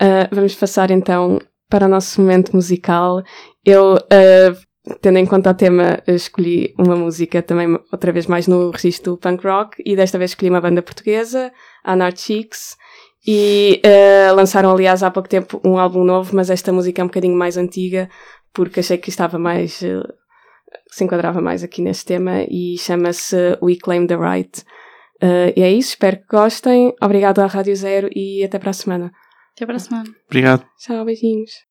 Ah, 0.00 0.28
vamos 0.30 0.54
passar 0.54 0.92
então 0.92 1.40
para 1.68 1.86
o 1.86 1.88
nosso 1.88 2.20
momento 2.20 2.54
musical. 2.54 3.20
Eu, 3.64 3.96
ah, 3.96 4.56
tendo 5.02 5.18
em 5.18 5.26
conta 5.26 5.50
o 5.50 5.54
tema, 5.54 6.00
escolhi 6.06 6.72
uma 6.78 6.94
música 6.94 7.42
também, 7.42 7.76
outra 7.92 8.12
vez 8.12 8.26
mais 8.26 8.46
no 8.46 8.70
registro 8.70 9.12
do 9.12 9.18
punk 9.18 9.44
rock, 9.44 9.82
e 9.84 9.96
desta 9.96 10.18
vez 10.18 10.30
escolhi 10.30 10.50
uma 10.50 10.60
banda 10.60 10.82
portuguesa, 10.82 11.52
a 11.84 11.92
Anarchics, 11.94 12.76
e 13.26 13.80
ah, 13.84 14.32
lançaram, 14.32 14.70
aliás, 14.70 15.02
há 15.02 15.10
pouco 15.10 15.28
tempo 15.28 15.60
um 15.64 15.78
álbum 15.78 16.04
novo, 16.04 16.34
mas 16.34 16.50
esta 16.50 16.72
música 16.72 17.00
é 17.00 17.04
um 17.04 17.08
bocadinho 17.08 17.36
mais 17.36 17.56
antiga, 17.56 18.08
porque 18.52 18.80
achei 18.80 18.98
que 18.98 19.10
estava 19.10 19.38
mais. 19.38 19.82
ah, 19.84 20.12
se 20.88 21.04
enquadrava 21.04 21.40
mais 21.40 21.62
aqui 21.62 21.82
neste 21.82 22.04
tema, 22.04 22.44
e 22.48 22.76
chama-se 22.78 23.36
We 23.62 23.76
Claim 23.76 24.06
the 24.06 24.16
Right. 24.16 24.64
Uh, 25.22 25.52
e 25.54 25.62
é 25.62 25.70
isso, 25.70 25.90
espero 25.90 26.16
que 26.16 26.26
gostem. 26.30 26.94
Obrigado 27.00 27.40
à 27.40 27.46
Rádio 27.46 27.76
Zero 27.76 28.08
e 28.14 28.42
até 28.42 28.58
para 28.58 28.70
a 28.70 28.72
semana. 28.72 29.12
Até 29.54 29.66
para 29.66 29.76
a 29.76 29.80
semana. 29.80 30.08
Obrigado. 30.26 30.64
Tchau, 30.78 31.04
beijinhos. 31.04 31.69